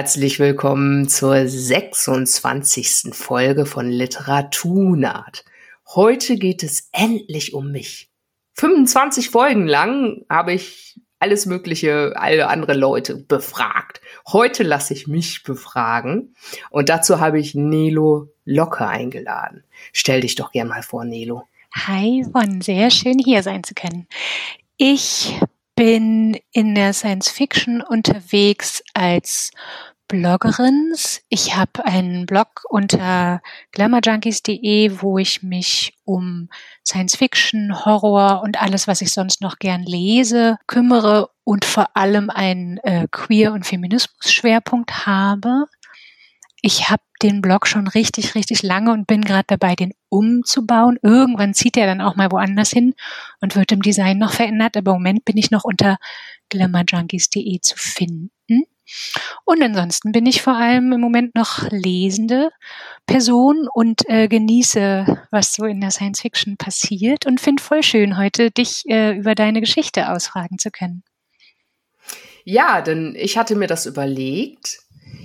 Herzlich 0.00 0.38
willkommen 0.38 1.08
zur 1.10 1.46
26. 1.46 3.12
Folge 3.12 3.66
von 3.66 3.90
Literaturnaht. 3.90 5.44
Heute 5.94 6.36
geht 6.36 6.62
es 6.62 6.88
endlich 6.90 7.52
um 7.52 7.70
mich. 7.70 8.08
25 8.54 9.28
Folgen 9.28 9.66
lang 9.66 10.24
habe 10.30 10.54
ich 10.54 10.98
alles 11.18 11.44
Mögliche, 11.44 12.14
alle 12.16 12.48
andere 12.48 12.72
Leute 12.72 13.14
befragt. 13.16 14.00
Heute 14.26 14.62
lasse 14.62 14.94
ich 14.94 15.06
mich 15.06 15.42
befragen 15.42 16.34
und 16.70 16.88
dazu 16.88 17.20
habe 17.20 17.38
ich 17.38 17.54
Nelo 17.54 18.32
Locke 18.46 18.86
eingeladen. 18.86 19.64
Stell 19.92 20.22
dich 20.22 20.34
doch 20.34 20.50
gern 20.50 20.68
mal 20.68 20.82
vor, 20.82 21.04
Nelo. 21.04 21.42
Hi, 21.74 22.24
Yvonne, 22.24 22.62
sehr 22.62 22.90
schön 22.90 23.18
hier 23.18 23.42
sein 23.42 23.64
zu 23.64 23.74
können. 23.74 24.06
Ich 24.78 25.38
bin 25.80 26.38
in 26.52 26.74
der 26.74 26.92
Science 26.92 27.30
Fiction 27.30 27.82
unterwegs 27.82 28.82
als 28.92 29.50
Bloggerin. 30.10 30.92
Ich 31.28 31.54
habe 31.56 31.84
einen 31.84 32.26
Blog 32.26 32.64
unter 32.68 33.40
glamourjunkies.de, 33.70 35.00
wo 35.00 35.18
ich 35.18 35.44
mich 35.44 35.94
um 36.04 36.48
Science 36.84 37.14
Fiction, 37.14 37.84
Horror 37.84 38.42
und 38.42 38.60
alles, 38.60 38.88
was 38.88 39.02
ich 39.02 39.12
sonst 39.12 39.40
noch 39.40 39.60
gern 39.60 39.84
lese, 39.84 40.58
kümmere 40.66 41.30
und 41.44 41.64
vor 41.64 41.96
allem 41.96 42.28
einen 42.28 42.78
äh, 42.78 43.06
Queer- 43.08 43.52
und 43.52 43.64
Feminismus-Schwerpunkt 43.64 45.06
habe. 45.06 45.66
Ich 46.60 46.90
habe 46.90 47.02
den 47.22 47.40
Blog 47.40 47.68
schon 47.68 47.86
richtig, 47.86 48.34
richtig 48.34 48.64
lange 48.64 48.92
und 48.92 49.06
bin 49.06 49.22
gerade 49.22 49.46
dabei, 49.46 49.76
den 49.76 49.92
umzubauen. 50.08 50.98
Irgendwann 51.02 51.54
zieht 51.54 51.76
er 51.76 51.86
dann 51.86 52.00
auch 52.00 52.16
mal 52.16 52.32
woanders 52.32 52.70
hin 52.70 52.94
und 53.40 53.54
wird 53.54 53.70
im 53.70 53.80
Design 53.80 54.18
noch 54.18 54.32
verändert. 54.32 54.76
Aber 54.76 54.90
im 54.90 54.96
Moment 54.96 55.24
bin 55.24 55.36
ich 55.36 55.52
noch 55.52 55.62
unter 55.62 55.98
glamourjunkies.de 56.48 57.60
zu 57.60 57.76
finden. 57.76 58.32
Und 59.44 59.62
ansonsten 59.62 60.12
bin 60.12 60.26
ich 60.26 60.42
vor 60.42 60.56
allem 60.56 60.92
im 60.92 61.00
Moment 61.00 61.34
noch 61.34 61.68
lesende 61.70 62.50
Person 63.06 63.68
und 63.72 64.08
äh, 64.08 64.28
genieße, 64.28 65.26
was 65.30 65.52
so 65.52 65.64
in 65.64 65.80
der 65.80 65.90
Science 65.90 66.20
Fiction 66.20 66.56
passiert 66.56 67.26
und 67.26 67.40
finde 67.40 67.62
voll 67.62 67.82
schön, 67.82 68.16
heute 68.16 68.50
dich 68.50 68.84
äh, 68.88 69.16
über 69.16 69.34
deine 69.34 69.60
Geschichte 69.60 70.10
ausfragen 70.10 70.58
zu 70.58 70.70
können. 70.70 71.02
Ja, 72.44 72.80
denn 72.80 73.14
ich 73.16 73.36
hatte 73.36 73.54
mir 73.54 73.66
das 73.66 73.86
überlegt 73.86 74.80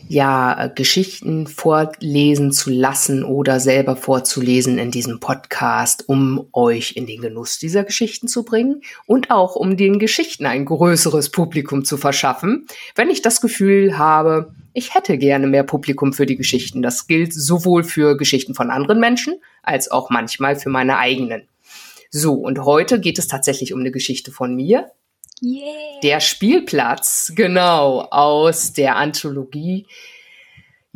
ja, 0.07 0.67
Geschichten 0.67 1.47
vorlesen 1.47 2.51
zu 2.51 2.69
lassen 2.69 3.23
oder 3.23 3.59
selber 3.59 3.95
vorzulesen 3.95 4.77
in 4.77 4.91
diesem 4.91 5.19
Podcast, 5.19 6.07
um 6.07 6.47
euch 6.53 6.95
in 6.95 7.07
den 7.07 7.21
Genuss 7.21 7.57
dieser 7.57 7.83
Geschichten 7.83 8.27
zu 8.27 8.43
bringen 8.43 8.81
und 9.07 9.31
auch 9.31 9.55
um 9.55 9.77
den 9.77 9.99
Geschichten 9.99 10.45
ein 10.45 10.65
größeres 10.65 11.29
Publikum 11.29 11.85
zu 11.85 11.97
verschaffen, 11.97 12.67
wenn 12.95 13.09
ich 13.09 13.21
das 13.21 13.41
Gefühl 13.41 13.97
habe, 13.97 14.53
ich 14.73 14.93
hätte 14.93 15.17
gerne 15.17 15.47
mehr 15.47 15.63
Publikum 15.63 16.13
für 16.13 16.25
die 16.25 16.35
Geschichten. 16.35 16.81
Das 16.81 17.07
gilt 17.07 17.33
sowohl 17.33 17.83
für 17.83 18.17
Geschichten 18.17 18.53
von 18.53 18.69
anderen 18.69 18.99
Menschen 18.99 19.35
als 19.63 19.89
auch 19.89 20.09
manchmal 20.09 20.57
für 20.57 20.69
meine 20.69 20.97
eigenen. 20.97 21.43
So, 22.11 22.33
und 22.33 22.59
heute 22.59 22.99
geht 22.99 23.17
es 23.17 23.27
tatsächlich 23.27 23.73
um 23.73 23.79
eine 23.79 23.91
Geschichte 23.91 24.31
von 24.31 24.55
mir, 24.55 24.91
Yeah. 25.41 25.99
Der 26.03 26.19
Spielplatz, 26.21 27.33
genau, 27.35 28.01
aus 28.09 28.73
der 28.73 28.95
Anthologie 28.95 29.85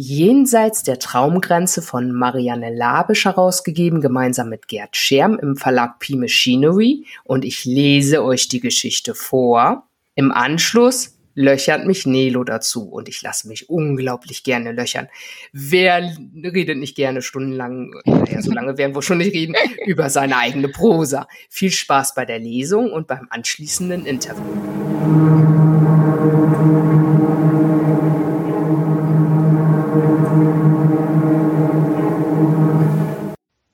Jenseits 0.01 0.83
der 0.83 0.97
Traumgrenze 0.97 1.81
von 1.81 2.13
Marianne 2.13 2.73
Labisch 2.73 3.25
herausgegeben, 3.25 3.99
gemeinsam 3.99 4.47
mit 4.47 4.69
Gerd 4.69 4.95
Scherm 4.95 5.37
im 5.37 5.57
Verlag 5.57 5.99
P 5.99 6.15
Machinery. 6.15 7.05
Und 7.25 7.43
ich 7.43 7.65
lese 7.65 8.23
euch 8.23 8.47
die 8.47 8.61
Geschichte 8.61 9.13
vor. 9.13 9.89
Im 10.15 10.31
Anschluss 10.31 11.18
löchert 11.39 11.86
mich 11.86 12.05
Nelo 12.05 12.44
dazu 12.44 12.89
und 12.89 13.08
ich 13.08 13.22
lasse 13.22 13.48
mich 13.48 13.70
unglaublich 13.70 14.44
gerne 14.44 14.73
löchern. 14.73 15.08
Wer 15.54 16.14
redet 16.36 16.77
nicht 16.77 16.98
gerne 16.98 17.22
stundenlang, 17.22 17.94
naja, 18.05 18.42
so 18.42 18.52
lange 18.52 18.77
werden 18.77 18.94
wir 18.94 19.02
schon 19.02 19.20
nicht 19.20 19.33
reden, 19.33 19.55
über 19.86 20.10
seine 20.10 20.36
eigene 20.36 20.67
Prosa. 20.67 21.30
Viel 21.50 21.72
Spaß 21.72 22.14
bei 22.14 22.26
der 22.26 22.39
Lesung 22.39 22.92
und 22.92 23.08
beim 23.08 23.27
anschließenden 23.30 24.05
Interview. 24.05 24.44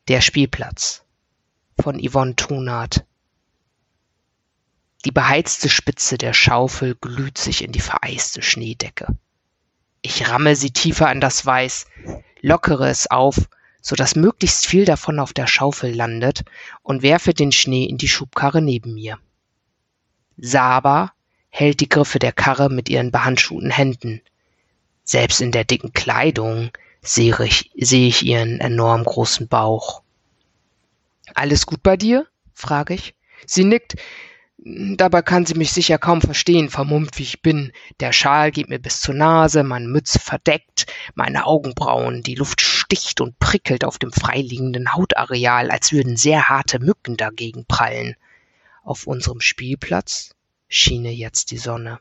Der 0.08 0.22
Spielplatz 0.22 1.04
von 1.82 2.00
Yvonne 2.00 2.36
Thunart 2.36 3.06
die 5.06 5.12
beheizte 5.12 5.70
Spitze 5.70 6.18
der 6.18 6.34
Schaufel 6.34 6.96
glüht 6.96 7.38
sich 7.38 7.64
in 7.64 7.72
die 7.72 7.80
vereiste 7.80 8.42
Schneedecke. 8.42 9.08
Ich 10.02 10.30
ramme 10.30 10.56
sie 10.56 10.72
tiefer 10.72 11.12
in 11.12 11.22
das 11.22 11.46
Weiß, 11.46 11.86
lockere 12.42 12.90
es 12.90 13.10
auf, 13.10 13.48
so 13.82 13.96
dass 13.96 14.16
möglichst 14.16 14.66
viel 14.66 14.84
davon 14.84 15.20
auf 15.20 15.32
der 15.32 15.46
Schaufel 15.46 15.94
landet 15.94 16.44
und 16.82 17.04
werfe 17.04 17.36
den 17.36 17.52
Schnee 17.52 17.86
in 17.86 17.98
die 17.98 18.08
Schubkarre 18.08 18.62
neben 18.62 18.96
mir. 18.96 19.20
Saba 20.38 21.14
hält 21.50 21.82
die 21.82 21.90
Griffe 21.90 22.18
der 22.18 22.34
Karre 22.34 22.70
mit 22.70 22.90
ihren 22.90 23.12
behandschuhten 23.12 23.70
Händen. 23.70 24.22
Selbst 25.04 25.40
in 25.40 25.52
der 25.52 25.66
dicken 25.66 25.94
Kleidung 25.94 26.72
sehe 27.02 27.38
ich, 27.44 27.72
sehe 27.78 28.08
ich 28.08 28.24
ihren 28.24 28.60
enorm 28.60 29.04
großen 29.04 29.48
Bauch. 29.48 30.02
Alles 31.36 31.68
gut 31.68 31.84
bei 31.84 31.96
dir? 31.96 32.26
frage 32.54 32.96
ich. 32.96 33.14
Sie 33.46 33.64
nickt, 33.64 33.96
Dabei 34.68 35.22
kann 35.22 35.46
sie 35.46 35.54
mich 35.54 35.72
sicher 35.72 36.00
kaum 36.00 36.22
verstehen, 36.22 36.72
vermummt 36.72 37.20
wie 37.20 37.24
ich 37.24 37.44
bin. 37.44 37.72
Der 38.00 38.12
Schal 38.12 38.50
geht 38.50 38.68
mir 38.68 38.80
bis 38.80 39.00
zur 39.00 39.14
Nase, 39.14 39.62
meine 39.62 39.88
Mütze 39.88 40.18
verdeckt, 40.18 40.88
meine 41.14 41.46
Augenbrauen, 41.46 42.24
die 42.24 42.34
Luft 42.34 42.62
sticht 42.62 43.22
und 43.22 43.38
prickelt 43.38 43.86
auf 43.86 44.00
dem 44.00 44.12
freiliegenden 44.12 44.96
Hautareal, 44.96 45.70
als 45.70 45.92
würden 45.92 46.18
sehr 46.18 46.50
harte 46.50 46.80
Mücken 46.80 47.16
dagegen 47.16 47.68
prallen. 47.68 48.16
Auf 48.84 49.06
unserem 49.06 49.40
Spielplatz 49.40 50.32
schiene 50.68 51.12
jetzt 51.12 51.52
die 51.52 51.60
Sonne. 51.60 52.00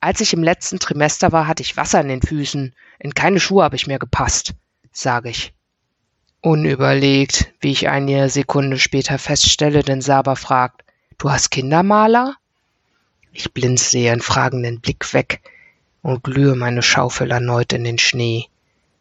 Als 0.00 0.20
ich 0.20 0.34
im 0.34 0.42
letzten 0.42 0.78
Trimester 0.78 1.32
war, 1.32 1.46
hatte 1.46 1.62
ich 1.62 1.78
Wasser 1.78 2.02
in 2.02 2.08
den 2.08 2.20
Füßen. 2.20 2.74
In 2.98 3.14
keine 3.14 3.40
Schuhe 3.40 3.64
habe 3.64 3.76
ich 3.76 3.86
mehr 3.86 3.98
gepasst, 3.98 4.52
sage 4.92 5.30
ich. 5.30 5.54
Unüberlegt, 6.42 7.54
wie 7.60 7.72
ich 7.72 7.88
eine 7.88 8.28
Sekunde 8.28 8.78
später 8.78 9.18
feststelle, 9.18 9.82
denn 9.82 10.02
Saba 10.02 10.34
fragt, 10.34 10.83
Du 11.18 11.30
hast 11.30 11.50
Kindermaler? 11.50 12.36
Ich 13.32 13.52
blinze 13.52 13.98
ihren 13.98 14.20
fragenden 14.20 14.80
Blick 14.80 15.12
weg 15.14 15.40
und 16.02 16.22
glühe 16.22 16.54
meine 16.54 16.82
Schaufel 16.82 17.30
erneut 17.30 17.72
in 17.72 17.84
den 17.84 17.98
Schnee. 17.98 18.48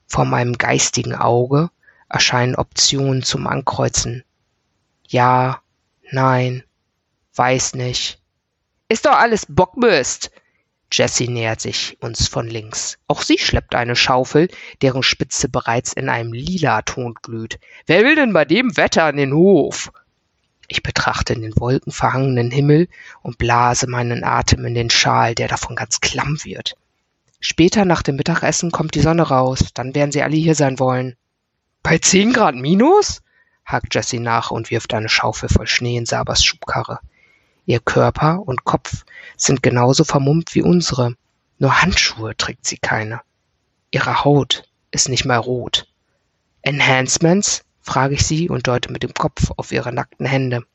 Vor 0.07 0.25
meinem 0.25 0.57
geistigen 0.57 1.16
Auge 1.16 1.69
erscheinen 2.09 2.56
Optionen 2.56 3.24
zum 3.24 3.47
Ankreuzen. 3.47 4.24
Ja, 5.07 5.62
nein, 6.12 6.63
weiß 7.35 7.75
nicht. 7.75 8.19
Ist 8.88 9.06
doch 9.06 9.18
alles 9.18 9.45
Bockmist. 9.47 10.31
Jessie 10.91 11.28
nähert 11.28 11.59
sich 11.59 11.97
uns 12.01 12.28
von 12.28 12.47
links. 12.47 13.00
Auch 13.07 13.24
sie 13.24 13.40
schleppt 13.40 13.74
eine 13.74 13.95
Schaufel, 13.95 14.50
deren 14.84 15.01
Spitze 15.01 15.50
bereits 15.50 15.94
in 15.94 16.07
einem 16.07 16.34
lila 16.34 16.84
Ton 16.84 17.16
glüht. 17.16 17.59
Wer 17.88 18.03
will 18.03 18.16
denn 18.16 18.34
bei 18.34 18.45
dem 18.45 18.78
Wetter 18.78 19.06
an 19.06 19.18
den 19.18 19.34
Hof? 19.34 19.91
Ich 20.74 20.82
betrachte 20.82 21.36
den 21.36 21.56
wolkenverhangenen 21.56 22.50
Himmel 22.50 22.88
und 23.22 23.38
blase 23.38 23.86
meinen 23.86 24.24
Atem 24.24 24.66
in 24.66 24.74
den 24.74 24.90
Schal, 24.90 25.36
der 25.36 25.48
davon 25.48 25.76
ganz 25.76 26.02
klamm 26.02 26.44
wird. 26.44 26.76
Später 27.40 27.86
nach 27.86 28.02
dem 28.02 28.16
Mittagessen 28.16 28.72
kommt 28.72 28.96
die 28.96 29.02
Sonne 29.02 29.22
raus, 29.22 29.66
dann 29.76 29.94
werden 29.94 30.12
sie 30.12 30.24
alle 30.24 30.36
hier 30.36 30.56
sein 30.56 30.80
wollen. 30.80 31.16
Bei 31.84 32.00
zehn 32.00 32.34
Grad 32.34 32.56
minus? 32.56 33.22
hakt 33.64 33.94
Jessie 33.94 34.18
nach 34.18 34.50
und 34.50 34.72
wirft 34.72 34.96
eine 34.96 35.10
Schaufel 35.10 35.48
voll 35.48 35.68
Schnee 35.68 35.96
in 35.96 36.08
Sabas 36.08 36.44
Schubkarre. 36.44 36.98
Ihr 37.68 37.80
Körper 37.80 38.42
und 38.44 38.64
Kopf 38.64 39.06
sind 39.38 39.62
genauso 39.62 40.04
vermummt 40.04 40.56
wie 40.56 40.64
unsere, 40.64 41.14
nur 41.60 41.84
Handschuhe 41.84 42.36
trägt 42.36 42.66
sie 42.66 42.80
keine. 42.80 43.22
Ihre 43.92 44.24
Haut 44.24 44.64
ist 44.90 45.08
nicht 45.08 45.26
mal 45.26 45.38
rot. 45.38 45.88
Enhancements? 46.64 47.64
Frage 47.83 48.15
ich 48.15 48.25
sie 48.25 48.50
und 48.50 48.68
deute 48.68 48.91
mit 48.91 49.03
dem 49.03 49.13
Kopf 49.13 49.51
auf 49.57 49.71
ihre 49.71 49.94
nackten 49.94 50.25
Hände. 50.25 50.65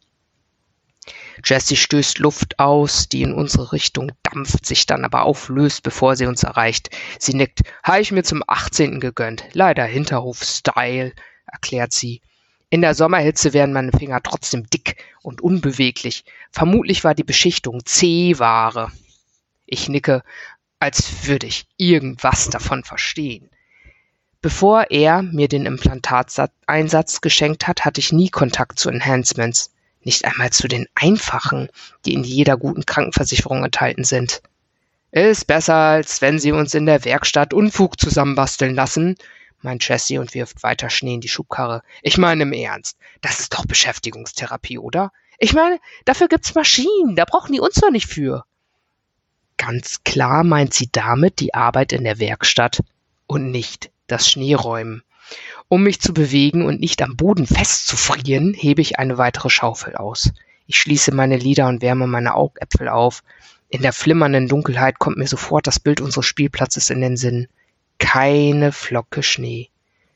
Jessie 1.43 1.77
stößt 1.77 2.19
Luft 2.19 2.59
aus, 2.59 3.09
die 3.09 3.23
in 3.23 3.33
unsere 3.33 3.73
Richtung 3.73 4.13
dampft, 4.23 4.67
sich 4.67 4.87
dann 4.87 5.05
aber 5.05 5.23
auflöst, 5.23 5.83
bevor 5.83 6.17
sie 6.17 6.27
uns 6.27 6.43
erreicht. 6.43 6.91
Sie 7.19 7.35
nickt. 7.35 7.63
Habe 7.83 8.01
ich 8.01 8.13
mir 8.13 8.25
zum 8.25 8.43
18. 8.47 9.01
gegönnt. 9.01 9.45
Leider 9.53 9.85
Hinterhof-Style, 9.85 11.13
erklärt 11.47 11.93
sie. 11.93 12.21
In 12.71 12.83
der 12.83 12.95
Sommerhitze 12.95 13.55
werden 13.55 13.73
meine 13.73 13.93
Finger 13.93 14.23
trotzdem 14.23 14.69
dick 14.69 15.03
und 15.23 15.41
unbeweglich. 15.41 16.25
Vermutlich 16.51 17.03
war 17.05 17.15
die 17.15 17.25
Beschichtung 17.25 17.85
C-Ware. 17.87 18.93
Ich 19.65 19.89
nicke, 19.89 20.23
als 20.79 21.27
würde 21.27 21.47
ich 21.47 21.67
irgendwas 21.79 22.51
davon 22.51 22.85
verstehen. 22.85 23.49
Bevor 24.41 24.91
er 24.91 25.23
mir 25.23 25.49
den 25.49 25.67
Implantateinsatz 25.67 27.21
geschenkt 27.21 27.67
hat, 27.67 27.85
hatte 27.85 28.01
ich 28.01 28.13
nie 28.13 28.29
Kontakt 28.29 28.79
zu 28.79 28.89
Enhancements, 28.89 29.73
nicht 30.05 30.25
einmal 30.25 30.51
zu 30.51 30.69
den 30.69 30.87
einfachen, 30.95 31.69
die 32.05 32.15
in 32.15 32.23
jeder 32.23 32.57
guten 32.57 32.87
Krankenversicherung 32.87 33.65
enthalten 33.65 34.05
sind. 34.05 34.41
Ist 35.11 35.49
besser, 35.49 35.75
als 35.75 36.23
wenn 36.23 36.39
Sie 36.39 36.53
uns 36.53 36.75
in 36.75 36.87
der 36.87 37.05
Werkstatt 37.05 37.53
Unfug 37.53 37.99
zusammenbasteln 37.99 38.77
lassen, 38.77 39.17
meint 39.61 39.87
Jessie 39.89 40.19
und 40.19 40.35
wirft 40.35 40.63
weiter 40.63 40.89
Schnee 40.89 41.15
in 41.15 41.21
die 41.21 41.29
Schubkarre. 41.29 41.83
Ich 42.03 42.17
meine 42.17 42.45
im 42.45 42.53
Ernst, 42.53 42.97
das 43.21 43.41
ist 43.41 43.55
doch 43.55 43.67
Beschäftigungstherapie, 43.67 44.79
oder? 44.79 45.11
Ich 45.39 45.53
meine, 45.53 45.81
dafür 46.05 46.29
gibt's 46.29 46.55
Maschinen, 46.55 47.17
da 47.17 47.25
brauchen 47.25 47.53
die 47.53 47.61
uns 47.61 47.75
doch 47.75 47.91
nicht 47.91 48.07
für. 48.07 48.45
Ganz 49.57 50.05
klar 50.05 50.45
meint 50.45 50.75
sie 50.75 50.89
damit 50.93 51.41
die 51.41 51.55
Arbeit 51.55 51.93
in 51.93 52.05
der 52.05 52.21
Werkstatt 52.21 52.81
und 53.27 53.51
nicht 53.51 53.91
das 54.09 54.29
Schneeräumen. 54.29 55.03
Um 55.69 55.83
mich 55.83 56.01
zu 56.01 56.13
bewegen 56.13 56.65
und 56.65 56.81
nicht 56.81 57.03
am 57.03 57.17
Boden 57.17 57.47
festzufrieren, 57.47 58.55
hebe 58.55 58.81
ich 58.81 58.99
eine 58.99 59.19
weitere 59.19 59.51
Schaufel 59.51 59.95
aus. 59.95 60.33
Ich 60.67 60.79
schließe 60.79 61.15
meine 61.15 61.37
Lider 61.37 61.69
und 61.69 61.83
wärme 61.83 62.07
meine 62.07 62.35
Augäpfel 62.35 62.89
auf. 62.89 63.23
In 63.69 63.83
der 63.83 63.93
flimmernden 63.93 64.49
Dunkelheit 64.49 64.99
kommt 64.99 65.19
mir 65.19 65.29
sofort 65.29 65.67
das 65.67 65.79
Bild 65.79 66.01
unseres 66.01 66.27
Spielplatzes 66.27 66.91
in 66.91 67.01
den 67.01 67.17
Sinn. 67.17 67.49
Keine 67.99 68.73
Flocke 68.73 69.23
Schnee, 69.23 69.69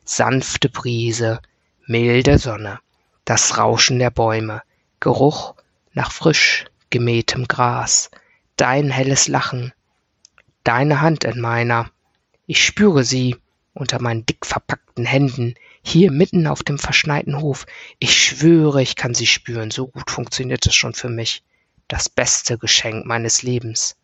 sanfte 0.05 0.69
Brise, 0.69 1.41
milde 1.87 2.39
Sonne, 2.39 2.81
das 3.25 3.59
Rauschen 3.59 3.99
der 3.99 4.11
Bäume, 4.11 4.63
Geruch 5.01 5.55
nach 5.93 6.13
frisch 6.13 6.67
gemähtem 6.91 7.49
Gras, 7.49 8.11
dein 8.57 8.91
helles 8.91 9.29
Lachen, 9.29 9.73
deine 10.65 11.01
Hand 11.01 11.25
in 11.25 11.41
meiner. 11.41 11.91
Ich 12.47 12.65
spüre 12.65 13.05
sie 13.05 13.37
unter 13.75 14.01
meinen 14.01 14.27
dick 14.27 14.45
verpackten 14.45 15.05
Händen, 15.05 15.55
hier 15.83 16.11
mitten 16.11 16.47
auf 16.47 16.63
dem 16.63 16.79
verschneiten 16.79 17.41
Hof. 17.41 17.67
Ich 17.99 18.17
schwöre, 18.17 18.83
ich 18.83 18.97
kann 18.97 19.15
sie 19.15 19.27
spüren. 19.27 19.71
So 19.71 19.89
gut 19.89 20.11
funktioniert 20.11 20.67
es 20.67 20.75
schon 20.75 20.95
für 20.95 21.09
mich. 21.09 21.43
Das 21.89 22.09
beste 22.09 22.59
Geschenk 22.59 23.07
meines 23.07 23.43
Lebens. 23.43 23.97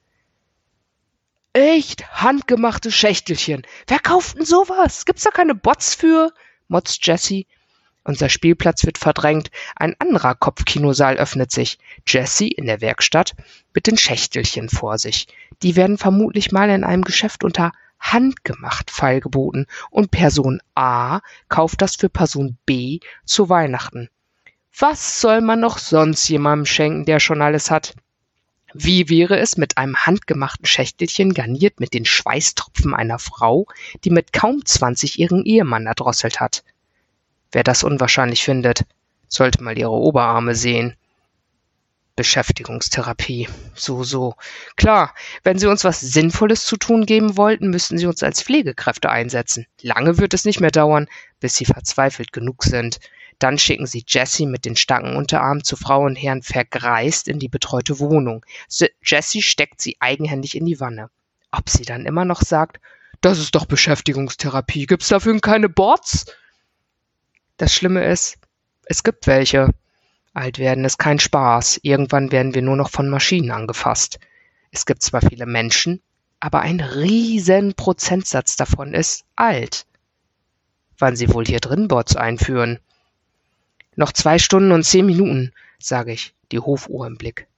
Echt 1.52 2.08
handgemachte 2.12 2.92
Schächtelchen. 2.92 3.62
Wer 3.86 3.98
kauft 3.98 4.36
denn 4.36 4.44
sowas? 4.44 5.04
Gibt's 5.04 5.24
da 5.24 5.30
keine 5.30 5.54
Bots 5.54 5.94
für? 5.94 6.32
motzt 6.68 7.06
Jessie. 7.06 7.46
Unser 8.04 8.28
Spielplatz 8.28 8.86
wird 8.86 8.96
verdrängt. 8.96 9.50
Ein 9.76 9.94
anderer 9.98 10.34
Kopfkinosaal 10.34 11.16
öffnet 11.18 11.50
sich. 11.50 11.78
Jessie 12.06 12.48
in 12.48 12.66
der 12.66 12.80
Werkstatt 12.80 13.34
mit 13.74 13.86
den 13.86 13.98
Schächtelchen 13.98 14.68
vor 14.68 14.98
sich. 14.98 15.26
Die 15.62 15.76
werden 15.76 15.98
vermutlich 15.98 16.52
mal 16.52 16.70
in 16.70 16.84
einem 16.84 17.02
Geschäft 17.02 17.44
unter 17.44 17.72
handgemacht 17.98 18.90
feilgeboten 18.90 19.66
und 19.90 20.10
Person 20.10 20.60
A 20.74 21.20
kauft 21.48 21.82
das 21.82 21.96
für 21.96 22.08
Person 22.08 22.56
B 22.66 23.00
zu 23.24 23.48
Weihnachten. 23.48 24.08
Was 24.78 25.20
soll 25.20 25.40
man 25.40 25.60
noch 25.60 25.78
sonst 25.78 26.28
jemandem 26.28 26.66
schenken, 26.66 27.04
der 27.04 27.20
schon 27.20 27.42
alles 27.42 27.70
hat? 27.70 27.94
Wie 28.74 29.08
wäre 29.08 29.38
es 29.38 29.56
mit 29.56 29.78
einem 29.78 29.96
handgemachten 29.96 30.66
Schächtelchen 30.66 31.32
garniert 31.32 31.80
mit 31.80 31.94
den 31.94 32.04
Schweißtropfen 32.04 32.94
einer 32.94 33.18
Frau, 33.18 33.66
die 34.04 34.10
mit 34.10 34.32
kaum 34.32 34.64
zwanzig 34.64 35.18
ihren 35.18 35.44
Ehemann 35.44 35.86
erdrosselt 35.86 36.38
hat? 36.38 36.64
Wer 37.50 37.64
das 37.64 37.82
unwahrscheinlich 37.82 38.44
findet, 38.44 38.84
sollte 39.26 39.62
mal 39.64 39.78
ihre 39.78 39.90
Oberarme 39.90 40.54
sehen. 40.54 40.94
Beschäftigungstherapie. 42.18 43.48
So, 43.74 44.02
so. 44.02 44.34
Klar, 44.74 45.14
wenn 45.44 45.56
Sie 45.56 45.68
uns 45.68 45.84
was 45.84 46.00
Sinnvolles 46.00 46.66
zu 46.66 46.76
tun 46.76 47.06
geben 47.06 47.36
wollten, 47.36 47.70
müssten 47.70 47.96
Sie 47.96 48.06
uns 48.06 48.24
als 48.24 48.42
Pflegekräfte 48.42 49.08
einsetzen. 49.08 49.68
Lange 49.82 50.18
wird 50.18 50.34
es 50.34 50.44
nicht 50.44 50.58
mehr 50.58 50.72
dauern, 50.72 51.06
bis 51.38 51.54
Sie 51.54 51.64
verzweifelt 51.64 52.32
genug 52.32 52.64
sind. 52.64 52.98
Dann 53.38 53.56
schicken 53.56 53.86
sie 53.86 54.02
Jessie 54.04 54.46
mit 54.46 54.64
den 54.64 54.74
starken 54.74 55.14
Unterarmen 55.14 55.62
zu 55.62 55.76
Frau 55.76 56.02
und 56.04 56.16
Herrn 56.16 56.42
vergreist 56.42 57.28
in 57.28 57.38
die 57.38 57.48
betreute 57.48 58.00
Wohnung. 58.00 58.44
Jessie 59.00 59.42
steckt 59.42 59.80
sie 59.80 59.96
eigenhändig 60.00 60.56
in 60.56 60.64
die 60.64 60.80
Wanne. 60.80 61.08
Ob 61.52 61.70
sie 61.70 61.84
dann 61.84 62.04
immer 62.04 62.24
noch 62.24 62.42
sagt, 62.42 62.80
das 63.20 63.38
ist 63.38 63.54
doch 63.54 63.66
Beschäftigungstherapie, 63.66 64.86
gibt's 64.86 65.06
dafür 65.06 65.40
keine 65.40 65.68
Bots? 65.68 66.26
Das 67.58 67.72
Schlimme 67.72 68.04
ist, 68.04 68.38
es 68.86 69.04
gibt 69.04 69.28
welche. 69.28 69.72
Alt 70.38 70.60
werden 70.60 70.84
ist 70.84 70.98
kein 70.98 71.18
Spaß. 71.18 71.80
Irgendwann 71.82 72.30
werden 72.30 72.54
wir 72.54 72.62
nur 72.62 72.76
noch 72.76 72.90
von 72.90 73.08
Maschinen 73.08 73.50
angefasst. 73.50 74.20
Es 74.70 74.86
gibt 74.86 75.02
zwar 75.02 75.20
viele 75.20 75.46
Menschen, 75.46 76.00
aber 76.38 76.60
ein 76.60 76.78
riesen 76.78 77.74
Prozentsatz 77.74 78.54
davon 78.54 78.94
ist 78.94 79.24
alt. 79.34 79.84
Wann 80.96 81.16
sie 81.16 81.34
wohl 81.34 81.44
hier 81.44 81.58
drin 81.58 81.88
Bots 81.88 82.14
einführen? 82.14 82.78
Noch 83.96 84.12
zwei 84.12 84.38
Stunden 84.38 84.70
und 84.70 84.84
zehn 84.84 85.06
Minuten, 85.06 85.52
sage 85.80 86.12
ich, 86.12 86.34
die 86.52 86.60
Hofuhr 86.60 87.08
im 87.08 87.18
Blick. 87.18 87.48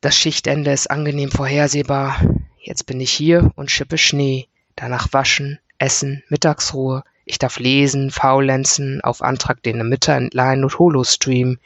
Das 0.00 0.16
Schichtende 0.16 0.72
ist 0.72 0.90
angenehm 0.90 1.30
vorhersehbar. 1.30 2.20
Jetzt 2.58 2.86
bin 2.86 3.00
ich 3.00 3.12
hier 3.12 3.52
und 3.54 3.70
schippe 3.70 3.96
Schnee. 3.96 4.48
Danach 4.74 5.12
waschen, 5.12 5.60
essen, 5.78 6.24
Mittagsruhe. 6.28 7.04
Ich 7.24 7.38
darf 7.38 7.58
lesen, 7.58 8.10
faulenzen, 8.10 9.00
auf 9.00 9.22
Antrag 9.22 9.62
den 9.62 9.88
Mütter 9.88 10.14
entleihen 10.14 10.64
und 10.64 10.78
Holostream. 10.78 11.58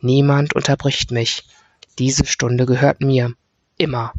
Niemand 0.00 0.54
unterbricht 0.54 1.10
mich. 1.10 1.46
Diese 1.98 2.26
Stunde 2.26 2.66
gehört 2.66 3.00
mir. 3.00 3.34
Immer. 3.76 4.12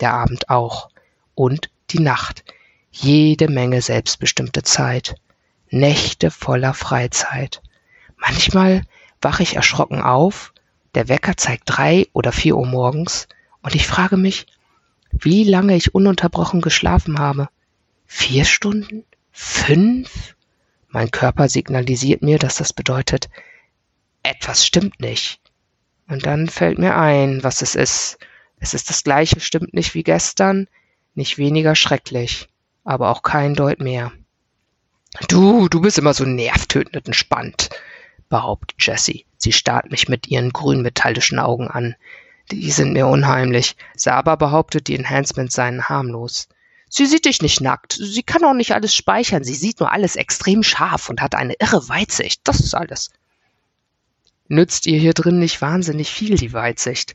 Der 0.00 0.14
Abend 0.14 0.50
auch. 0.50 0.90
Und 1.34 1.70
die 1.90 2.00
Nacht. 2.00 2.44
Jede 2.90 3.48
Menge 3.48 3.80
selbstbestimmte 3.80 4.62
Zeit. 4.62 5.14
Nächte 5.70 6.30
voller 6.30 6.74
Freizeit. 6.74 7.62
Manchmal 8.16 8.82
wache 9.22 9.42
ich 9.42 9.56
erschrocken 9.56 10.02
auf, 10.02 10.52
der 10.94 11.08
Wecker 11.08 11.36
zeigt 11.36 11.64
drei 11.66 12.08
oder 12.12 12.32
vier 12.32 12.56
Uhr 12.56 12.66
morgens 12.66 13.28
und 13.62 13.74
ich 13.74 13.86
frage 13.86 14.16
mich, 14.16 14.46
wie 15.12 15.44
lange 15.44 15.76
ich 15.76 15.94
ununterbrochen 15.94 16.60
geschlafen 16.60 17.18
habe. 17.18 17.48
Vier 18.06 18.44
Stunden? 18.44 19.04
Fünf? 19.30 20.34
Mein 20.90 21.10
Körper 21.10 21.48
signalisiert 21.48 22.22
mir, 22.22 22.38
dass 22.38 22.56
das 22.56 22.72
bedeutet, 22.72 23.28
etwas 24.22 24.66
stimmt 24.66 25.00
nicht. 25.00 25.40
Und 26.08 26.26
dann 26.26 26.48
fällt 26.48 26.78
mir 26.78 26.96
ein, 26.96 27.42
was 27.42 27.62
es 27.62 27.74
ist. 27.74 28.18
Es 28.58 28.74
ist 28.74 28.90
das 28.90 29.04
gleiche, 29.04 29.40
stimmt 29.40 29.72
nicht 29.72 29.94
wie 29.94 30.02
gestern, 30.02 30.68
nicht 31.14 31.38
weniger 31.38 31.74
schrecklich, 31.74 32.48
aber 32.84 33.10
auch 33.10 33.22
kein 33.22 33.54
Deut 33.54 33.80
mehr. 33.80 34.12
Du, 35.28 35.68
du 35.68 35.80
bist 35.80 35.98
immer 35.98 36.14
so 36.14 36.24
nervtötend 36.24 37.06
entspannt 37.06 37.70
behauptet 38.30 38.76
Jessie. 38.78 39.26
Sie 39.36 39.52
starrt 39.52 39.90
mich 39.90 40.08
mit 40.08 40.28
ihren 40.28 40.52
grünmetallischen 40.52 41.38
Augen 41.38 41.68
an. 41.68 41.96
Die 42.50 42.70
sind 42.70 42.94
mir 42.94 43.06
unheimlich. 43.06 43.76
Saba 43.94 44.36
behauptet, 44.36 44.88
die 44.88 44.94
Enhancements 44.94 45.54
seien 45.54 45.88
harmlos. 45.90 46.48
Sie 46.90 47.06
sieht 47.06 47.24
dich 47.24 47.40
nicht 47.40 47.60
nackt. 47.60 47.92
Sie 47.92 48.22
kann 48.24 48.44
auch 48.44 48.52
nicht 48.52 48.74
alles 48.74 48.94
speichern. 48.94 49.44
Sie 49.44 49.54
sieht 49.54 49.78
nur 49.80 49.92
alles 49.92 50.16
extrem 50.16 50.62
scharf 50.64 51.08
und 51.08 51.22
hat 51.22 51.36
eine 51.36 51.54
irre 51.60 51.88
Weitsicht. 51.88 52.40
Das 52.44 52.58
ist 52.60 52.74
alles. 52.74 53.10
Nützt 54.48 54.86
ihr 54.86 54.98
hier 54.98 55.14
drin 55.14 55.38
nicht 55.38 55.62
wahnsinnig 55.62 56.10
viel, 56.10 56.36
die 56.36 56.52
Weitsicht. 56.52 57.14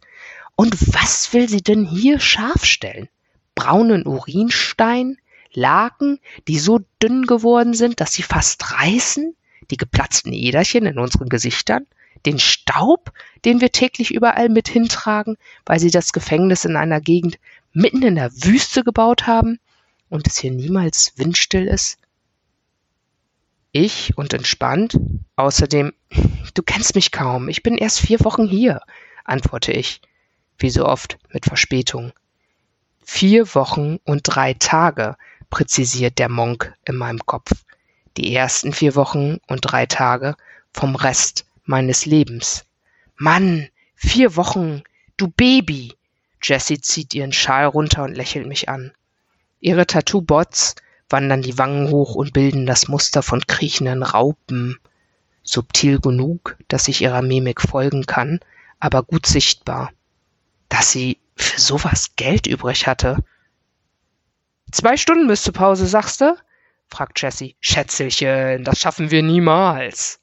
Und 0.55 0.95
was 0.95 1.33
will 1.33 1.49
sie 1.49 1.61
denn 1.61 1.85
hier 1.85 2.21
scharf 2.21 2.65
stellen? 2.65 3.09
Braunen 3.53 4.07
Urinstein? 4.07 5.17
Laken, 5.51 6.19
die 6.47 6.57
so 6.59 6.79
dünn 7.01 7.25
geworden 7.25 7.73
sind, 7.73 7.99
dass 7.99 8.13
sie 8.13 8.23
fast 8.23 8.71
reißen? 8.71 9.35
die 9.71 9.77
geplatzten 9.77 10.33
Äderchen 10.33 10.85
in 10.85 10.99
unseren 10.99 11.29
Gesichtern, 11.29 11.85
den 12.25 12.39
Staub, 12.39 13.11
den 13.43 13.61
wir 13.61 13.71
täglich 13.71 14.13
überall 14.13 14.49
mit 14.49 14.67
hintragen, 14.67 15.37
weil 15.65 15.79
sie 15.79 15.91
das 15.91 16.13
Gefängnis 16.13 16.65
in 16.65 16.75
einer 16.75 17.01
Gegend 17.01 17.39
mitten 17.73 18.03
in 18.03 18.15
der 18.15 18.31
Wüste 18.31 18.83
gebaut 18.83 19.27
haben 19.27 19.59
und 20.09 20.27
es 20.27 20.37
hier 20.37 20.51
niemals 20.51 21.13
windstill 21.17 21.67
ist? 21.67 21.97
Ich 23.71 24.17
und 24.17 24.33
entspannt? 24.33 24.97
Außerdem, 25.35 25.93
du 26.53 26.63
kennst 26.63 26.95
mich 26.95 27.11
kaum, 27.11 27.49
ich 27.49 27.63
bin 27.63 27.77
erst 27.77 27.99
vier 27.99 28.23
Wochen 28.23 28.47
hier, 28.47 28.81
antworte 29.23 29.71
ich, 29.71 30.01
wie 30.57 30.69
so 30.69 30.85
oft 30.85 31.17
mit 31.29 31.45
Verspätung. 31.45 32.13
Vier 33.03 33.53
Wochen 33.55 33.97
und 34.05 34.21
drei 34.23 34.53
Tage, 34.53 35.17
präzisiert 35.49 36.19
der 36.19 36.29
Monk 36.29 36.73
in 36.85 36.95
meinem 36.95 37.25
Kopf 37.25 37.51
die 38.17 38.33
ersten 38.33 38.73
vier 38.73 38.95
Wochen 38.95 39.37
und 39.47 39.59
drei 39.61 39.85
Tage 39.85 40.35
vom 40.71 40.95
Rest 40.95 41.45
meines 41.63 42.05
Lebens. 42.05 42.65
Mann, 43.17 43.69
vier 43.95 44.35
Wochen, 44.35 44.83
du 45.17 45.27
Baby! 45.27 45.93
Jessie 46.41 46.79
zieht 46.79 47.13
ihren 47.13 47.33
Schal 47.33 47.65
runter 47.65 48.03
und 48.03 48.15
lächelt 48.15 48.45
mich 48.47 48.69
an. 48.69 48.93
Ihre 49.65 49.87
Tattoo-Bots 49.87 50.75
wandern 51.09 51.41
die 51.41 51.57
Wangen 51.57 51.89
hoch 51.89 52.13
und 52.13 52.33
bilden 52.33 52.67
das 52.67 52.87
Muster 52.87 53.23
von 53.23 53.47
kriechenden 53.47 54.03
Raupen. 54.03 54.77
Subtil 55.41 55.99
genug, 55.99 56.55
dass 56.67 56.87
ich 56.87 57.01
ihrer 57.01 57.23
Mimik 57.23 57.61
folgen 57.61 58.05
kann, 58.05 58.41
aber 58.79 59.01
gut 59.01 59.25
sichtbar. 59.25 59.91
Dass 60.69 60.91
sie 60.91 61.17
für 61.35 61.59
sowas 61.59 62.11
Geld 62.15 62.45
übrig 62.45 62.85
hatte. 62.85 63.23
Zwei 64.71 64.97
Stunden 64.97 65.25
müsste 65.25 65.51
Pause, 65.51 65.87
sagst 65.87 66.21
du? 66.21 66.37
fragt 66.85 67.19
Jessie. 67.19 67.55
Schätzelchen, 67.59 68.65
das 68.65 68.79
schaffen 68.79 69.09
wir 69.09 69.23
niemals. 69.23 70.19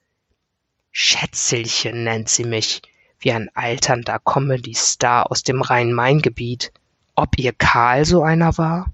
Schätzelchen 0.92 2.04
nennt 2.04 2.28
sie 2.28 2.44
mich, 2.44 2.80
wie 3.18 3.32
ein 3.32 3.50
alternder 3.54 4.20
Comedy-Star 4.20 5.32
aus 5.32 5.42
dem 5.42 5.62
Rhein-Main-Gebiet. 5.62 6.72
ob 7.16 7.36
ihr 7.40 7.52
Karl 7.52 8.04
so 8.04 8.22
einer 8.22 8.56
war? 8.56 8.86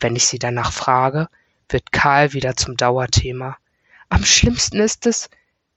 Wenn 0.00 0.16
ich 0.16 0.26
sie 0.26 0.38
danach 0.38 0.72
frage, 0.72 1.28
wird 1.68 1.92
Karl 1.92 2.32
wieder 2.32 2.56
zum 2.56 2.76
Dauerthema. 2.76 3.56
Am 4.08 4.24
schlimmsten 4.24 4.80
ist 4.80 5.06
es, 5.06 5.30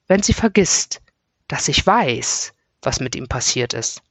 wenn 0.07 0.23
sie 0.23 0.33
vergisst, 0.33 1.01
dass 1.47 1.67
ich 1.67 1.85
weiß, 1.85 2.53
was 2.81 2.99
mit 2.99 3.15
ihm 3.15 3.27
passiert 3.27 3.73
ist. 3.73 4.01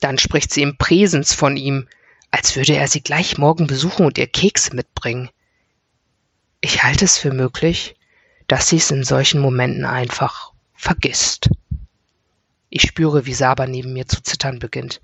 Dann 0.00 0.18
spricht 0.18 0.52
sie 0.52 0.62
im 0.62 0.76
Präsens 0.76 1.32
von 1.32 1.56
ihm, 1.56 1.88
als 2.30 2.56
würde 2.56 2.76
er 2.76 2.88
sie 2.88 3.00
gleich 3.00 3.38
morgen 3.38 3.66
besuchen 3.66 4.04
und 4.04 4.18
ihr 4.18 4.26
Kekse 4.26 4.74
mitbringen. 4.74 5.30
Ich 6.60 6.82
halte 6.82 7.04
es 7.04 7.16
für 7.18 7.32
möglich, 7.32 7.96
dass 8.46 8.68
sie 8.68 8.76
es 8.76 8.90
in 8.90 9.04
solchen 9.04 9.40
Momenten 9.40 9.84
einfach 9.84 10.52
vergisst. 10.74 11.50
Ich 12.70 12.82
spüre, 12.82 13.26
wie 13.26 13.34
Saba 13.34 13.66
neben 13.66 13.92
mir 13.92 14.06
zu 14.06 14.22
zittern 14.22 14.58
beginnt. 14.58 15.00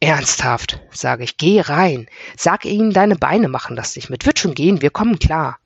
Ernsthaft, 0.00 0.80
sage 0.90 1.24
ich, 1.24 1.36
geh 1.36 1.60
rein. 1.60 2.08
Sag 2.36 2.64
ihnen, 2.64 2.92
deine 2.92 3.16
Beine 3.16 3.48
machen 3.48 3.76
das 3.76 3.96
nicht 3.96 4.10
mit. 4.10 4.26
Wird 4.26 4.38
schon 4.38 4.54
gehen, 4.54 4.82
wir 4.82 4.90
kommen 4.90 5.18
klar. 5.18 5.58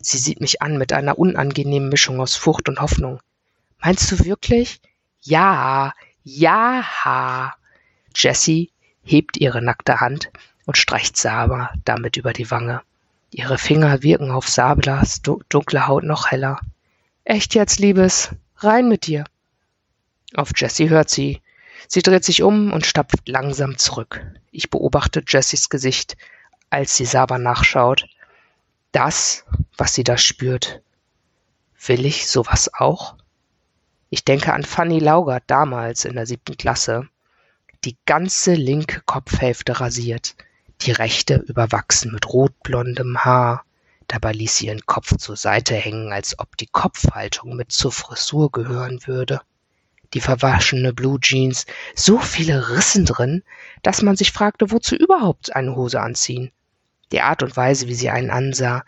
Sie 0.00 0.18
sieht 0.18 0.40
mich 0.40 0.62
an 0.62 0.78
mit 0.78 0.92
einer 0.92 1.18
unangenehmen 1.18 1.88
Mischung 1.88 2.20
aus 2.20 2.36
Furcht 2.36 2.68
und 2.68 2.80
Hoffnung. 2.80 3.20
Meinst 3.80 4.10
du 4.10 4.24
wirklich? 4.24 4.80
Ja, 5.20 5.92
ja. 6.24 7.54
Jessie 8.14 8.70
hebt 9.02 9.36
ihre 9.36 9.62
nackte 9.62 10.00
Hand 10.00 10.30
und 10.66 10.76
streicht 10.76 11.16
Saba 11.16 11.70
damit 11.84 12.16
über 12.16 12.32
die 12.32 12.50
Wange. 12.50 12.82
Ihre 13.30 13.58
Finger 13.58 14.02
wirken 14.02 14.30
auf 14.30 14.48
Sablas 14.48 15.20
dunkle 15.22 15.86
Haut 15.86 16.04
noch 16.04 16.30
heller. 16.30 16.60
Echt 17.24 17.54
jetzt, 17.54 17.78
Liebes? 17.78 18.30
Rein 18.56 18.88
mit 18.88 19.06
dir. 19.06 19.24
Auf 20.34 20.52
Jessie 20.56 20.88
hört 20.88 21.10
sie. 21.10 21.40
Sie 21.86 22.02
dreht 22.02 22.24
sich 22.24 22.42
um 22.42 22.72
und 22.72 22.86
stapft 22.86 23.28
langsam 23.28 23.78
zurück. 23.78 24.24
Ich 24.50 24.70
beobachte 24.70 25.22
Jessies 25.26 25.68
Gesicht, 25.68 26.16
als 26.70 26.96
sie 26.96 27.04
Saba 27.04 27.38
nachschaut. 27.38 28.06
Das, 28.92 29.44
was 29.76 29.94
sie 29.94 30.04
da 30.04 30.18
spürt. 30.18 30.82
Will 31.86 32.04
ich 32.04 32.28
sowas 32.28 32.72
auch? 32.74 33.16
Ich 34.10 34.24
denke 34.24 34.52
an 34.52 34.64
Fanny 34.64 34.98
Laugert 34.98 35.44
damals 35.46 36.04
in 36.04 36.14
der 36.14 36.26
siebten 36.26 36.56
Klasse. 36.56 37.08
Die 37.84 37.96
ganze 38.06 38.54
linke 38.54 39.02
Kopfhälfte 39.02 39.80
rasiert, 39.80 40.34
die 40.80 40.90
rechte 40.90 41.36
überwachsen 41.36 42.12
mit 42.12 42.28
rotblondem 42.28 43.24
Haar. 43.24 43.64
Dabei 44.08 44.32
ließ 44.32 44.56
sie 44.56 44.66
ihren 44.66 44.86
Kopf 44.86 45.16
zur 45.18 45.36
Seite 45.36 45.74
hängen, 45.74 46.12
als 46.12 46.38
ob 46.38 46.56
die 46.56 46.66
Kopfhaltung 46.66 47.54
mit 47.54 47.70
zur 47.70 47.92
Frisur 47.92 48.50
gehören 48.50 49.06
würde. 49.06 49.42
Die 50.14 50.20
verwaschene 50.20 50.92
Blue 50.92 51.20
Jeans, 51.20 51.66
so 51.94 52.18
viele 52.18 52.70
Rissen 52.70 53.04
drin, 53.04 53.42
dass 53.82 54.02
man 54.02 54.16
sich 54.16 54.32
fragte, 54.32 54.70
wozu 54.70 54.96
überhaupt 54.96 55.54
eine 55.54 55.76
Hose 55.76 56.00
anziehen. 56.00 56.50
Die 57.12 57.20
Art 57.20 57.42
und 57.42 57.56
Weise, 57.56 57.88
wie 57.88 57.94
sie 57.94 58.10
einen 58.10 58.30
ansah, 58.30 58.84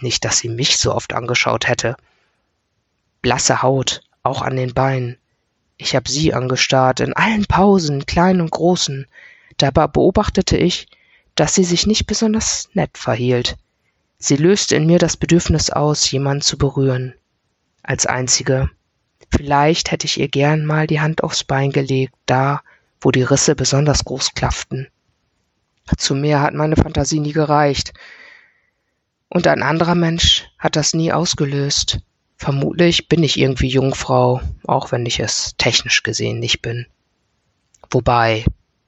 nicht, 0.00 0.24
dass 0.24 0.38
sie 0.38 0.48
mich 0.48 0.76
so 0.78 0.94
oft 0.94 1.12
angeschaut 1.12 1.68
hätte. 1.68 1.96
Blasse 3.22 3.62
Haut, 3.62 4.02
auch 4.22 4.42
an 4.42 4.56
den 4.56 4.74
Beinen. 4.74 5.16
Ich 5.76 5.96
habe 5.96 6.10
sie 6.10 6.34
angestarrt, 6.34 7.00
in 7.00 7.14
allen 7.14 7.46
Pausen, 7.46 8.06
kleinen 8.06 8.40
und 8.40 8.50
großen. 8.50 9.06
Dabei 9.56 9.86
beobachtete 9.86 10.56
ich, 10.56 10.88
dass 11.34 11.54
sie 11.54 11.64
sich 11.64 11.86
nicht 11.86 12.06
besonders 12.06 12.68
nett 12.74 12.96
verhielt. 12.96 13.56
Sie 14.18 14.36
löste 14.36 14.76
in 14.76 14.86
mir 14.86 14.98
das 14.98 15.16
Bedürfnis 15.16 15.70
aus, 15.70 16.10
jemanden 16.10 16.42
zu 16.42 16.58
berühren. 16.58 17.14
Als 17.82 18.06
einzige. 18.06 18.70
Vielleicht 19.36 19.90
hätte 19.90 20.06
ich 20.06 20.20
ihr 20.20 20.28
gern 20.28 20.64
mal 20.64 20.86
die 20.86 21.00
Hand 21.00 21.22
aufs 21.22 21.44
Bein 21.44 21.70
gelegt, 21.70 22.14
da, 22.26 22.62
wo 23.00 23.10
die 23.10 23.22
Risse 23.22 23.54
besonders 23.56 24.04
groß 24.04 24.34
klafften. 24.34 24.88
Zu 25.98 26.14
mehr 26.14 26.40
hat 26.40 26.54
meine 26.54 26.76
Fantasie 26.76 27.20
nie 27.20 27.32
gereicht. 27.32 27.92
Und 29.28 29.46
ein 29.46 29.62
anderer 29.62 29.96
Mensch 29.96 30.46
hat 30.58 30.76
das 30.76 30.94
nie 30.94 31.12
ausgelöst. 31.12 31.98
Vermutlich 32.36 33.08
bin 33.08 33.22
ich 33.22 33.38
irgendwie 33.38 33.68
Jungfrau, 33.68 34.40
auch 34.64 34.92
wenn 34.92 35.04
ich 35.04 35.20
es 35.20 35.54
technisch 35.58 36.02
gesehen 36.02 36.38
nicht 36.38 36.62
bin. 36.62 36.86
Wobei, 37.90 38.44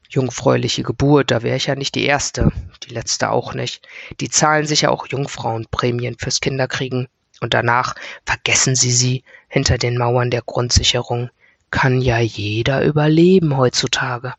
jungfräuliche 0.09 0.83
Geburt, 0.83 1.31
da 1.31 1.43
wäre 1.43 1.57
ich 1.57 1.67
ja 1.67 1.75
nicht 1.75 1.95
die 1.95 2.05
erste, 2.05 2.53
die 2.85 2.95
letzte 2.95 3.31
auch 3.31 3.55
nicht. 3.55 3.87
Die 4.21 4.31
zahlen 4.31 4.67
sicher 4.67 4.93
auch 4.93 5.07
Jungfrauenprämien 5.09 6.17
fürs 6.19 6.41
Kinderkriegen 6.41 7.09
und 7.41 7.55
danach 7.55 7.95
vergessen 8.25 8.75
sie 8.75 8.93
sie 8.93 9.25
hinter 9.57 9.79
den 9.79 9.97
Mauern 9.97 10.31
der 10.31 10.43
Grundsicherung. 10.43 11.31
Kann 11.71 12.03
ja 12.03 12.19
jeder 12.19 12.85
überleben 12.85 13.57
heutzutage. 13.57 14.35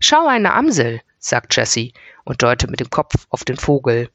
Schau 0.00 0.26
eine 0.26 0.52
Amsel, 0.52 1.00
sagt 1.20 1.54
Jessie 1.54 1.92
und 2.24 2.42
deutet 2.42 2.68
mit 2.68 2.80
dem 2.80 2.90
Kopf 2.90 3.28
auf 3.30 3.44
den 3.44 3.56
Vogel. 3.56 4.10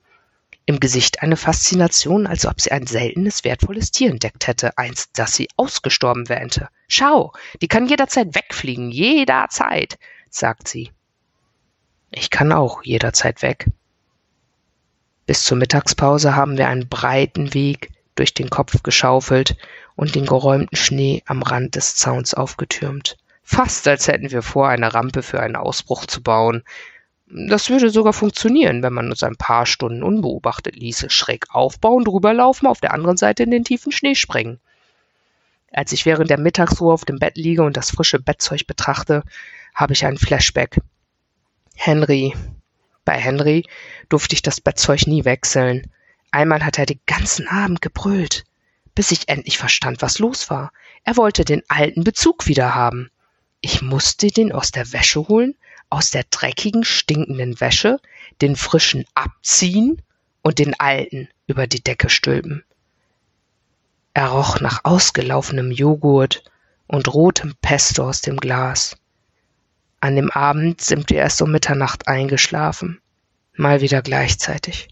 Im 0.65 0.82
Gesicht 0.82 1.22
eine 1.22 1.38
Faszination, 1.38 2.27
als 2.27 2.46
ob 2.46 2.60
sie 2.60 2.74
ein 2.74 2.88
seltenes, 2.88 3.46
wertvolles 3.46 3.91
Tier 3.91 4.10
entdeckt 4.12 4.48
hätte, 4.48 4.77
eins, 4.77 5.13
das 5.13 5.34
sie 5.34 5.48
ausgestorben 5.56 6.27
wähnte. 6.27 6.68
Schau, 6.89 7.32
die 7.62 7.70
kann 7.70 7.88
jederzeit 7.88 8.36
wegfliegen, 8.36 8.91
jederzeit, 8.91 9.98
sagt 10.30 10.68
sie. 10.68 10.91
Ich 12.10 12.30
kann 12.30 12.51
auch 12.51 12.84
jederzeit 12.84 13.41
weg. 13.41 13.68
Bis 15.25 15.46
zur 15.46 15.56
Mittagspause 15.56 16.36
haben 16.36 16.58
wir 16.58 16.68
einen 16.68 16.89
breiten 16.89 17.53
Weg 17.53 17.91
durch 18.15 18.34
den 18.34 18.50
Kopf 18.50 18.84
geschaufelt 18.84 19.56
und 19.96 20.15
den 20.15 20.25
geräumten 20.25 20.75
Schnee 20.75 21.24
am 21.25 21.41
Rand 21.44 21.75
des 21.75 21.96
Zauns 21.96 22.34
aufgetürmt. 22.34 23.18
Fast 23.44 23.88
als 23.88 24.08
hätten 24.08 24.32
wir 24.32 24.41
vor, 24.41 24.70
eine 24.70 24.94
Rampe 24.94 25.24
für 25.24 25.39
einen 25.39 25.56
Ausbruch 25.56 26.06
zu 26.06 26.22
bauen. 26.22 26.63
Das 27.27 27.70
würde 27.70 27.89
sogar 27.89 28.13
funktionieren, 28.13 28.84
wenn 28.84 28.94
man 28.94 29.10
uns 29.10 29.24
ein 29.24 29.38
paar 29.38 29.65
Stunden 29.65 30.03
unbeobachtet 30.03 30.75
ließe. 30.75 31.10
Schräg 31.10 31.53
aufbauen, 31.53 32.03
drüberlaufen, 32.03 32.68
auf 32.68 32.82
der 32.82 32.94
anderen 32.94 33.18
Seite 33.18 33.44
in 33.44 33.51
den 33.51 33.63
tiefen 33.63 33.91
Schnee 33.91 34.15
springen. 34.15 34.60
Als 35.72 35.94
ich 35.94 36.06
während 36.06 36.30
der 36.30 36.39
Mittagsruhe 36.39 36.94
auf 36.94 37.06
dem 37.06 37.20
Bett 37.20 37.38
liege 37.38 37.63
und 37.63 37.77
das 37.77 37.91
frische 37.91 38.20
Bettzeug 38.20 38.68
betrachte, 38.68 39.24
habe 39.74 39.94
ich 39.94 40.06
einen 40.06 40.18
Flashback. 40.18 40.77
Henry. 41.75 42.34
Bei 43.06 43.13
Henry 43.13 43.65
durfte 44.10 44.36
ich 44.36 44.41
das 44.41 44.62
Bettzeug 44.62 45.08
nie 45.08 45.25
wechseln. 45.25 45.89
Einmal 46.31 46.63
hat 46.65 46.79
er 46.79 46.85
den 46.85 47.00
ganzen 47.05 47.47
Abend 47.47 47.81
gebrüllt, 47.81 48.45
bis 48.95 49.11
ich 49.11 49.27
endlich 49.27 49.57
verstand, 49.57 50.01
was 50.01 50.19
los 50.19 50.50
war. 50.50 50.71
Er 51.03 51.17
wollte 51.17 51.45
den 51.45 51.61
alten 51.67 52.03
Bezug 52.03 52.47
wieder 52.47 52.73
haben. 52.73 53.09
Ich 53.59 53.81
musste 53.81 54.27
den 54.27 54.51
aus 54.51 54.71
der 54.71 54.91
Wäsche 54.93 55.27
holen, 55.27 55.55
aus 55.89 56.09
der 56.09 56.23
dreckigen, 56.29 56.85
stinkenden 56.85 57.59
Wäsche, 57.59 58.00
den 58.41 58.55
frischen 58.55 59.05
abziehen 59.13 60.01
und 60.41 60.57
den 60.57 60.79
alten 60.79 61.27
über 61.47 61.67
die 61.67 61.83
Decke 61.83 62.09
stülpen. 62.09 62.63
Er 64.13 64.29
roch 64.29 64.59
nach 64.59 64.81
ausgelaufenem 64.83 65.71
Joghurt 65.71 66.43
und 66.88 67.13
rotem 67.13 67.55
Pesto 67.61 68.07
aus 68.07 68.21
dem 68.21 68.38
Glas. 68.38 68.97
An 70.00 70.15
dem 70.15 70.31
Abend 70.31 70.81
sind 70.81 71.09
wir 71.09 71.17
erst 71.17 71.41
um 71.41 71.51
Mitternacht 71.51 72.07
eingeschlafen. 72.07 73.00
Mal 73.53 73.81
wieder 73.81 74.01
gleichzeitig. 74.01 74.88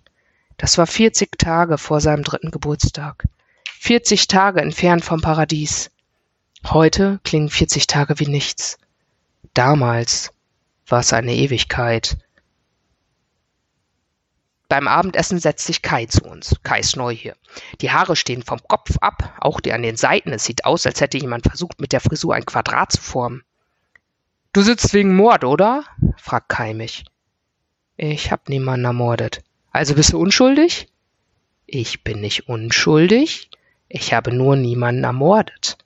Das 0.60 0.78
war 0.78 0.88
40 0.88 1.38
Tage 1.38 1.78
vor 1.78 2.02
seinem 2.02 2.24
dritten 2.24 2.52
Geburtstag. 2.52 3.24
40 3.80 4.28
Tage 4.28 4.60
entfernt 4.62 5.06
vom 5.06 5.22
Paradies. 5.22 5.90
Heute 6.68 7.22
klingen 7.24 7.50
40 7.50 7.88
Tage 7.88 8.20
wie 8.20 8.28
nichts. 8.28 8.78
Damals 9.54 10.34
war 10.86 11.00
es 11.00 11.14
eine 11.14 11.34
Ewigkeit. 11.34 12.18
Beim 14.68 14.90
Abendessen 14.90 15.40
setzt 15.40 15.66
sich 15.66 15.82
Kai 15.82 16.08
zu 16.08 16.26
uns. 16.26 16.54
Kai 16.62 16.82
ist 16.82 16.98
neu 16.98 17.16
hier. 17.16 17.38
Die 17.80 17.92
Haare 17.92 18.18
stehen 18.18 18.44
vom 18.44 18.60
Kopf 18.68 18.98
ab, 19.00 19.38
auch 19.40 19.62
die 19.62 19.72
an 19.72 19.82
den 19.82 19.96
Seiten. 19.96 20.34
Es 20.34 20.44
sieht 20.44 20.66
aus, 20.66 20.86
als 20.86 21.00
hätte 21.00 21.18
jemand 21.18 21.46
versucht, 21.48 21.80
mit 21.80 21.94
der 21.94 22.02
Frisur 22.02 22.36
ein 22.36 22.46
Quadrat 22.46 22.92
zu 22.92 23.02
formen. 23.02 23.44
Du 24.52 24.62
sitzt 24.62 24.94
wegen 24.94 25.16
Mord, 25.16 25.46
oder? 25.46 25.86
fragt 26.18 26.50
Kai 26.50 26.74
mich. 26.74 27.06
Ich 27.96 28.30
hab 28.30 28.50
niemanden 28.50 28.84
ermordet. 28.84 29.42
Also 29.72 29.96
bist 29.96 30.14
du 30.14 30.20
unschuldig? 30.20 30.88
Ich 31.66 32.04
bin 32.04 32.22
nicht 32.22 32.50
unschuldig. 32.50 33.50
Ich 33.88 34.14
habe 34.14 34.34
nur 34.34 34.56
niemanden 34.56 35.04
ermordet. 35.04 35.78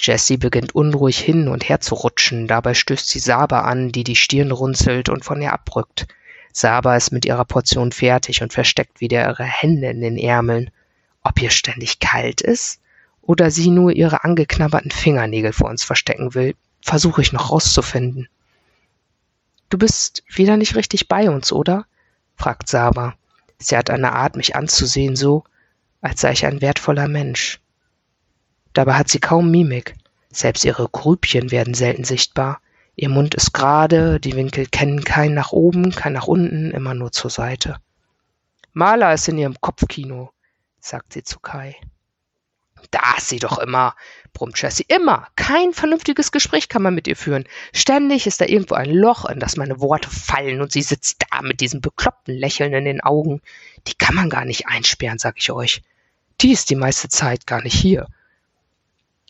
Jessie 0.00 0.36
beginnt 0.36 0.74
unruhig 0.74 1.18
hin 1.18 1.48
und 1.48 1.68
her 1.68 1.80
zu 1.80 1.94
rutschen, 1.94 2.48
dabei 2.48 2.74
stößt 2.74 3.08
sie 3.08 3.20
Saba 3.20 3.60
an, 3.60 3.92
die 3.92 4.04
die 4.04 4.16
Stirn 4.16 4.50
runzelt 4.50 5.08
und 5.08 5.24
von 5.24 5.40
ihr 5.40 5.52
abrückt. 5.52 6.06
Saba 6.52 6.96
ist 6.96 7.12
mit 7.12 7.24
ihrer 7.24 7.44
Portion 7.44 7.92
fertig 7.92 8.42
und 8.42 8.52
versteckt 8.52 9.00
wieder 9.00 9.28
ihre 9.28 9.44
Hände 9.44 9.88
in 9.88 10.00
den 10.00 10.18
Ärmeln. 10.18 10.70
Ob 11.22 11.40
ihr 11.40 11.50
ständig 11.50 12.00
kalt 12.00 12.40
ist 12.42 12.80
oder 13.22 13.50
sie 13.50 13.70
nur 13.70 13.92
ihre 13.92 14.24
angeknabberten 14.24 14.90
Fingernägel 14.90 15.52
vor 15.52 15.70
uns 15.70 15.84
verstecken 15.84 16.34
will, 16.34 16.54
versuche 16.80 17.22
ich 17.22 17.32
noch 17.32 17.50
rauszufinden. 17.50 18.28
Du 19.70 19.78
bist 19.78 20.22
wieder 20.28 20.56
nicht 20.56 20.76
richtig 20.76 21.08
bei 21.08 21.30
uns, 21.30 21.50
oder? 21.50 21.86
Fragt 22.36 22.68
Saba. 22.68 23.14
Sie 23.58 23.76
hat 23.76 23.90
eine 23.90 24.12
Art, 24.12 24.36
mich 24.36 24.56
anzusehen, 24.56 25.16
so, 25.16 25.44
als 26.00 26.20
sei 26.20 26.32
ich 26.32 26.46
ein 26.46 26.60
wertvoller 26.60 27.08
Mensch. 27.08 27.60
Dabei 28.72 28.94
hat 28.94 29.08
sie 29.08 29.20
kaum 29.20 29.50
Mimik. 29.50 29.94
Selbst 30.30 30.64
ihre 30.64 30.88
Grübchen 30.88 31.50
werden 31.50 31.74
selten 31.74 32.04
sichtbar. 32.04 32.60
Ihr 32.96 33.08
Mund 33.08 33.34
ist 33.34 33.52
gerade, 33.52 34.20
die 34.20 34.34
Winkel 34.34 34.66
kennen 34.66 35.02
kein 35.04 35.34
nach 35.34 35.52
oben, 35.52 35.90
kein 35.90 36.12
nach 36.12 36.26
unten, 36.26 36.70
immer 36.72 36.94
nur 36.94 37.12
zur 37.12 37.30
Seite. 37.30 37.78
Maler 38.72 39.14
ist 39.14 39.28
in 39.28 39.38
ihrem 39.38 39.60
Kopfkino, 39.60 40.32
sagt 40.80 41.12
sie 41.12 41.22
zu 41.22 41.38
Kai. 41.38 41.76
Da 42.90 43.14
ist 43.16 43.28
sie 43.28 43.38
doch 43.38 43.58
immer, 43.58 43.94
brummt 44.34 44.60
Jessie. 44.60 44.84
Immer. 44.88 45.28
Kein 45.36 45.72
vernünftiges 45.72 46.30
Gespräch 46.30 46.68
kann 46.68 46.82
man 46.82 46.94
mit 46.94 47.08
ihr 47.08 47.16
führen. 47.16 47.44
Ständig 47.72 48.26
ist 48.26 48.40
da 48.40 48.44
irgendwo 48.44 48.74
ein 48.74 48.90
Loch, 48.90 49.24
in 49.24 49.40
das 49.40 49.56
meine 49.56 49.80
Worte 49.80 50.10
fallen 50.10 50.60
und 50.60 50.72
sie 50.72 50.82
sitzt 50.82 51.24
da 51.30 51.40
mit 51.40 51.60
diesem 51.60 51.80
bekloppten 51.80 52.34
Lächeln 52.34 52.74
in 52.74 52.84
den 52.84 53.00
Augen. 53.00 53.40
Die 53.86 53.94
kann 53.94 54.14
man 54.14 54.28
gar 54.28 54.44
nicht 54.44 54.66
einsperren, 54.66 55.18
sag 55.18 55.36
ich 55.38 55.50
euch. 55.50 55.82
Die 56.42 56.52
ist 56.52 56.68
die 56.68 56.76
meiste 56.76 57.08
Zeit 57.08 57.46
gar 57.46 57.62
nicht 57.62 57.74
hier. 57.74 58.06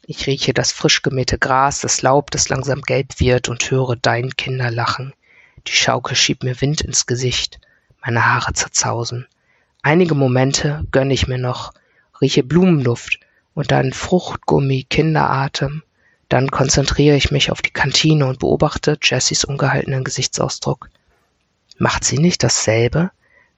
Ich 0.06 0.26
rieche 0.26 0.52
das 0.52 0.72
frisch 0.72 1.02
gemähte 1.02 1.38
Gras, 1.38 1.80
das 1.80 2.02
Laub, 2.02 2.30
das 2.30 2.48
langsam 2.48 2.82
gelb 2.82 3.20
wird 3.20 3.48
und 3.48 3.70
höre 3.70 3.96
dein 3.96 4.36
Kinderlachen. 4.36 5.14
Die 5.66 5.72
Schaukel 5.72 6.16
schiebt 6.16 6.42
mir 6.42 6.60
Wind 6.60 6.80
ins 6.80 7.06
Gesicht. 7.06 7.60
Meine 8.04 8.26
Haare 8.26 8.52
zerzausen. 8.52 9.26
Einige 9.82 10.14
Momente 10.14 10.84
gönne 10.92 11.14
ich 11.14 11.26
mir 11.26 11.38
noch, 11.38 11.72
rieche 12.20 12.42
Blumenluft 12.42 13.18
und 13.54 13.70
dann 13.70 13.92
Fruchtgummi, 13.92 14.84
Kinderatem. 14.88 15.82
Dann 16.28 16.50
konzentriere 16.50 17.16
ich 17.16 17.30
mich 17.30 17.50
auf 17.50 17.62
die 17.62 17.70
Kantine 17.70 18.26
und 18.26 18.40
beobachte 18.40 18.98
Jessys 19.00 19.44
ungehaltenen 19.44 20.04
Gesichtsausdruck. 20.04 20.90
Macht 21.78 22.04
sie 22.04 22.18
nicht 22.18 22.42
dasselbe, 22.42 23.10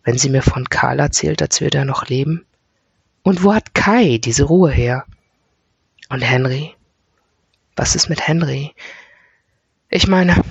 wenn 0.04 0.18
sie 0.18 0.30
mir 0.30 0.42
von 0.42 0.68
Karl 0.68 1.00
erzählt, 1.00 1.42
als 1.42 1.60
wir 1.60 1.70
da 1.70 1.84
noch 1.84 2.06
leben? 2.06 2.46
Und 3.22 3.42
wo 3.42 3.54
hat 3.54 3.74
Kai 3.74 4.18
diese 4.18 4.44
Ruhe 4.44 4.70
her? 4.70 5.04
Und 6.08 6.20
Henry? 6.20 6.74
Was 7.74 7.94
ist 7.94 8.08
mit 8.08 8.26
Henry? 8.26 8.72
Ich 9.88 10.06
meine, 10.06 10.42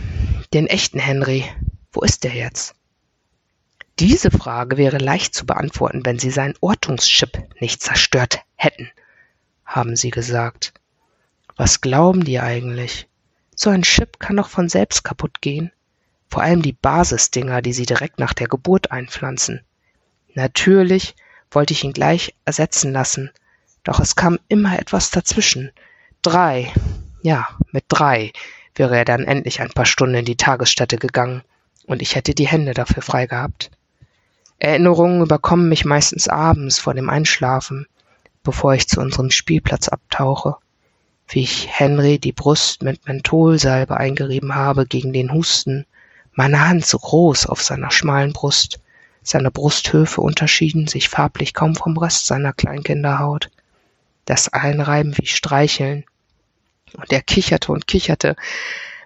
den 0.53 0.67
echten 0.67 0.99
Henry. 0.99 1.45
Wo 1.91 2.01
ist 2.01 2.23
der 2.23 2.33
jetzt? 2.33 2.75
Diese 3.99 4.29
Frage 4.29 4.77
wäre 4.77 4.97
leicht 4.97 5.33
zu 5.33 5.45
beantworten, 5.45 6.05
wenn 6.05 6.19
Sie 6.19 6.29
seinen 6.29 6.55
Ortungschip 6.59 7.47
nicht 7.61 7.81
zerstört 7.81 8.41
hätten, 8.55 8.91
haben 9.65 9.95
Sie 9.95 10.12
gesagt. 10.12 10.74
Was 11.57 11.81
glauben 11.81 12.24
die 12.24 12.39
eigentlich? 12.39 13.07
So 13.55 13.69
ein 13.69 13.84
Chip 13.84 14.19
kann 14.19 14.38
doch 14.38 14.50
von 14.50 14.69
selbst 14.69 15.03
kaputt 15.03 15.41
gehen. 15.41 15.72
Vor 16.29 16.43
allem 16.43 16.62
die 16.62 16.74
Basisdinger, 16.74 17.62
die 17.62 17.74
Sie 17.74 17.86
direkt 17.86 18.19
nach 18.19 18.34
der 18.34 18.48
Geburt 18.48 18.91
einpflanzen. 18.91 19.62
Natürlich 20.34 21.15
wollte 21.51 21.74
ich 21.74 21.84
ihn 21.84 21.93
gleich 21.93 22.36
ersetzen 22.43 22.91
lassen, 22.91 23.31
doch 23.84 24.00
es 24.00 24.15
kam 24.15 24.39
immer 24.50 24.77
etwas 24.77 25.12
dazwischen. 25.12 25.72
Drei, 26.22 26.74
ja, 27.22 27.48
mit 27.72 27.86
drei 27.88 28.34
wäre 28.75 28.98
er 28.98 29.05
dann 29.05 29.24
endlich 29.24 29.62
ein 29.62 29.69
paar 29.69 29.86
Stunden 29.86 30.15
in 30.15 30.25
die 30.25 30.38
Tagesstätte 30.38 30.98
gegangen, 30.98 31.43
und 31.86 32.01
ich 32.01 32.15
hätte 32.15 32.34
die 32.34 32.48
Hände 32.48 32.74
dafür 32.74 33.03
frei 33.03 33.27
gehabt. 33.27 33.72
Erinnerungen 34.60 35.22
überkommen 35.22 35.69
mich 35.69 35.86
meistens 35.86 36.27
abends 36.27 36.79
vor 36.79 36.93
dem 36.93 37.10
Einschlafen, 37.10 37.88
bevor 38.45 38.73
ich 38.73 38.87
zu 38.87 39.01
unserem 39.01 39.31
Spielplatz 39.31 39.89
abtauche, 39.89 40.55
wie 41.27 41.41
ich 41.41 41.67
Henry 41.69 42.17
die 42.19 42.31
Brust 42.31 42.83
mit 42.83 43.05
Mentholsalbe 43.05 43.97
eingerieben 43.97 44.55
habe 44.55 44.85
gegen 44.85 45.11
den 45.11 45.33
Husten, 45.33 45.85
meine 46.31 46.65
Hand 46.65 46.85
so 46.85 46.97
groß 46.97 47.47
auf 47.47 47.61
seiner 47.61 47.91
schmalen 47.91 48.31
Brust, 48.31 48.79
seine 49.21 49.51
Brusthöfe 49.51 50.21
unterschieden 50.21 50.87
sich 50.87 51.09
farblich 51.09 51.53
kaum 51.53 51.75
vom 51.75 51.97
Rest 51.97 52.27
seiner 52.27 52.53
Kleinkinderhaut 52.53 53.49
das 54.25 54.51
Einreiben 54.51 55.17
wie 55.17 55.27
Streicheln. 55.27 56.03
Und 56.93 57.12
er 57.12 57.21
kicherte 57.21 57.71
und 57.71 57.88
kicherte. 57.88 58.36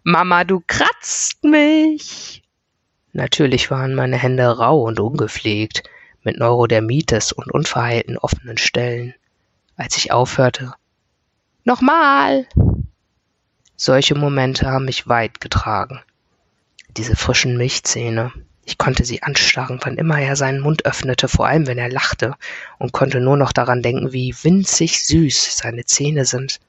Mama, 0.03 0.43
du 0.43 0.63
kratzt 0.65 1.43
mich. 1.43 2.41
Natürlich 3.13 3.69
waren 3.69 3.95
meine 3.95 4.17
Hände 4.17 4.45
rau 4.45 4.83
und 4.83 4.99
ungepflegt, 4.99 5.83
mit 6.23 6.37
Neurodermitis 6.37 7.31
und 7.31 7.51
unverheilten 7.51 8.17
offenen 8.17 8.57
Stellen. 8.57 9.13
Als 9.79 9.95
ich 9.95 10.11
aufhörte, 10.11 10.73
Nochmal! 11.63 12.45
Solche 13.77 14.13
Momente 14.13 14.69
haben 14.69 14.83
mich 14.83 15.07
weit 15.07 15.39
getragen. 15.39 16.01
Diese 16.97 17.15
frischen 17.15 17.55
Milchzähne, 17.55 18.33
ich 18.65 18.77
konnte 18.77 19.05
sie 19.05 19.23
anstarren, 19.23 19.79
wann 19.81 19.95
immer 19.95 20.19
er 20.19 20.35
seinen 20.35 20.59
Mund 20.59 20.85
öffnete, 20.85 21.29
vor 21.29 21.47
allem 21.47 21.65
wenn 21.65 21.77
er 21.77 21.87
lachte, 21.87 22.35
und 22.77 22.91
konnte 22.91 23.21
nur 23.21 23.37
noch 23.37 23.53
daran 23.53 23.81
denken, 23.81 24.11
wie 24.11 24.35
winzig 24.43 25.05
süß 25.05 25.55
seine 25.55 25.85
Zähne 25.85 26.25
sind. 26.25 26.59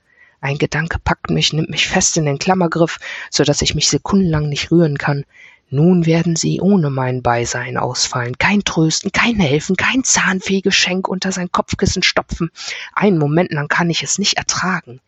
Ein 0.41 0.59
Gedanke 0.59 1.01
packt 1.01 1.31
mich, 1.31 1.53
nimmt 1.53 1.69
mich 1.69 1.89
fest 1.89 2.17
in 2.17 2.27
den 2.27 2.39
Klammergriff, 2.39 3.01
so 3.29 3.43
dass 3.43 3.61
ich 3.61 3.75
mich 3.75 3.89
sekundenlang 3.89 4.49
nicht 4.49 4.71
rühren 4.71 4.99
kann. 4.99 5.25
Nun 5.71 6.05
werden 6.05 6.37
sie 6.37 6.61
ohne 6.61 6.91
mein 6.91 7.23
Beisein 7.23 7.77
ausfallen. 7.77 8.37
Kein 8.39 8.65
Trösten, 8.65 9.13
kein 9.13 9.37
Helfen, 9.37 9.77
kein 9.77 10.05
Zahnfeegeschenk 10.05 11.09
unter 11.09 11.33
sein 11.33 11.53
Kopfkissen 11.53 12.03
stopfen. 12.03 12.51
Einen 12.93 13.19
Moment 13.19 13.53
lang 13.53 13.69
kann 13.69 13.89
ich 13.89 14.03
es 14.03 14.19
nicht 14.19 14.35
ertragen. 14.35 15.01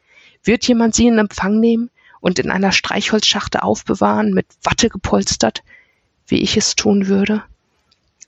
Wird 0.45 0.67
jemand 0.67 0.95
sie 0.95 1.09
in 1.09 1.19
Empfang 1.19 1.59
nehmen 1.59 1.91
und 2.21 2.39
in 2.39 2.51
einer 2.51 2.73
Streichholzschachte 2.73 3.63
aufbewahren, 3.63 4.33
mit 4.33 4.47
Watte 4.63 4.89
gepolstert? 4.89 5.63
wie 6.33 6.43
ich 6.43 6.57
es 6.57 6.77
tun 6.77 7.09
würde? 7.09 7.43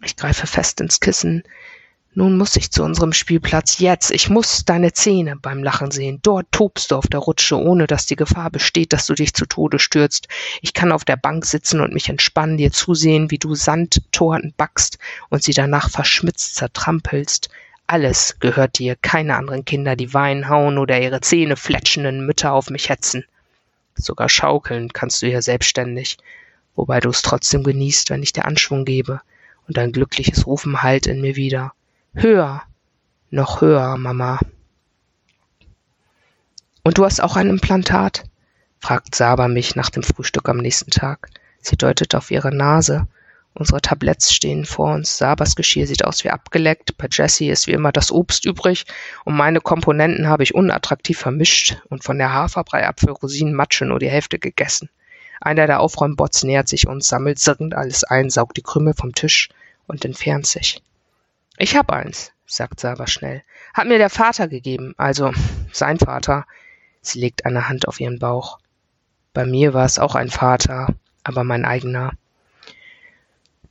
Ich 0.03 0.17
greife 0.17 0.47
fest 0.47 0.81
ins 0.81 1.01
Kissen. 1.01 1.43
Nun 2.15 2.37
muss 2.37 2.57
ich 2.57 2.71
zu 2.71 2.83
unserem 2.85 3.13
Spielplatz. 3.13 3.79
Jetzt. 3.79 4.11
Ich 4.11 4.31
muss 4.31 4.65
deine 4.65 4.93
Zähne 4.93 5.37
beim 5.37 5.63
Lachen 5.63 5.91
sehen. 5.91 6.21
Dort 6.23 6.47
tobst 6.53 6.91
du 6.91 6.97
auf 6.97 7.07
der 7.07 7.21
Rutsche, 7.21 7.57
ohne 7.57 7.87
dass 7.87 8.07
die 8.07 8.17
Gefahr 8.17 8.51
besteht, 8.51 8.93
dass 8.93 9.07
du 9.07 9.15
dich 9.15 9.35
zu 9.35 9.47
Tode 9.47 9.79
stürzt. 9.79 10.29
Ich 10.63 10.75
kann 10.75 10.93
auf 10.93 11.05
der 11.05 11.17
Bank 11.17 11.45
sitzen 11.45 11.81
und 11.81 11.93
mich 11.93 12.09
entspannen, 12.09 12.57
dir 12.57 12.71
zusehen, 12.71 13.31
wie 13.31 13.39
du 13.39 13.55
Sandtorten 13.55 14.55
backst 14.57 14.99
und 15.29 15.43
sie 15.43 15.55
danach 15.55 15.91
verschmitzt 15.91 16.55
zertrampelst. 16.55 17.49
Alles 17.87 18.37
gehört 18.39 18.79
dir, 18.79 18.97
keine 18.97 19.37
anderen 19.37 19.65
Kinder, 19.65 19.97
die 19.97 20.15
Wein 20.15 20.49
hauen 20.49 20.79
oder 20.79 21.01
ihre 21.01 21.21
Zähne 21.21 21.57
fletschenden 21.57 22.25
Mütter 22.25 22.53
auf 22.53 22.71
mich 22.71 22.89
hetzen. 22.89 23.25
Sogar 23.97 24.29
schaukeln 24.29 24.93
kannst 24.93 25.21
du 25.23 25.29
ja 25.29 25.43
selbstständig 25.43 26.19
wobei 26.77 27.01
du 27.01 27.11
es 27.11 27.23
trotzdem 27.23 27.63
genießt, 27.63 28.11
wenn 28.11 28.23
ich 28.23 28.33
dir 28.33 28.45
Anschwung 28.45 28.85
gebe 28.85 29.21
und 29.69 29.79
ein 29.79 29.93
glückliches 29.93 30.47
Rufen 30.47 30.83
hallt 30.83 31.07
in 31.07 31.21
mir 31.21 31.37
wieder. 31.37 31.73
Höher, 32.17 32.63
noch 33.31 33.61
höher, 33.61 33.97
Mama. 33.97 34.39
Und 36.85 36.97
du 36.97 37.05
hast 37.05 37.21
auch 37.21 37.35
ein 37.35 37.51
Implantat? 37.51 38.23
fragt 38.79 39.17
Saba 39.17 39.49
mich 39.49 39.75
nach 39.75 39.91
dem 39.91 40.05
Frühstück 40.05 40.49
am 40.49 40.59
nächsten 40.59 40.93
Tag. 40.93 41.29
Sie 41.61 41.77
deutet 41.77 42.15
auf 42.15 42.31
ihre 42.31 42.55
Nase. 42.55 43.09
Unsere 43.53 43.81
Tabletts 43.81 44.33
stehen 44.33 44.65
vor 44.65 44.95
uns. 44.95 45.19
Sabas 45.19 45.57
Geschirr 45.57 45.89
sieht 45.89 46.05
aus 46.05 46.23
wie 46.23 46.31
abgeleckt. 46.31 46.97
Bei 46.99 47.09
Jessie 47.11 47.51
ist 47.51 47.67
wie 47.67 47.73
immer 47.73 47.91
das 47.91 48.13
Obst 48.13 48.45
übrig. 48.45 48.85
Und 49.25 49.35
meine 49.35 49.61
Komponenten 49.61 50.29
habe 50.29 50.45
ich 50.45 50.55
unattraktiv 50.55 51.19
vermischt 51.19 51.79
und 51.89 52.05
von 52.05 52.19
der 52.19 52.33
Haferbrei, 52.33 52.87
Apfel, 52.87 53.11
Rosinen, 53.11 53.55
Matsche 53.55 53.87
nur 53.87 53.99
die 53.99 54.11
Hälfte 54.11 54.39
gegessen. 54.39 54.89
Einer 55.41 55.67
der 55.67 55.81
Aufräumbots 55.81 56.45
nähert 56.45 56.69
sich 56.69 56.87
uns, 56.87 57.09
sammelt 57.09 57.41
zirkend 57.41 57.75
alles 57.75 58.05
ein, 58.05 58.31
saugt 58.31 58.57
die 58.57 58.63
Krümel 58.63 58.95
vom 58.95 59.15
Tisch 59.15 59.49
und 59.89 60.05
entfernt 60.05 60.47
sich. 60.47 60.81
Ich 61.57 61.77
hab 61.77 61.93
eins, 61.93 62.33
sagt 62.47 62.81
Saba 62.81 63.07
schnell. 63.07 63.43
Hat 63.75 63.87
mir 63.87 63.99
der 63.99 64.11
Vater 64.11 64.49
gegeben, 64.49 64.95
also 64.97 65.33
sein 65.73 65.99
Vater. 65.99 66.47
Sie 67.01 67.21
legt 67.21 67.47
eine 67.47 67.69
Hand 67.69 67.87
auf 67.87 68.01
ihren 68.01 68.19
Bauch. 68.19 68.59
Bei 69.33 69.47
mir 69.47 69.73
war 69.73 69.85
es 69.85 70.01
auch 70.01 70.17
ein 70.17 70.31
Vater, 70.31 70.95
aber 71.23 71.45
mein 71.45 71.65
eigener. 71.65 72.13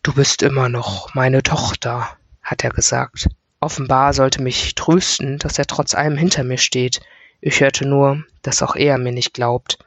Du 0.02 0.14
bist 0.14 0.44
immer 0.44 0.70
noch 0.70 1.14
meine 1.14 1.44
Tochter, 1.44 2.10
hat 2.42 2.64
er 2.64 2.70
gesagt. 2.70 3.28
Offenbar 3.60 4.14
sollte 4.14 4.42
mich 4.42 4.76
trösten, 4.76 5.38
dass 5.40 5.60
er 5.60 5.66
trotz 5.66 5.94
allem 5.94 6.18
hinter 6.18 6.44
mir 6.44 6.58
steht. 6.58 7.02
Ich 7.42 7.60
hörte 7.60 7.86
nur, 7.86 8.24
dass 8.42 8.62
auch 8.62 8.76
er 8.76 8.98
mir 8.98 9.12
nicht 9.12 9.34
glaubt. 9.34 9.78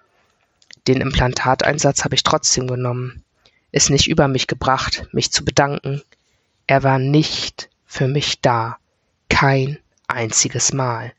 Den 0.87 1.01
Implantateinsatz 1.01 2.05
habe 2.05 2.15
ich 2.15 2.23
trotzdem 2.23 2.67
genommen, 2.67 3.25
es 3.73 3.91
nicht 3.91 4.07
über 4.07 4.29
mich 4.29 4.47
gebracht, 4.47 5.09
mich 5.13 5.33
zu 5.33 5.45
bedanken. 5.45 6.03
Er 6.67 6.83
war 6.83 6.99
nicht 6.99 7.69
für 7.97 8.09
mich 8.09 8.43
da. 8.43 8.77
Kein 9.31 9.79
einziges 10.07 10.75
Mal. 10.75 11.15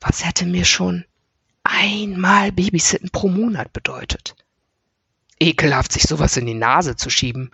Was 0.00 0.26
hätte 0.26 0.46
mir 0.46 0.64
schon 0.64 1.04
einmal 1.62 2.50
Babysitten 2.50 3.10
pro 3.10 3.28
Monat 3.28 3.72
bedeutet? 3.72 4.34
Ekelhaft, 5.38 5.92
sich 5.92 6.02
sowas 6.02 6.36
in 6.36 6.46
die 6.46 6.54
Nase 6.54 6.96
zu 6.96 7.08
schieben, 7.08 7.52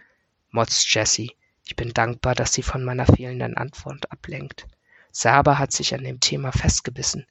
motzt 0.51 0.93
Jessie. 0.95 1.33
Ich 1.67 1.77
bin 1.77 1.93
dankbar, 1.93 2.35
dass 2.35 2.55
sie 2.55 2.63
von 2.63 2.85
meiner 2.85 3.05
fehlenden 3.05 3.55
Antwort 3.59 4.11
ablenkt. 4.11 4.67
Saba 5.11 5.59
hat 5.59 5.73
sich 5.73 5.95
an 5.95 6.03
dem 6.03 6.21
Thema 6.21 6.51
festgebissen. 6.51 7.27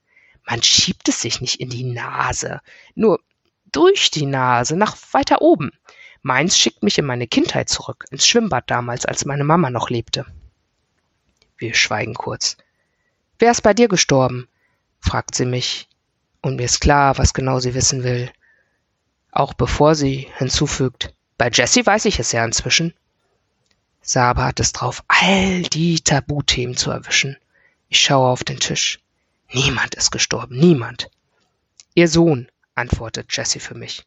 Man 0.47 0.61
schiebt 0.61 1.09
es 1.09 1.21
sich 1.21 1.41
nicht 1.41 1.59
in 1.59 1.69
die 1.69 1.83
Nase. 1.83 2.61
Nur 2.93 3.19
durch 3.71 4.11
die 4.11 4.27
Nase, 4.27 4.77
nach 4.77 4.95
weiter 5.13 5.41
oben. 5.41 5.71
Meins 6.21 6.59
schickt 6.59 6.83
mich 6.83 6.99
in 6.99 7.05
meine 7.05 7.25
Kindheit 7.25 7.69
zurück, 7.69 8.05
ins 8.11 8.27
Schwimmbad 8.27 8.69
damals, 8.69 9.07
als 9.07 9.25
meine 9.25 9.43
Mama 9.43 9.71
noch 9.71 9.89
lebte. 9.89 10.27
Wir 11.63 11.75
schweigen 11.75 12.13
kurz. 12.13 12.57
Wer 13.39 13.51
ist 13.51 13.61
bei 13.61 13.73
dir 13.73 13.87
gestorben? 13.87 14.49
fragt 14.99 15.33
sie 15.33 15.45
mich, 15.45 15.87
und 16.41 16.57
mir 16.57 16.65
ist 16.65 16.81
klar, 16.81 17.17
was 17.17 17.33
genau 17.33 17.61
sie 17.61 17.73
wissen 17.73 18.03
will. 18.03 18.29
Auch 19.31 19.53
bevor 19.53 19.95
sie 19.95 20.27
hinzufügt, 20.35 21.13
bei 21.37 21.49
Jessie 21.49 21.85
weiß 21.85 22.03
ich 22.03 22.19
es 22.19 22.33
ja 22.33 22.43
inzwischen. 22.43 22.93
Saba 24.01 24.43
hat 24.43 24.59
es 24.59 24.73
drauf, 24.73 25.05
all 25.07 25.61
die 25.61 26.01
Tabuthemen 26.01 26.75
zu 26.75 26.91
erwischen. 26.91 27.37
Ich 27.87 28.01
schaue 28.01 28.27
auf 28.27 28.43
den 28.43 28.59
Tisch. 28.59 28.99
Niemand 29.53 29.95
ist 29.95 30.11
gestorben, 30.11 30.59
niemand. 30.59 31.09
Ihr 31.95 32.09
Sohn, 32.09 32.51
antwortet 32.75 33.27
Jessie 33.29 33.61
für 33.61 33.75
mich. 33.75 34.05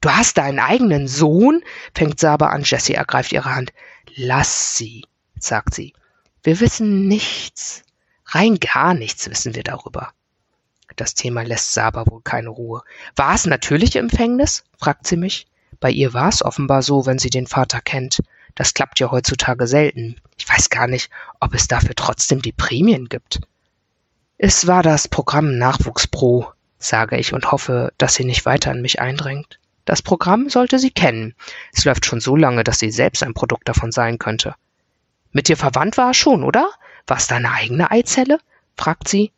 Du 0.00 0.10
hast 0.10 0.38
deinen 0.38 0.58
eigenen 0.58 1.06
Sohn? 1.06 1.62
fängt 1.94 2.18
Saba 2.18 2.48
an. 2.48 2.64
Jessie 2.64 2.94
ergreift 2.94 3.30
ihre 3.30 3.54
Hand. 3.54 3.72
Lass 4.16 4.76
sie, 4.76 5.04
sagt 5.38 5.72
sie. 5.72 5.94
Wir 6.46 6.60
wissen 6.60 7.08
nichts. 7.08 7.82
Rein 8.24 8.60
gar 8.60 8.94
nichts 8.94 9.28
wissen 9.28 9.56
wir 9.56 9.64
darüber. 9.64 10.12
Das 10.94 11.16
Thema 11.16 11.42
lässt 11.42 11.74
Saba 11.74 12.04
wohl 12.06 12.22
keine 12.22 12.50
Ruhe. 12.50 12.82
War 13.16 13.34
es 13.34 13.46
natürliche 13.46 13.98
Empfängnis? 13.98 14.62
fragt 14.78 15.08
sie 15.08 15.16
mich. 15.16 15.48
Bei 15.80 15.90
ihr 15.90 16.14
war 16.14 16.28
es 16.28 16.44
offenbar 16.44 16.82
so, 16.82 17.04
wenn 17.04 17.18
sie 17.18 17.30
den 17.30 17.48
Vater 17.48 17.80
kennt. 17.80 18.22
Das 18.54 18.74
klappt 18.74 19.00
ja 19.00 19.10
heutzutage 19.10 19.66
selten. 19.66 20.20
Ich 20.38 20.48
weiß 20.48 20.70
gar 20.70 20.86
nicht, 20.86 21.10
ob 21.40 21.52
es 21.52 21.66
dafür 21.66 21.96
trotzdem 21.96 22.40
die 22.42 22.52
Prämien 22.52 23.08
gibt. 23.08 23.40
Es 24.38 24.68
war 24.68 24.84
das 24.84 25.08
Programm 25.08 25.58
Nachwuchs 25.58 26.06
Pro, 26.06 26.52
sage 26.78 27.18
ich 27.18 27.32
und 27.32 27.50
hoffe, 27.50 27.92
dass 27.98 28.14
sie 28.14 28.24
nicht 28.24 28.46
weiter 28.46 28.70
an 28.70 28.82
mich 28.82 29.00
eindringt. 29.00 29.58
Das 29.84 30.00
Programm 30.00 30.48
sollte 30.48 30.78
sie 30.78 30.92
kennen. 30.92 31.34
Es 31.72 31.84
läuft 31.84 32.06
schon 32.06 32.20
so 32.20 32.36
lange, 32.36 32.62
dass 32.62 32.78
sie 32.78 32.92
selbst 32.92 33.24
ein 33.24 33.34
Produkt 33.34 33.68
davon 33.68 33.90
sein 33.90 34.18
könnte. 34.18 34.54
Mit 35.36 35.48
dir 35.48 35.58
verwandt 35.58 35.98
war 35.98 36.12
er 36.12 36.14
schon, 36.14 36.42
oder? 36.42 36.70
War 37.06 37.18
es 37.18 37.26
deine 37.26 37.52
eigene 37.52 37.90
Eizelle? 37.90 38.38
fragt 38.74 39.06
sie. 39.06 39.32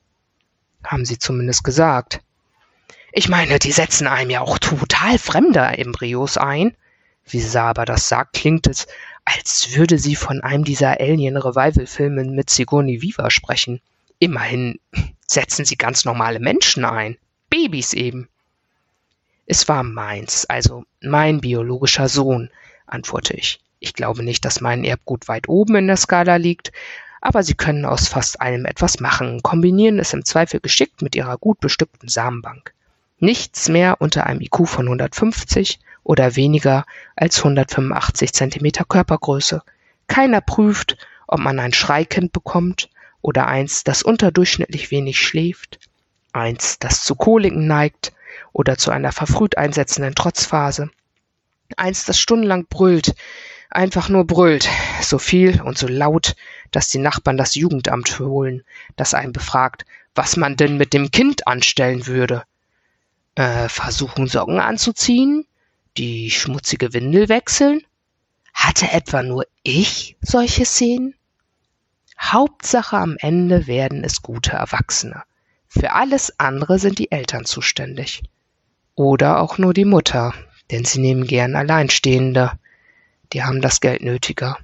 Haben 0.84 1.04
sie 1.04 1.18
zumindest 1.18 1.64
gesagt. 1.64 2.20
Ich 3.10 3.28
meine, 3.28 3.58
die 3.58 3.72
setzen 3.72 4.06
einem 4.06 4.30
ja 4.30 4.40
auch 4.42 4.60
total 4.60 5.18
fremde 5.18 5.58
Embryos 5.58 6.36
ein. 6.36 6.76
Wie 7.26 7.40
Saba 7.40 7.84
das 7.84 8.08
sagt, 8.08 8.34
klingt 8.34 8.68
es, 8.68 8.86
als 9.24 9.74
würde 9.74 9.98
sie 9.98 10.14
von 10.14 10.40
einem 10.40 10.62
dieser 10.62 11.00
Alien-Revival-Filme 11.00 12.26
mit 12.26 12.48
Sigourney 12.48 13.02
Viva 13.02 13.28
sprechen. 13.28 13.80
Immerhin 14.20 14.78
setzen 15.26 15.64
sie 15.64 15.74
ganz 15.74 16.04
normale 16.04 16.38
Menschen 16.38 16.84
ein. 16.84 17.18
Babys 17.50 17.92
eben. 17.92 18.28
Es 19.46 19.66
war 19.66 19.82
meins, 19.82 20.44
also 20.44 20.84
mein 21.00 21.40
biologischer 21.40 22.08
Sohn, 22.08 22.50
antworte 22.86 23.34
ich. 23.34 23.58
Ich 23.80 23.94
glaube 23.94 24.22
nicht, 24.22 24.44
dass 24.44 24.60
mein 24.60 24.84
Erbgut 24.84 25.28
weit 25.28 25.48
oben 25.48 25.76
in 25.76 25.86
der 25.86 25.96
Skala 25.96 26.36
liegt, 26.36 26.72
aber 27.20 27.42
sie 27.42 27.54
können 27.54 27.84
aus 27.84 28.08
fast 28.08 28.40
allem 28.40 28.64
etwas 28.64 29.00
machen, 29.00 29.42
kombinieren 29.42 29.98
es 29.98 30.12
im 30.12 30.24
Zweifel 30.24 30.60
geschickt 30.60 31.02
mit 31.02 31.14
ihrer 31.16 31.36
gut 31.36 31.60
bestückten 31.60 32.08
Samenbank. 32.08 32.72
Nichts 33.18 33.68
mehr 33.68 34.00
unter 34.00 34.26
einem 34.26 34.40
IQ 34.40 34.68
von 34.68 34.86
150 34.86 35.80
oder 36.04 36.36
weniger 36.36 36.86
als 37.16 37.38
185 37.38 38.32
Zentimeter 38.32 38.84
Körpergröße. 38.84 39.62
Keiner 40.06 40.40
prüft, 40.40 40.96
ob 41.26 41.40
man 41.40 41.58
ein 41.58 41.72
Schreikind 41.72 42.32
bekommt 42.32 42.88
oder 43.20 43.46
eins, 43.46 43.84
das 43.84 44.02
unterdurchschnittlich 44.02 44.90
wenig 44.90 45.20
schläft, 45.20 45.80
eins, 46.32 46.78
das 46.78 47.02
zu 47.02 47.14
Koliken 47.16 47.66
neigt 47.66 48.12
oder 48.52 48.78
zu 48.78 48.90
einer 48.90 49.12
verfrüht 49.12 49.58
einsetzenden 49.58 50.14
Trotzphase. 50.14 50.90
Eins, 51.76 52.04
das 52.04 52.18
stundenlang 52.18 52.66
brüllt, 52.68 53.14
einfach 53.70 54.08
nur 54.08 54.26
brüllt, 54.26 54.68
so 55.00 55.18
viel 55.18 55.60
und 55.60 55.78
so 55.78 55.86
laut, 55.86 56.34
dass 56.70 56.88
die 56.88 56.98
Nachbarn 56.98 57.36
das 57.36 57.54
Jugendamt 57.54 58.18
holen, 58.18 58.64
das 58.96 59.14
einen 59.14 59.32
befragt, 59.32 59.84
was 60.14 60.36
man 60.36 60.56
denn 60.56 60.76
mit 60.76 60.92
dem 60.92 61.10
Kind 61.10 61.46
anstellen 61.46 62.06
würde. 62.06 62.44
Äh, 63.34 63.68
versuchen 63.68 64.26
Socken 64.26 64.58
anzuziehen? 64.58 65.46
Die 65.96 66.30
schmutzige 66.30 66.92
Windel 66.92 67.28
wechseln? 67.28 67.82
Hatte 68.52 68.90
etwa 68.90 69.22
nur 69.22 69.46
ich 69.62 70.16
solche 70.20 70.64
Szenen? 70.64 71.14
Hauptsache 72.20 72.96
am 72.96 73.16
Ende 73.20 73.66
werden 73.68 74.02
es 74.02 74.22
gute 74.22 74.52
Erwachsene. 74.52 75.22
Für 75.68 75.92
alles 75.92 76.40
andere 76.40 76.78
sind 76.78 76.98
die 76.98 77.12
Eltern 77.12 77.44
zuständig. 77.44 78.22
Oder 78.96 79.40
auch 79.40 79.58
nur 79.58 79.72
die 79.72 79.84
Mutter, 79.84 80.34
denn 80.72 80.84
sie 80.84 80.98
nehmen 80.98 81.26
gern 81.26 81.54
Alleinstehende. 81.54 82.58
Die 83.32 83.42
haben 83.44 83.60
das 83.60 83.80
Geld 83.80 84.02
nötiger. 84.02 84.58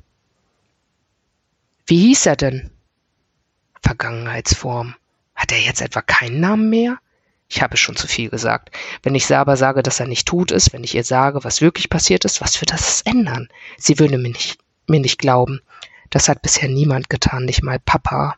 Wie 1.86 1.98
hieß 1.98 2.26
er 2.26 2.36
denn? 2.36 2.70
Vergangenheitsform. 3.82 4.94
Hat 5.34 5.52
er 5.52 5.60
jetzt 5.60 5.82
etwa 5.82 6.00
keinen 6.00 6.40
Namen 6.40 6.70
mehr? 6.70 6.98
Ich 7.48 7.60
habe 7.60 7.76
schon 7.76 7.96
zu 7.96 8.06
viel 8.06 8.30
gesagt. 8.30 8.70
Wenn 9.02 9.14
ich 9.14 9.26
Saba 9.26 9.56
sage, 9.56 9.82
dass 9.82 10.00
er 10.00 10.06
nicht 10.06 10.26
tot 10.26 10.50
ist, 10.50 10.72
wenn 10.72 10.82
ich 10.82 10.94
ihr 10.94 11.04
sage, 11.04 11.44
was 11.44 11.60
wirklich 11.60 11.90
passiert 11.90 12.24
ist, 12.24 12.40
was 12.40 12.60
wird 12.60 12.72
das 12.72 13.02
ändern? 13.02 13.48
Sie 13.76 13.98
würde 13.98 14.16
mir 14.16 14.30
nicht, 14.30 14.58
mir 14.86 15.00
nicht 15.00 15.18
glauben. 15.18 15.60
Das 16.08 16.28
hat 16.28 16.40
bisher 16.40 16.68
niemand 16.68 17.10
getan, 17.10 17.44
nicht 17.44 17.62
mal 17.62 17.78
Papa. 17.78 18.36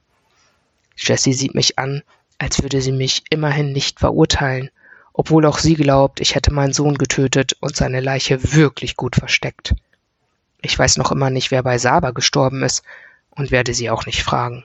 Jessie 0.96 1.34
sieht 1.34 1.54
mich 1.54 1.78
an, 1.78 2.02
als 2.38 2.62
würde 2.62 2.80
sie 2.80 2.92
mich 2.92 3.22
immerhin 3.30 3.72
nicht 3.72 4.00
verurteilen, 4.00 4.70
obwohl 5.12 5.46
auch 5.46 5.58
sie 5.58 5.74
glaubt, 5.74 6.20
ich 6.20 6.34
hätte 6.34 6.52
meinen 6.52 6.72
Sohn 6.72 6.98
getötet 6.98 7.56
und 7.60 7.76
seine 7.76 8.00
Leiche 8.00 8.54
wirklich 8.54 8.96
gut 8.96 9.16
versteckt. 9.16 9.74
Ich 10.66 10.76
weiß 10.76 10.96
noch 10.96 11.12
immer 11.12 11.30
nicht, 11.30 11.52
wer 11.52 11.62
bei 11.62 11.78
Saba 11.78 12.10
gestorben 12.10 12.64
ist 12.64 12.82
und 13.30 13.52
werde 13.52 13.72
sie 13.72 13.88
auch 13.88 14.04
nicht 14.04 14.24
fragen. 14.24 14.64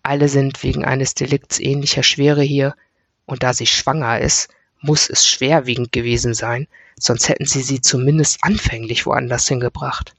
Alle 0.00 0.28
sind 0.28 0.62
wegen 0.62 0.84
eines 0.84 1.14
Delikts 1.14 1.58
ähnlicher 1.58 2.04
Schwere 2.04 2.42
hier, 2.42 2.76
und 3.26 3.42
da 3.42 3.52
sie 3.52 3.66
schwanger 3.66 4.20
ist, 4.20 4.48
muss 4.78 5.10
es 5.10 5.26
schwerwiegend 5.26 5.90
gewesen 5.90 6.34
sein, 6.34 6.68
sonst 6.96 7.28
hätten 7.28 7.46
sie 7.46 7.62
sie 7.62 7.80
zumindest 7.80 8.44
anfänglich 8.44 9.06
woanders 9.06 9.48
hingebracht. 9.48 10.14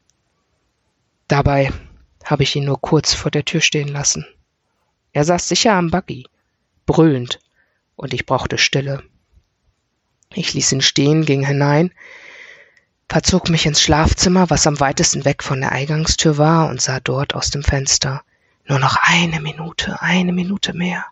Dabei 1.30 1.72
habe 2.26 2.44
ich 2.44 2.54
ihn 2.58 2.66
nur 2.66 2.82
kurz 2.82 3.14
vor 3.14 3.32
der 3.32 3.46
Tür 3.46 3.62
stehen 3.62 3.88
lassen. 3.88 4.26
Er 5.14 5.24
saß 5.24 5.48
sicher 5.48 5.76
am 5.76 5.92
Buggy, 5.92 6.28
brüllend, 6.86 7.40
und 7.96 8.14
ich 8.14 8.26
brauchte 8.26 8.58
Stille. 8.58 9.02
Ich 10.34 10.54
ließ 10.54 10.74
ihn 10.74 10.82
stehen, 10.82 11.24
ging 11.24 11.46
hinein, 11.46 11.94
verzog 13.10 13.50
mich 13.50 13.66
ins 13.66 13.82
Schlafzimmer, 13.82 14.50
was 14.50 14.68
am 14.68 14.80
weitesten 14.80 15.26
weg 15.26 15.44
von 15.44 15.62
der 15.62 15.72
Eingangstür 15.72 16.38
war, 16.38 16.70
und 16.70 16.82
sah 16.82 17.00
dort 17.00 17.36
aus 17.36 17.50
dem 17.50 17.64
Fenster. 17.64 18.24
Nur 18.68 18.80
noch 18.80 18.98
eine 19.02 19.40
Minute, 19.42 20.02
eine 20.02 20.34
Minute 20.34 20.74
mehr. 20.74 21.06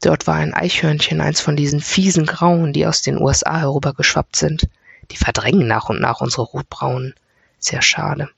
Dort 0.00 0.26
war 0.26 0.36
ein 0.36 0.54
Eichhörnchen, 0.54 1.20
eins 1.20 1.40
von 1.40 1.56
diesen 1.56 1.80
fiesen 1.80 2.26
Grauen, 2.26 2.72
die 2.72 2.86
aus 2.86 3.02
den 3.02 3.20
USA 3.20 3.58
herübergeschwappt 3.58 4.36
sind. 4.36 4.68
Die 5.10 5.16
verdrängen 5.16 5.66
nach 5.66 5.88
und 5.88 6.00
nach 6.00 6.20
unsere 6.20 6.42
Rotbraunen. 6.42 7.14
Sehr 7.58 7.82
schade. 7.82 8.28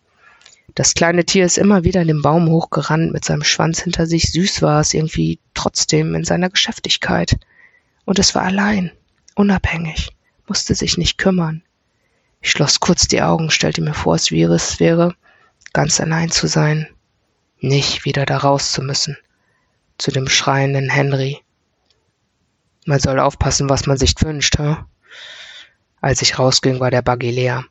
Das 0.74 0.94
kleine 0.94 1.24
Tier 1.24 1.44
ist 1.44 1.58
immer 1.58 1.84
wieder 1.84 2.04
den 2.04 2.22
Baum 2.22 2.48
hochgerannt 2.48 3.12
mit 3.12 3.24
seinem 3.24 3.42
Schwanz 3.42 3.80
hinter 3.82 4.06
sich. 4.06 4.30
Süß 4.30 4.62
war 4.62 4.80
es 4.80 4.94
irgendwie 4.94 5.40
trotzdem 5.52 6.14
in 6.14 6.24
seiner 6.24 6.48
Geschäftigkeit. 6.48 7.36
Und 8.04 8.18
es 8.18 8.34
war 8.34 8.42
allein, 8.42 8.92
unabhängig, 9.34 10.10
musste 10.46 10.74
sich 10.74 10.96
nicht 10.96 11.18
kümmern. 11.18 11.62
Ich 12.40 12.50
schloss 12.50 12.80
kurz 12.80 13.06
die 13.06 13.22
Augen, 13.22 13.50
stellte 13.50 13.82
mir 13.82 13.94
vor, 13.94 14.14
es 14.14 14.30
wäre, 14.30 14.54
es 14.54 14.80
wäre, 14.80 15.14
ganz 15.72 16.00
allein 16.00 16.30
zu 16.30 16.46
sein, 16.46 16.88
nicht 17.58 18.04
wieder 18.04 18.24
da 18.24 18.38
raus 18.38 18.72
zu 18.72 18.82
müssen, 18.82 19.16
zu 19.98 20.10
dem 20.10 20.28
schreienden 20.28 20.88
Henry. 20.88 21.42
Man 22.86 22.98
soll 22.98 23.20
aufpassen, 23.20 23.68
was 23.68 23.86
man 23.86 23.98
sich 23.98 24.14
wünscht, 24.22 24.58
hm? 24.58 24.78
Als 26.00 26.22
ich 26.22 26.38
rausging, 26.38 26.80
war 26.80 26.90
der 26.90 27.02
Buggy 27.02 27.30
leer. 27.30 27.66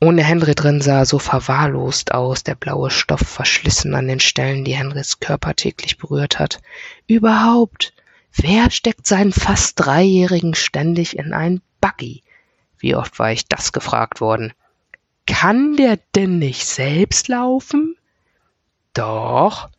Ohne 0.00 0.24
Henry 0.24 0.56
drin 0.56 0.80
sah 0.80 0.98
er 0.98 1.06
so 1.06 1.20
verwahrlost 1.20 2.10
aus, 2.12 2.42
der 2.42 2.56
blaue 2.56 2.90
Stoff 2.90 3.20
verschlissen 3.20 3.94
an 3.94 4.08
den 4.08 4.18
Stellen, 4.18 4.64
die 4.64 4.74
Henrys 4.74 5.20
Körper 5.20 5.54
täglich 5.54 5.98
berührt 5.98 6.40
hat. 6.40 6.60
Überhaupt, 7.06 7.94
wer 8.34 8.68
steckt 8.72 9.06
seinen 9.06 9.32
fast 9.32 9.78
Dreijährigen 9.78 10.54
ständig 10.54 11.16
in 11.16 11.32
einen 11.32 11.62
Buggy? 11.80 12.24
Wie 12.82 12.96
oft 12.96 13.20
war 13.20 13.30
ich 13.30 13.46
das 13.46 13.72
gefragt 13.72 14.20
worden? 14.20 14.52
Kann 15.28 15.76
der 15.76 16.00
denn 16.16 16.40
nicht 16.40 16.66
selbst 16.66 17.28
laufen? 17.28 17.96
Doch. 18.92 19.70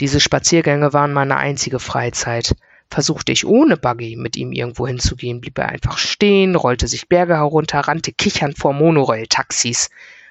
Diese 0.00 0.20
Spaziergänge 0.20 0.94
waren 0.94 1.12
meine 1.12 1.36
einzige 1.36 1.78
Freizeit. 1.78 2.56
Versuchte 2.88 3.30
ich 3.30 3.44
ohne 3.44 3.76
Buggy 3.76 4.16
mit 4.16 4.38
ihm 4.38 4.52
irgendwo 4.52 4.86
hinzugehen, 4.86 5.42
blieb 5.42 5.58
er 5.58 5.68
einfach 5.68 5.98
stehen, 5.98 6.56
rollte 6.56 6.88
sich 6.88 7.08
Berge 7.08 7.36
herunter, 7.36 7.80
rannte 7.80 8.10
kichernd 8.10 8.56
vor 8.56 8.72
Monorail-Taxis. 8.72 9.90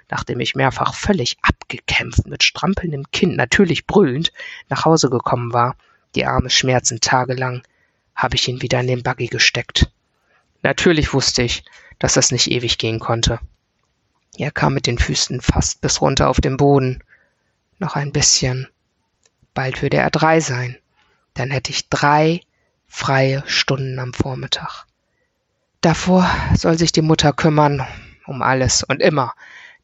Nachdem 0.10 0.40
ich 0.40 0.56
mehrfach 0.56 0.96
völlig 0.96 1.38
abgekämpft, 1.44 2.26
mit 2.26 2.44
strampelndem 2.44 3.12
Kind, 3.12 3.38
natürlich 3.38 3.86
brüllend, 3.86 4.34
nach 4.68 4.84
Hause 4.84 5.12
gekommen 5.12 5.54
war, 5.54 5.76
die 6.16 6.26
Arme 6.26 6.50
schmerzen 6.50 7.02
tagelang, 7.02 7.62
habe 8.16 8.36
ich 8.36 8.48
ihn 8.48 8.64
wieder 8.64 8.80
in 8.80 8.88
den 8.88 9.04
Buggy 9.04 9.28
gesteckt. 9.28 9.92
Natürlich 10.64 11.14
wusste 11.14 11.44
ich, 11.44 11.64
dass 12.00 12.14
das 12.14 12.32
nicht 12.32 12.50
ewig 12.50 12.78
gehen 12.78 13.00
konnte. 13.00 13.40
Er 14.38 14.52
kam 14.52 14.74
mit 14.74 14.88
den 14.88 14.98
Füßen 14.98 15.42
fast 15.42 15.82
bis 15.82 16.02
runter 16.02 16.30
auf 16.30 16.42
den 16.42 16.58
Boden. 16.58 17.04
Noch 17.78 17.96
ein 17.96 18.12
bisschen. 18.12 18.68
Bald 19.54 19.82
würde 19.82 19.98
er 19.98 20.10
drei 20.10 20.40
sein. 20.40 20.78
Dann 21.34 21.52
hätte 21.52 21.72
ich 21.72 21.90
drei 21.90 22.42
freie 22.88 23.44
Stunden 23.48 24.00
am 24.00 24.14
Vormittag. 24.14 24.86
Davor 25.82 26.30
soll 26.56 26.78
sich 26.78 26.92
die 26.92 27.02
Mutter 27.02 27.32
kümmern, 27.32 27.86
um 28.26 28.42
alles 28.42 28.84
und 28.84 29.02
immer, 29.02 29.34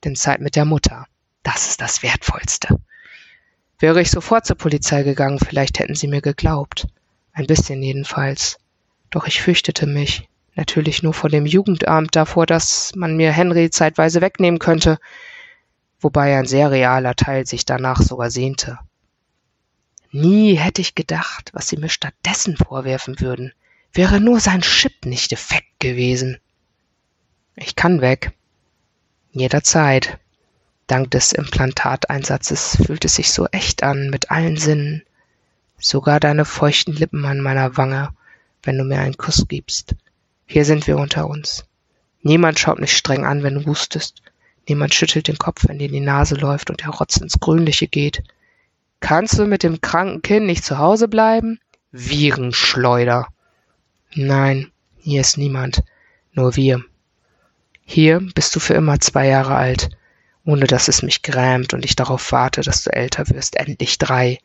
denn 0.03 0.15
Zeit 0.15 0.41
mit 0.41 0.55
der 0.55 0.65
Mutter, 0.65 1.07
das 1.43 1.69
ist 1.69 1.79
das 1.79 2.03
Wertvollste. 2.03 2.79
Wäre 3.79 4.01
ich 4.01 4.11
sofort 4.11 4.45
zur 4.45 4.57
Polizei 4.57 5.03
gegangen, 5.03 5.39
vielleicht 5.39 5.79
hätten 5.79 5.95
sie 5.95 6.07
mir 6.07 6.21
geglaubt. 6.21 6.87
Ein 7.33 7.47
bisschen 7.47 7.81
jedenfalls. 7.81 8.57
Doch 9.09 9.27
ich 9.27 9.41
fürchtete 9.41 9.85
mich, 9.85 10.27
natürlich 10.55 11.03
nur 11.03 11.13
vor 11.13 11.29
dem 11.29 11.45
Jugendamt 11.45 12.15
davor, 12.15 12.45
dass 12.45 12.95
man 12.95 13.15
mir 13.15 13.31
Henry 13.31 13.69
zeitweise 13.69 14.21
wegnehmen 14.21 14.59
könnte, 14.59 14.97
wobei 15.99 16.37
ein 16.37 16.45
sehr 16.45 16.71
realer 16.71 17.15
Teil 17.15 17.45
sich 17.45 17.65
danach 17.65 18.01
sogar 18.01 18.31
sehnte. 18.31 18.79
Nie 20.11 20.55
hätte 20.55 20.81
ich 20.81 20.95
gedacht, 20.95 21.51
was 21.53 21.67
sie 21.67 21.77
mir 21.77 21.89
stattdessen 21.89 22.55
vorwerfen 22.55 23.19
würden, 23.19 23.51
wäre 23.93 24.21
nur 24.21 24.39
sein 24.39 24.61
Chip 24.61 25.05
nicht 25.05 25.31
defekt 25.31 25.79
gewesen. 25.79 26.39
Ich 27.55 27.75
kann 27.75 28.01
weg. 28.01 28.31
Jederzeit. 29.31 30.17
Dank 30.87 31.11
des 31.11 31.33
Implantateinsatzes 31.33 32.77
fühlt 32.85 33.05
es 33.05 33.15
sich 33.15 33.31
so 33.31 33.47
echt 33.47 33.83
an, 33.83 34.09
mit 34.09 34.29
allen 34.29 34.55
Sinnen. 34.55 35.03
Sogar 35.79 36.19
deine 36.19 36.45
feuchten 36.45 36.93
Lippen 36.93 37.25
an 37.25 37.41
meiner 37.41 37.75
Wange, 37.75 38.13
wenn 38.63 38.77
du 38.77 38.83
mir 38.83 38.99
einen 38.99 39.17
Kuss 39.17 39.47
gibst. 39.47 39.95
Hier 40.45 40.65
sind 40.65 40.87
wir 40.87 40.97
unter 40.97 41.27
uns. 41.27 41.65
Niemand 42.21 42.59
schaut 42.59 42.79
mich 42.79 42.95
streng 42.95 43.25
an, 43.25 43.43
wenn 43.43 43.55
du 43.55 43.65
hustest. 43.65 44.21
Niemand 44.67 44.93
schüttelt 44.93 45.27
den 45.27 45.37
Kopf, 45.37 45.67
wenn 45.67 45.79
dir 45.79 45.89
die 45.89 45.99
Nase 45.99 46.35
läuft 46.35 46.69
und 46.69 46.81
der 46.81 46.89
Rotz 46.89 47.17
ins 47.17 47.39
Grünliche 47.39 47.87
geht. 47.87 48.23
Kannst 48.99 49.37
du 49.37 49.45
mit 49.45 49.63
dem 49.63 49.81
kranken 49.81 50.21
Kind 50.21 50.45
nicht 50.47 50.63
zu 50.63 50.77
Hause 50.77 51.07
bleiben? 51.07 51.59
Virenschleuder. 51.91 53.27
Nein, 54.15 54.71
hier 54.97 55.21
ist 55.21 55.37
niemand, 55.37 55.83
nur 56.33 56.55
wir. 56.55 56.83
Hier 57.83 58.19
bist 58.33 58.55
du 58.55 58.59
für 58.59 58.73
immer 58.73 58.99
zwei 58.99 59.27
Jahre 59.27 59.55
alt, 59.55 59.89
ohne 60.43 60.65
dass 60.65 60.87
es 60.87 61.03
mich 61.03 61.21
grämt 61.21 61.73
und 61.73 61.85
ich 61.85 61.95
darauf 61.95 62.31
warte, 62.31 62.61
dass 62.61 62.83
du 62.83 62.91
älter 62.91 63.29
wirst, 63.29 63.55
endlich 63.57 63.97
drei. 63.97 64.39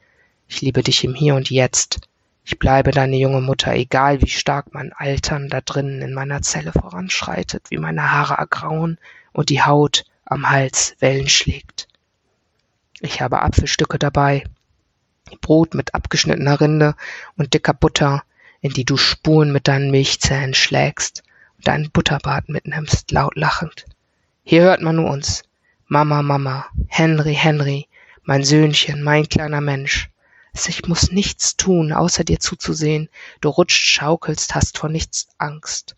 Ich 0.49 0.61
liebe 0.61 0.83
dich 0.83 1.05
im 1.05 1.15
Hier 1.15 1.35
und 1.35 1.49
Jetzt. 1.49 2.01
Ich 2.45 2.59
bleibe 2.59 2.91
deine 2.91 3.17
junge 3.17 3.41
Mutter, 3.41 3.75
egal 3.75 4.23
wie 4.23 4.29
stark 4.29 4.73
mein 4.73 4.93
Altern 4.93 5.49
da 5.49 5.61
drinnen 5.61 6.03
in 6.03 6.15
meiner 6.15 6.43
Zelle 6.43 6.73
voranschreitet, 6.73 7.71
wie 7.71 7.79
meine 7.79 8.13
Haare 8.13 8.35
ergrauen 8.35 8.99
und 9.33 9.51
die 9.51 9.63
Haut 9.63 10.05
am 10.25 10.49
Hals 10.51 10.97
Wellen 11.01 11.29
schlägt. 11.29 11.89
Ich 13.01 13.21
habe 13.21 13.43
Apfelstücke 13.43 13.99
dabei, 13.99 14.45
Brot 15.41 15.75
mit 15.75 15.95
abgeschnittener 15.95 16.61
Rinde 16.61 16.95
und 17.37 17.55
dicker 17.55 17.75
Butter, 17.75 18.25
in 18.61 18.73
die 18.73 18.85
du 18.85 18.97
Spuren 18.97 19.53
mit 19.53 19.69
deinen 19.69 19.91
Milchzähnen 19.91 20.55
schlägst 20.55 21.23
und 21.57 21.69
deinen 21.69 21.91
Butterbart 21.91 22.49
mitnimmst, 22.49 23.11
laut 23.11 23.37
lachend. 23.37 23.87
Hier 24.43 24.63
hört 24.63 24.83
man 24.83 24.97
nur 24.97 25.11
uns. 25.11 25.45
Mama, 25.87 26.23
Mama, 26.23 26.67
Henry, 26.89 27.35
Henry, 27.35 27.89
mein 28.23 28.45
Söhnchen, 28.45 29.03
mein 29.03 29.29
kleiner 29.29 29.61
Mensch. 29.61 30.10
Ich 30.53 30.87
muss 30.87 31.11
nichts 31.11 31.57
tun, 31.57 31.93
außer 31.93 32.25
dir 32.25 32.41
zuzusehen. 32.41 33.09
Du 33.41 33.49
rutscht, 33.49 33.83
schaukelst, 33.83 34.55
hast 34.55 34.79
vor 34.79 34.89
nichts 34.89 35.29
Angst. 35.39 35.95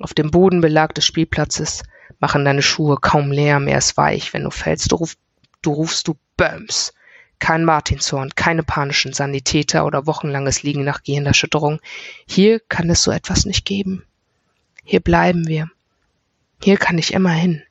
Auf 0.00 0.14
dem 0.14 0.30
Bodenbelag 0.30 0.94
des 0.94 1.04
Spielplatzes 1.04 1.82
machen 2.20 2.44
deine 2.44 2.62
Schuhe 2.62 2.98
kaum 3.00 3.32
Lärm, 3.32 3.66
er 3.66 3.78
ist 3.78 3.96
weich, 3.96 4.32
wenn 4.32 4.44
du 4.44 4.50
fällst. 4.50 4.92
Du, 4.92 4.96
ruf, 4.96 5.16
du 5.62 5.72
rufst, 5.72 6.08
du 6.08 6.16
Böms. 6.36 6.92
Kein 7.40 7.64
Martinshorn, 7.64 8.34
keine 8.34 8.64
panischen 8.64 9.12
Sanitäter 9.12 9.86
oder 9.86 10.06
wochenlanges 10.06 10.62
Liegen 10.64 10.84
nach 10.84 11.02
Gehirnerschütterung. 11.02 11.80
Hier 12.26 12.60
kann 12.60 12.90
es 12.90 13.02
so 13.02 13.12
etwas 13.12 13.44
nicht 13.44 13.64
geben. 13.64 14.04
Hier 14.84 15.00
bleiben 15.00 15.46
wir. 15.46 15.70
Hier 16.62 16.76
kann 16.78 16.98
ich 16.98 17.12
immer 17.12 17.30
hin, 17.30 17.62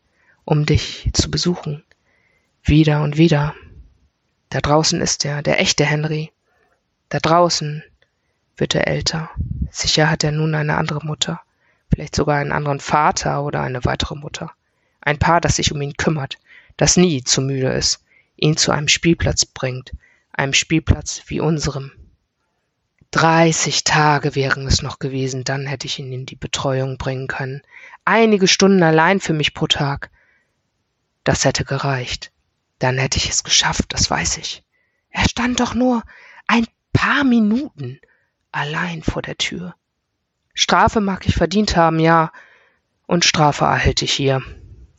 um 0.45 0.65
dich 0.65 1.09
zu 1.13 1.29
besuchen. 1.29 1.83
Wieder 2.63 3.01
und 3.03 3.17
wieder. 3.17 3.55
Da 4.49 4.61
draußen 4.61 5.01
ist 5.01 5.25
er, 5.25 5.41
der 5.41 5.59
echte 5.59 5.85
Henry. 5.85 6.31
Da 7.09 7.19
draußen 7.19 7.83
wird 8.55 8.75
er 8.75 8.87
älter. 8.87 9.29
Sicher 9.71 10.09
hat 10.09 10.23
er 10.23 10.31
nun 10.31 10.55
eine 10.55 10.77
andere 10.77 11.05
Mutter. 11.05 11.41
Vielleicht 11.93 12.15
sogar 12.15 12.37
einen 12.37 12.51
anderen 12.51 12.79
Vater 12.79 13.43
oder 13.43 13.61
eine 13.61 13.85
weitere 13.85 14.15
Mutter. 14.15 14.51
Ein 15.01 15.19
Paar, 15.19 15.41
das 15.41 15.55
sich 15.55 15.71
um 15.71 15.81
ihn 15.81 15.95
kümmert, 15.95 16.37
das 16.75 16.97
nie 16.97 17.23
zu 17.23 17.41
müde 17.41 17.69
ist, 17.69 18.03
ihn 18.35 18.57
zu 18.57 18.71
einem 18.71 18.87
Spielplatz 18.87 19.45
bringt, 19.45 19.93
einem 20.31 20.53
Spielplatz 20.53 21.23
wie 21.27 21.39
unserem. 21.39 21.91
Dreißig 23.11 23.83
Tage 23.83 24.35
wären 24.35 24.67
es 24.67 24.81
noch 24.81 24.99
gewesen, 24.99 25.43
dann 25.43 25.65
hätte 25.65 25.87
ich 25.87 25.97
ihn 25.97 26.11
in 26.11 26.25
die 26.25 26.35
Betreuung 26.35 26.97
bringen 26.97 27.27
können. 27.27 27.61
Einige 28.05 28.47
Stunden 28.47 28.83
allein 28.83 29.19
für 29.19 29.33
mich 29.33 29.53
pro 29.53 29.67
Tag. 29.67 30.09
Das 31.23 31.45
hätte 31.45 31.63
gereicht. 31.63 32.31
Dann 32.79 32.97
hätte 32.97 33.17
ich 33.17 33.29
es 33.29 33.43
geschafft, 33.43 33.85
das 33.89 34.09
weiß 34.09 34.37
ich. 34.37 34.63
Er 35.09 35.27
stand 35.27 35.59
doch 35.59 35.73
nur 35.73 36.03
ein 36.47 36.67
paar 36.93 37.23
Minuten 37.23 37.99
allein 38.51 39.03
vor 39.03 39.21
der 39.21 39.37
Tür. 39.37 39.75
Strafe 40.53 41.01
mag 41.01 41.27
ich 41.27 41.35
verdient 41.35 41.75
haben, 41.75 41.99
ja, 41.99 42.31
und 43.05 43.25
Strafe 43.25 43.65
erhalte 43.65 44.05
ich 44.05 44.13
hier. 44.13 44.41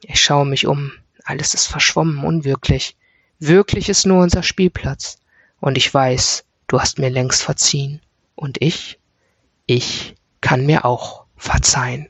Ich 0.02 0.20
schaue 0.20 0.46
mich 0.46 0.66
um. 0.66 0.92
Alles 1.24 1.54
ist 1.54 1.66
verschwommen, 1.66 2.24
unwirklich. 2.24 2.96
Wirklich 3.38 3.88
ist 3.88 4.06
nur 4.06 4.22
unser 4.22 4.42
Spielplatz. 4.42 5.18
Und 5.60 5.76
ich 5.76 5.92
weiß, 5.92 6.44
du 6.68 6.80
hast 6.80 6.98
mir 6.98 7.10
längst 7.10 7.42
verziehen. 7.42 8.00
Und 8.34 8.62
ich, 8.62 8.98
ich 9.66 10.14
kann 10.40 10.64
mir 10.64 10.84
auch 10.84 11.24
verzeihen. 11.36 12.08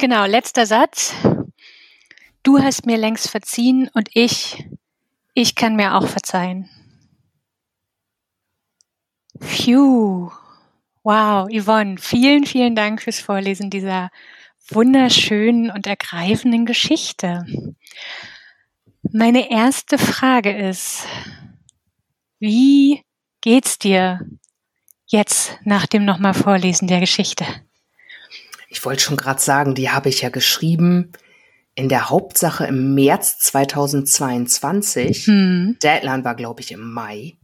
Genau, 0.00 0.26
letzter 0.26 0.64
Satz. 0.64 1.12
Du 2.44 2.60
hast 2.60 2.86
mir 2.86 2.96
längst 2.96 3.30
verziehen 3.30 3.90
und 3.94 4.08
ich, 4.14 4.64
ich 5.34 5.56
kann 5.56 5.74
mir 5.74 5.96
auch 5.96 6.06
verzeihen. 6.06 6.70
Phew. 9.40 10.30
Wow, 11.02 11.48
Yvonne, 11.50 11.96
vielen, 11.98 12.46
vielen 12.46 12.76
Dank 12.76 13.02
fürs 13.02 13.18
Vorlesen 13.18 13.70
dieser 13.70 14.10
wunderschönen 14.70 15.68
und 15.68 15.88
ergreifenden 15.88 16.64
Geschichte. 16.64 17.44
Meine 19.10 19.50
erste 19.50 19.98
Frage 19.98 20.56
ist, 20.56 21.06
wie 22.38 23.02
geht's 23.40 23.80
dir 23.80 24.20
jetzt 25.06 25.58
nach 25.64 25.86
dem 25.86 26.04
nochmal 26.04 26.34
Vorlesen 26.34 26.86
der 26.86 27.00
Geschichte? 27.00 27.44
Ich 28.68 28.84
wollte 28.84 29.02
schon 29.02 29.16
gerade 29.16 29.40
sagen, 29.40 29.74
die 29.74 29.90
habe 29.90 30.08
ich 30.08 30.20
ja 30.20 30.28
geschrieben 30.28 31.12
in 31.74 31.88
der 31.88 32.10
Hauptsache 32.10 32.66
im 32.66 32.94
März 32.94 33.38
2022. 33.38 35.26
Hm. 35.26 35.76
Deadline 35.82 36.24
war, 36.24 36.34
glaube 36.34 36.60
ich, 36.60 36.72
im 36.72 36.92
Mai. 36.92 37.38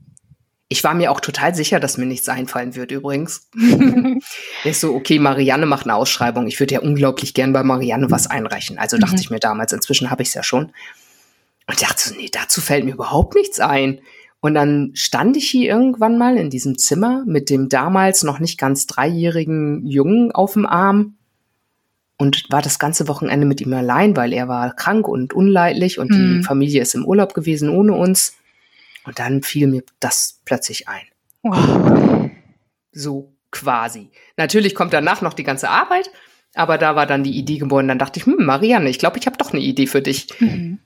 Ich 0.68 0.82
war 0.82 0.94
mir 0.94 1.12
auch 1.12 1.20
total 1.20 1.54
sicher, 1.54 1.78
dass 1.78 1.98
mir 1.98 2.06
nichts 2.06 2.28
einfallen 2.28 2.74
wird 2.74 2.90
übrigens. 2.90 3.48
ist 4.64 4.80
so, 4.80 4.94
okay, 4.94 5.18
Marianne 5.18 5.66
macht 5.66 5.86
eine 5.86 5.94
Ausschreibung. 5.94 6.46
Ich 6.48 6.58
würde 6.58 6.74
ja 6.74 6.80
unglaublich 6.80 7.32
gern 7.32 7.52
bei 7.52 7.62
Marianne 7.62 8.10
was 8.10 8.26
einreichen. 8.26 8.76
Also 8.76 8.98
dachte 8.98 9.14
mhm. 9.14 9.20
ich 9.20 9.30
mir 9.30 9.40
damals, 9.40 9.72
inzwischen 9.72 10.10
habe 10.10 10.22
ich 10.22 10.28
es 10.28 10.34
ja 10.34 10.42
schon. 10.42 10.72
Und 11.66 11.80
dachte 11.80 12.08
so, 12.08 12.14
nee, 12.14 12.28
dazu 12.30 12.60
fällt 12.60 12.84
mir 12.84 12.94
überhaupt 12.94 13.36
nichts 13.36 13.60
ein. 13.60 14.00
Und 14.44 14.52
dann 14.52 14.90
stand 14.92 15.38
ich 15.38 15.48
hier 15.48 15.70
irgendwann 15.70 16.18
mal 16.18 16.36
in 16.36 16.50
diesem 16.50 16.76
Zimmer 16.76 17.24
mit 17.26 17.48
dem 17.48 17.70
damals 17.70 18.24
noch 18.24 18.40
nicht 18.40 18.58
ganz 18.58 18.84
dreijährigen 18.84 19.86
Jungen 19.86 20.32
auf 20.32 20.52
dem 20.52 20.66
Arm 20.66 21.14
und 22.18 22.44
war 22.50 22.60
das 22.60 22.78
ganze 22.78 23.08
Wochenende 23.08 23.46
mit 23.46 23.62
ihm 23.62 23.72
allein, 23.72 24.18
weil 24.18 24.34
er 24.34 24.46
war 24.46 24.76
krank 24.76 25.08
und 25.08 25.32
unleidlich 25.32 25.98
und 25.98 26.10
mhm. 26.10 26.40
die 26.40 26.42
Familie 26.42 26.82
ist 26.82 26.94
im 26.94 27.06
Urlaub 27.06 27.32
gewesen 27.32 27.70
ohne 27.70 27.94
uns. 27.94 28.36
Und 29.06 29.18
dann 29.18 29.42
fiel 29.42 29.66
mir 29.66 29.82
das 29.98 30.42
plötzlich 30.44 30.88
ein. 30.88 31.06
Wow. 31.42 32.28
So 32.92 33.32
quasi. 33.50 34.10
Natürlich 34.36 34.74
kommt 34.74 34.92
danach 34.92 35.22
noch 35.22 35.32
die 35.32 35.44
ganze 35.44 35.70
Arbeit, 35.70 36.10
aber 36.52 36.76
da 36.76 36.94
war 36.96 37.06
dann 37.06 37.24
die 37.24 37.38
Idee 37.38 37.56
geboren. 37.56 37.88
Dann 37.88 37.98
dachte 37.98 38.20
ich, 38.20 38.26
hm, 38.26 38.44
Marianne, 38.44 38.90
ich 38.90 38.98
glaube, 38.98 39.18
ich 39.18 39.24
habe 39.24 39.38
doch 39.38 39.54
eine 39.54 39.62
Idee 39.62 39.86
für 39.86 40.02
dich. 40.02 40.38
Mhm. 40.38 40.80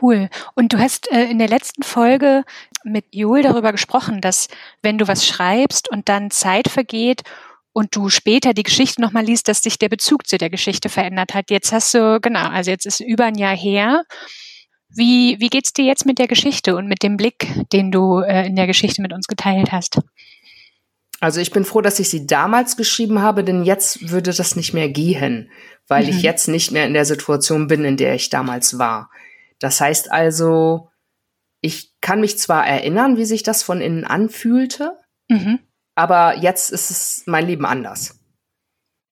Cool. 0.00 0.28
Und 0.54 0.72
du 0.72 0.78
hast 0.78 1.10
äh, 1.12 1.24
in 1.24 1.38
der 1.38 1.48
letzten 1.48 1.82
Folge 1.82 2.44
mit 2.84 3.06
Joel 3.12 3.42
darüber 3.42 3.72
gesprochen, 3.72 4.20
dass 4.20 4.48
wenn 4.82 4.98
du 4.98 5.06
was 5.08 5.26
schreibst 5.26 5.90
und 5.90 6.08
dann 6.08 6.30
Zeit 6.30 6.68
vergeht 6.68 7.22
und 7.72 7.94
du 7.94 8.08
später 8.08 8.52
die 8.52 8.62
Geschichte 8.62 9.00
nochmal 9.00 9.24
liest, 9.24 9.48
dass 9.48 9.62
sich 9.62 9.78
der 9.78 9.88
Bezug 9.88 10.26
zu 10.26 10.38
der 10.38 10.50
Geschichte 10.50 10.88
verändert 10.88 11.34
hat. 11.34 11.50
Jetzt 11.50 11.72
hast 11.72 11.94
du, 11.94 12.20
genau, 12.20 12.48
also 12.48 12.70
jetzt 12.70 12.86
ist 12.86 13.00
über 13.00 13.26
ein 13.26 13.36
Jahr 13.36 13.56
her 13.56 14.02
wie, 14.96 15.36
wie 15.40 15.48
geht's 15.48 15.72
dir 15.72 15.84
jetzt 15.84 16.06
mit 16.06 16.18
der 16.18 16.26
Geschichte 16.26 16.74
und 16.74 16.88
mit 16.88 17.02
dem 17.02 17.16
Blick, 17.16 17.46
den 17.72 17.90
du 17.90 18.20
äh, 18.20 18.46
in 18.46 18.56
der 18.56 18.66
Geschichte 18.66 19.02
mit 19.02 19.12
uns 19.12 19.26
geteilt 19.26 19.72
hast? 19.72 20.00
Also 21.20 21.40
ich 21.40 21.50
bin 21.50 21.64
froh, 21.64 21.80
dass 21.80 21.98
ich 21.98 22.08
sie 22.08 22.26
damals 22.26 22.76
geschrieben 22.76 23.20
habe, 23.20 23.44
denn 23.44 23.64
jetzt 23.64 24.10
würde 24.10 24.32
das 24.32 24.56
nicht 24.56 24.74
mehr 24.74 24.88
gehen, 24.88 25.50
weil 25.86 26.04
mhm. 26.04 26.10
ich 26.10 26.22
jetzt 26.22 26.48
nicht 26.48 26.72
mehr 26.72 26.86
in 26.86 26.94
der 26.94 27.04
Situation 27.04 27.66
bin, 27.66 27.84
in 27.84 27.96
der 27.96 28.14
ich 28.14 28.30
damals 28.30 28.78
war. 28.78 29.10
Das 29.60 29.80
heißt 29.80 30.10
also, 30.10 30.90
ich 31.60 31.92
kann 32.00 32.20
mich 32.20 32.38
zwar 32.38 32.66
erinnern, 32.66 33.16
wie 33.16 33.24
sich 33.24 33.42
das 33.42 33.62
von 33.62 33.80
innen 33.80 34.04
anfühlte, 34.04 34.98
mhm. 35.28 35.58
aber 35.94 36.36
jetzt 36.38 36.70
ist 36.70 36.90
es 36.90 37.22
mein 37.26 37.46
Leben 37.46 37.66
anders. 37.66 38.18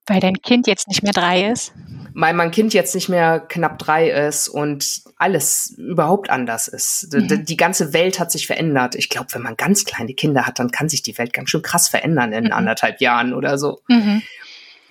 Weil 0.06 0.20
dein 0.20 0.40
Kind 0.42 0.66
jetzt 0.66 0.86
nicht 0.86 1.02
mehr 1.02 1.12
drei 1.12 1.50
ist? 1.50 1.72
Weil 2.12 2.34
mein 2.34 2.50
Kind 2.50 2.74
jetzt 2.74 2.94
nicht 2.94 3.08
mehr 3.08 3.40
knapp 3.40 3.78
drei 3.78 4.10
ist 4.10 4.48
und 4.48 5.02
alles 5.16 5.74
überhaupt 5.78 6.28
anders 6.28 6.68
ist. 6.68 7.08
Mhm. 7.12 7.46
Die 7.46 7.56
ganze 7.56 7.94
Welt 7.94 8.20
hat 8.20 8.30
sich 8.30 8.46
verändert. 8.46 8.94
Ich 8.96 9.08
glaube, 9.08 9.28
wenn 9.32 9.42
man 9.42 9.56
ganz 9.56 9.84
kleine 9.84 10.12
Kinder 10.12 10.46
hat, 10.46 10.58
dann 10.58 10.70
kann 10.70 10.90
sich 10.90 11.02
die 11.02 11.16
Welt 11.16 11.32
ganz 11.32 11.48
schön 11.48 11.62
krass 11.62 11.88
verändern 11.88 12.32
in 12.32 12.44
mhm. 12.44 12.52
anderthalb 12.52 13.00
Jahren 13.00 13.32
oder 13.32 13.56
so. 13.56 13.80
Mhm. 13.88 14.22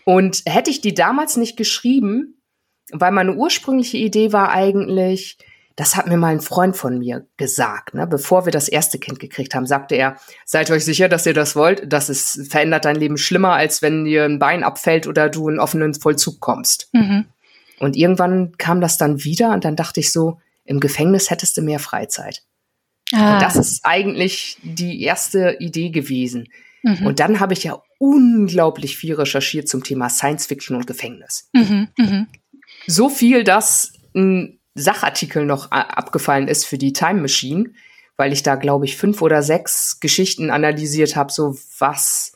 Und 0.04 0.42
hätte 0.48 0.72
ich 0.72 0.82
die 0.82 0.96
damals 0.96 1.38
nicht 1.38 1.58
geschrieben, 1.58 2.43
weil 2.92 3.12
meine 3.12 3.34
ursprüngliche 3.34 3.98
Idee 3.98 4.34
war 4.34 4.52
eigentlich, 4.52 5.38
das 5.76 5.96
hat 5.96 6.08
mir 6.08 6.18
mal 6.18 6.34
ein 6.34 6.42
Freund 6.42 6.78
von 6.78 7.00
mir 7.00 7.26
gesagt, 7.38 7.96
ne? 7.96 8.06
bevor 8.06 8.46
wir 8.46 8.52
das 8.52 8.68
erste 8.68 9.00
Kind 9.00 9.20
gekriegt 9.20 9.56
haben, 9.56 9.66
sagte 9.66 9.96
er, 9.96 10.18
seid 10.46 10.70
euch 10.70 10.86
sicher, 10.86 11.10
dass 11.10 11.26
ihr 11.26 11.34
das 11.34 11.56
wollt, 11.56 11.92
das 11.92 12.10
ist, 12.10 12.52
verändert 12.52 12.86
dein 12.86 12.96
Leben 12.96 13.18
schlimmer, 13.18 13.54
als 13.54 13.82
wenn 13.82 14.06
dir 14.06 14.26
ein 14.26 14.40
Bein 14.40 14.64
abfällt 14.64 15.08
oder 15.08 15.30
du 15.30 15.50
in 15.50 15.60
offenen 15.60 15.94
Vollzug 15.94 16.40
kommst. 16.40 16.90
Mhm. 16.94 17.26
Und 17.80 17.96
irgendwann 17.96 18.56
kam 18.58 18.82
das 18.82 18.98
dann 18.98 19.24
wieder 19.24 19.52
und 19.52 19.66
dann 19.66 19.76
dachte 19.76 20.00
ich 20.00 20.12
so, 20.12 20.40
im 20.64 20.80
Gefängnis 20.80 21.30
hättest 21.30 21.58
du 21.58 21.62
mehr 21.62 21.80
Freizeit. 21.80 22.44
Ah. 23.12 23.34
Und 23.34 23.42
das 23.42 23.56
ist 23.56 23.82
eigentlich 23.84 24.58
die 24.62 25.02
erste 25.02 25.58
Idee 25.60 25.90
gewesen. 25.90 26.48
Mhm. 26.84 27.06
Und 27.06 27.20
dann 27.20 27.40
habe 27.40 27.54
ich 27.54 27.64
ja 27.64 27.82
unglaublich 27.98 28.98
viel 28.98 29.16
recherchiert 29.16 29.68
zum 29.68 29.84
Thema 29.84 30.10
Science 30.10 30.46
Fiction 30.46 30.76
und 30.76 30.88
Gefängnis. 30.88 31.50
Mhm. 31.54 31.88
mhm. 31.98 32.28
So 32.88 33.10
viel, 33.10 33.44
dass 33.44 33.94
ein 34.16 34.60
Sachartikel 34.76 35.46
noch 35.46 35.72
abgefallen 35.72 36.48
ist 36.48 36.66
für 36.66 36.78
die 36.78 36.94
Time 36.94 37.22
Machine, 37.22 37.72
weil 38.18 38.34
ich 38.34 38.44
da, 38.44 38.56
glaube 38.56 38.86
ich, 38.86 38.98
fünf 38.98 39.22
oder 39.22 39.44
sechs 39.44 40.00
Geschichten 40.00 40.50
analysiert 40.50 41.16
habe, 41.16 41.32
so 41.32 41.56
was, 41.80 42.34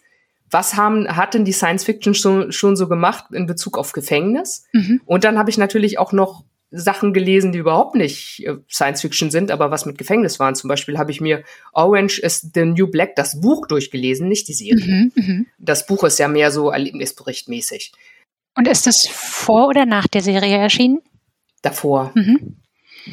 was 0.49 0.75
haben, 0.75 1.15
hat 1.15 1.33
denn 1.33 1.45
die 1.45 1.53
Science 1.53 1.83
Fiction 1.83 2.13
schon, 2.13 2.51
schon 2.51 2.75
so 2.75 2.87
gemacht 2.87 3.25
in 3.31 3.45
Bezug 3.45 3.77
auf 3.77 3.91
Gefängnis? 3.91 4.65
Mhm. 4.73 5.01
Und 5.05 5.23
dann 5.23 5.37
habe 5.37 5.49
ich 5.49 5.57
natürlich 5.57 5.99
auch 5.99 6.13
noch 6.13 6.43
Sachen 6.69 7.13
gelesen, 7.13 7.53
die 7.53 7.59
überhaupt 7.59 7.95
nicht 7.95 8.45
äh, 8.45 8.55
Science 8.69 9.01
Fiction 9.01 9.31
sind, 9.31 9.51
aber 9.51 9.71
was 9.71 9.85
mit 9.85 9.97
Gefängnis 9.97 10.39
waren. 10.39 10.55
Zum 10.55 10.67
Beispiel 10.67 10.97
habe 10.97 11.11
ich 11.11 11.21
mir 11.21 11.43
Orange 11.71 12.19
is 12.19 12.49
the 12.53 12.65
New 12.65 12.87
Black, 12.87 13.15
das 13.15 13.39
Buch 13.39 13.67
durchgelesen, 13.67 14.27
nicht 14.27 14.47
die 14.47 14.53
Serie. 14.53 14.85
Mhm, 14.85 15.11
mh. 15.15 15.45
Das 15.59 15.85
Buch 15.85 16.03
ist 16.03 16.19
ja 16.19 16.27
mehr 16.27 16.51
so 16.51 16.69
erlebnisberichtmäßig. 16.69 17.93
Und 18.57 18.67
ist 18.67 18.87
das 18.87 19.07
vor 19.09 19.67
oder 19.67 19.85
nach 19.85 20.07
der 20.07 20.21
Serie 20.21 20.57
erschienen? 20.57 20.99
davor. 21.61 22.11
Mhm. 22.15 22.57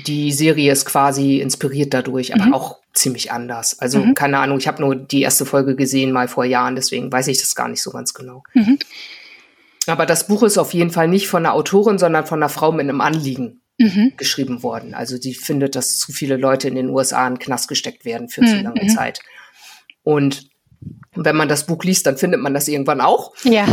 Die 0.07 0.33
Serie 0.33 0.73
ist 0.73 0.87
quasi 0.87 1.39
inspiriert 1.41 1.95
dadurch, 1.95 2.35
aber 2.35 2.47
mhm. 2.47 2.55
auch 2.55 2.79
ziemlich 2.93 3.31
anders. 3.31 3.79
Also 3.79 4.01
mhm. 4.01 4.15
keine 4.15 4.39
Ahnung, 4.39 4.59
ich 4.59 4.67
habe 4.67 4.83
nur 4.83 4.97
die 4.97 5.23
erste 5.23 5.47
Folge 5.47 5.77
gesehen 5.77 6.13
mal 6.13 6.27
vor 6.27 6.45
Jahren, 6.45 6.75
deswegen 6.75 7.13
weiß 7.13 7.29
ich 7.29 7.39
das 7.39 7.55
gar 7.55 7.69
nicht 7.69 7.83
so 7.83 7.91
ganz 7.91 8.13
genau. 8.15 8.43
Mhm. 8.55 8.79
Aber 9.87 10.07
das 10.07 10.27
Buch 10.27 10.43
ist 10.43 10.59
auf 10.59 10.75
jeden 10.75 10.91
Fall 10.91 11.09
nicht 11.09 11.29
von 11.29 11.45
einer 11.45 11.55
Autorin, 11.55 11.99
sondern 11.99 12.27
von 12.27 12.41
einer 12.43 12.49
Frau 12.49 12.73
mit 12.73 12.83
einem 12.83 13.01
Anliegen 13.01 13.61
mhm. 13.79 14.15
geschrieben 14.17 14.63
worden. 14.63 14.95
Also 14.95 15.19
die 15.19 15.35
findet, 15.35 15.77
dass 15.77 15.99
zu 15.99 16.13
viele 16.13 16.37
Leute 16.37 16.69
in 16.69 16.75
den 16.75 16.89
USA 16.89 17.27
in 17.27 17.35
den 17.35 17.39
Knast 17.39 17.69
gesteckt 17.69 18.05
werden 18.05 18.29
für 18.29 18.41
zu 18.41 18.57
mhm. 18.57 18.63
lange 18.63 18.87
Zeit. 18.89 19.21
Und 20.03 20.49
wenn 21.15 21.37
man 21.37 21.49
das 21.49 21.67
Buch 21.67 21.85
liest, 21.85 22.07
dann 22.07 22.17
findet 22.17 22.41
man 22.41 22.55
das 22.55 22.67
irgendwann 22.67 23.01
auch. 23.01 23.33
Ja. 23.45 23.67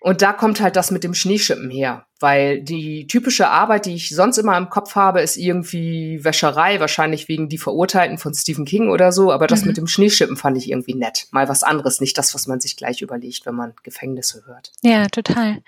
Und 0.00 0.22
da 0.22 0.32
kommt 0.32 0.60
halt 0.60 0.76
das 0.76 0.90
mit 0.90 1.04
dem 1.04 1.14
Schneeschippen 1.14 1.70
her, 1.70 2.07
weil 2.20 2.60
die 2.60 3.06
typische 3.06 3.48
Arbeit, 3.48 3.86
die 3.86 3.94
ich 3.94 4.10
sonst 4.10 4.38
immer 4.38 4.56
im 4.56 4.70
Kopf 4.70 4.94
habe, 4.94 5.20
ist 5.20 5.36
irgendwie 5.36 6.22
Wäscherei, 6.22 6.80
wahrscheinlich 6.80 7.28
wegen 7.28 7.48
die 7.48 7.58
Verurteilten 7.58 8.18
von 8.18 8.34
Stephen 8.34 8.64
King 8.64 8.90
oder 8.90 9.12
so, 9.12 9.30
aber 9.32 9.46
das 9.46 9.62
mhm. 9.62 9.68
mit 9.68 9.76
dem 9.76 9.86
Schneeschippen 9.86 10.36
fand 10.36 10.56
ich 10.56 10.70
irgendwie 10.70 10.94
nett. 10.94 11.28
Mal 11.30 11.48
was 11.48 11.62
anderes, 11.62 12.00
nicht 12.00 12.18
das, 12.18 12.34
was 12.34 12.46
man 12.46 12.60
sich 12.60 12.76
gleich 12.76 13.02
überlegt, 13.02 13.46
wenn 13.46 13.54
man 13.54 13.74
Gefängnisse 13.82 14.42
hört. 14.46 14.72
Ja, 14.82 15.06
total. 15.06 15.62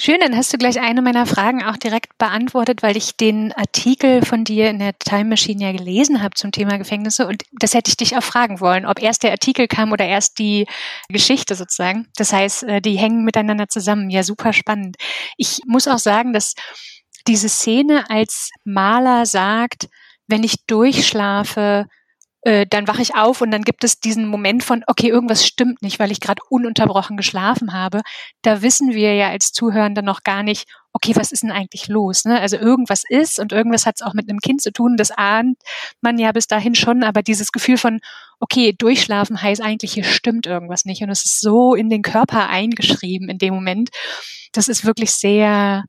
Schön, 0.00 0.20
dann 0.20 0.36
hast 0.36 0.52
du 0.52 0.58
gleich 0.58 0.80
eine 0.80 1.00
meiner 1.00 1.26
Fragen 1.26 1.62
auch 1.62 1.76
direkt 1.76 2.18
beantwortet, 2.18 2.82
weil 2.82 2.96
ich 2.96 3.16
den 3.16 3.52
Artikel 3.52 4.24
von 4.24 4.44
dir 4.44 4.70
in 4.70 4.78
der 4.78 4.98
Time 4.98 5.24
Machine 5.26 5.62
ja 5.62 5.72
gelesen 5.72 6.22
habe 6.22 6.34
zum 6.34 6.52
Thema 6.52 6.76
Gefängnisse 6.76 7.26
und 7.26 7.44
das 7.52 7.74
hätte 7.74 7.88
ich 7.88 7.96
dich 7.96 8.16
auch 8.16 8.22
fragen 8.22 8.60
wollen, 8.60 8.86
ob 8.86 9.00
erst 9.00 9.22
der 9.22 9.30
Artikel 9.30 9.68
kam 9.68 9.92
oder 9.92 10.04
erst 10.04 10.38
die 10.38 10.66
Geschichte 11.08 11.54
sozusagen. 11.54 12.06
Das 12.16 12.32
heißt, 12.32 12.64
äh, 12.64 12.80
die 12.80 12.96
hängen 12.96 13.24
miteinander 13.24 13.68
zusammen. 13.68 14.10
Ja, 14.10 14.22
super 14.22 14.52
spannend. 14.52 14.96
Ich 15.36 15.60
muss 15.66 15.88
auch 15.88 15.93
sagen, 15.98 16.32
dass 16.32 16.54
diese 17.26 17.48
Szene 17.48 18.08
als 18.10 18.50
Maler 18.64 19.26
sagt, 19.26 19.88
wenn 20.26 20.42
ich 20.42 20.66
durchschlafe, 20.66 21.86
äh, 22.42 22.66
dann 22.68 22.86
wache 22.86 23.02
ich 23.02 23.14
auf 23.14 23.40
und 23.40 23.50
dann 23.50 23.62
gibt 23.62 23.84
es 23.84 24.00
diesen 24.00 24.28
Moment 24.28 24.62
von, 24.62 24.84
okay, 24.86 25.08
irgendwas 25.08 25.46
stimmt 25.46 25.82
nicht, 25.82 25.98
weil 25.98 26.12
ich 26.12 26.20
gerade 26.20 26.42
ununterbrochen 26.50 27.16
geschlafen 27.16 27.72
habe. 27.72 28.02
Da 28.42 28.62
wissen 28.62 28.92
wir 28.92 29.14
ja 29.14 29.30
als 29.30 29.52
Zuhörende 29.52 30.02
noch 30.02 30.22
gar 30.22 30.42
nicht, 30.42 30.68
okay, 30.94 31.14
was 31.16 31.32
ist 31.32 31.42
denn 31.42 31.50
eigentlich 31.50 31.88
los? 31.88 32.24
Ne? 32.24 32.40
Also 32.40 32.56
irgendwas 32.56 33.02
ist 33.06 33.40
und 33.40 33.52
irgendwas 33.52 33.84
hat 33.84 33.96
es 33.96 34.02
auch 34.02 34.14
mit 34.14 34.30
einem 34.30 34.38
Kind 34.38 34.62
zu 34.62 34.72
tun. 34.72 34.96
Das 34.96 35.10
ahnt 35.10 35.58
man 36.00 36.18
ja 36.18 36.30
bis 36.32 36.46
dahin 36.46 36.76
schon, 36.76 37.02
aber 37.02 37.22
dieses 37.22 37.50
Gefühl 37.50 37.76
von, 37.76 38.00
okay, 38.38 38.72
durchschlafen 38.72 39.42
heißt 39.42 39.60
eigentlich, 39.60 39.92
hier 39.92 40.04
stimmt 40.04 40.46
irgendwas 40.46 40.84
nicht. 40.84 41.02
Und 41.02 41.10
es 41.10 41.24
ist 41.24 41.40
so 41.40 41.74
in 41.74 41.90
den 41.90 42.02
Körper 42.02 42.48
eingeschrieben 42.48 43.28
in 43.28 43.38
dem 43.38 43.54
Moment. 43.54 43.90
Das 44.52 44.68
ist 44.68 44.84
wirklich 44.84 45.10
sehr 45.10 45.84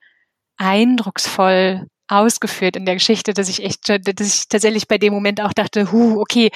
eindrucksvoll 0.58 1.86
ausgeführt 2.08 2.76
in 2.76 2.86
der 2.86 2.96
Geschichte, 2.96 3.34
dass 3.34 3.48
ich 3.48 3.64
echt, 3.64 3.88
dass 3.88 4.28
ich 4.28 4.48
tatsächlich 4.50 4.88
bei 4.88 4.98
dem 4.98 5.14
Moment 5.14 5.40
auch 5.40 5.54
dachte, 5.54 5.92
hu, 5.92 6.20
okay, 6.20 6.50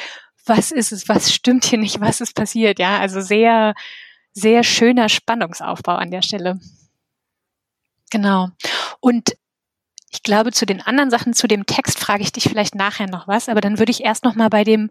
was 0.45 0.71
ist 0.71 0.91
es, 0.91 1.07
was 1.07 1.31
stimmt 1.31 1.65
hier 1.65 1.77
nicht, 1.77 2.01
was 2.01 2.21
ist 2.21 2.35
passiert, 2.35 2.79
ja, 2.79 2.97
also 2.99 3.21
sehr, 3.21 3.75
sehr 4.33 4.63
schöner 4.63 5.07
Spannungsaufbau 5.09 5.95
an 5.95 6.12
der 6.12 6.23
Stelle. 6.23 6.59
Genau. 8.10 8.50
Und 9.00 9.32
ich 10.12 10.24
glaube, 10.24 10.52
zu 10.52 10.65
den 10.65 10.82
anderen 10.82 11.12
Sachen, 11.12 11.34
zu 11.34 11.48
dem 11.48 11.65
Text 11.65 12.00
frage 12.00 12.24
ich 12.24 12.32
dich 12.32 12.45
vielleicht 12.45 12.74
nachher 12.74 13.08
noch 13.08 13.28
was, 13.28 13.48
aber 13.48 13.62
dann 13.62 13.78
würde 13.78 13.91
ich 13.91 14.04
erst 14.04 14.24
noch 14.24 14.36
mal 14.36 14.50
bei 14.50 14.63
dem 14.63 14.89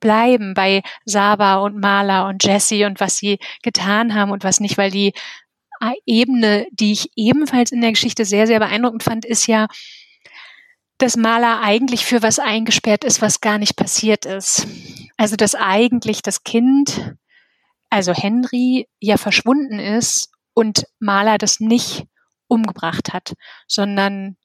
bleiben, 0.00 0.54
bei 0.54 0.82
Saba 1.04 1.56
und 1.56 1.78
Mala 1.80 2.28
und 2.28 2.44
Jesse 2.44 2.86
und 2.86 3.00
was 3.00 3.16
sie 3.16 3.38
getan 3.62 4.14
haben 4.14 4.30
und 4.30 4.44
was 4.44 4.60
nicht, 4.60 4.76
weil 4.76 4.90
die 4.90 5.12
Ebene, 6.04 6.66
die 6.72 6.92
ich 6.92 7.10
ebenfalls 7.16 7.72
in 7.72 7.80
der 7.80 7.92
Geschichte 7.92 8.26
sehr, 8.26 8.46
sehr 8.46 8.58
beeindruckend 8.58 9.02
fand, 9.02 9.24
ist 9.24 9.46
ja, 9.46 9.66
dass 10.98 11.16
Maler 11.16 11.60
eigentlich 11.62 12.04
für 12.04 12.22
was 12.22 12.38
eingesperrt 12.38 13.04
ist, 13.04 13.22
was 13.22 13.40
gar 13.40 13.56
nicht 13.56 13.76
passiert 13.76 14.26
ist. 14.26 14.66
Also, 15.16 15.36
dass 15.36 15.54
eigentlich 15.54 16.20
das 16.20 16.44
Kind, 16.44 17.14
also 17.88 18.12
Henry, 18.12 18.88
ja 19.00 19.16
verschwunden 19.16 19.78
ist 19.78 20.30
und 20.52 20.84
Maler 20.98 21.38
das 21.38 21.60
nicht 21.60 22.04
umgebracht 22.50 23.12
hat, 23.12 23.34
sondern 23.66 24.36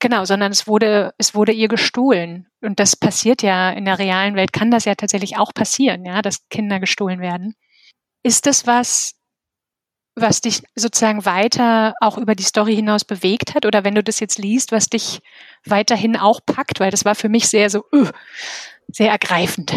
genau, 0.00 0.24
sondern 0.24 0.52
es 0.52 0.66
wurde, 0.66 1.14
es 1.18 1.34
wurde 1.34 1.52
ihr 1.52 1.68
gestohlen. 1.68 2.46
Und 2.60 2.78
das 2.78 2.96
passiert 2.96 3.42
ja 3.42 3.70
in 3.70 3.84
der 3.86 3.98
realen 3.98 4.36
Welt, 4.36 4.52
kann 4.52 4.70
das 4.70 4.84
ja 4.84 4.94
tatsächlich 4.94 5.38
auch 5.38 5.54
passieren, 5.54 6.04
ja, 6.04 6.20
dass 6.20 6.48
Kinder 6.50 6.80
gestohlen 6.80 7.20
werden. 7.20 7.54
Ist 8.22 8.46
das 8.46 8.66
was, 8.66 9.14
was 10.14 10.40
dich 10.40 10.62
sozusagen 10.74 11.24
weiter 11.24 11.94
auch 12.00 12.18
über 12.18 12.34
die 12.34 12.42
Story 12.42 12.74
hinaus 12.76 13.04
bewegt 13.04 13.54
hat 13.54 13.66
oder 13.66 13.84
wenn 13.84 13.94
du 13.94 14.02
das 14.02 14.20
jetzt 14.20 14.38
liest, 14.38 14.72
was 14.72 14.88
dich 14.88 15.20
weiterhin 15.64 16.16
auch 16.16 16.40
packt, 16.44 16.80
weil 16.80 16.90
das 16.90 17.04
war 17.04 17.14
für 17.14 17.28
mich 17.28 17.48
sehr 17.48 17.70
so, 17.70 17.84
uh, 17.92 18.08
sehr 18.88 19.10
ergreifend. 19.10 19.74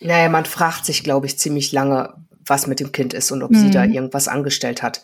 Naja, 0.00 0.28
man 0.28 0.46
fragt 0.46 0.84
sich, 0.84 1.04
glaube 1.04 1.26
ich, 1.26 1.38
ziemlich 1.38 1.70
lange, 1.70 2.14
was 2.44 2.66
mit 2.66 2.80
dem 2.80 2.90
Kind 2.90 3.14
ist 3.14 3.30
und 3.30 3.42
ob 3.42 3.52
mhm. 3.52 3.56
sie 3.56 3.70
da 3.70 3.86
mhm. 3.86 3.92
irgendwas 3.92 4.28
angestellt 4.28 4.82
hat. 4.82 5.02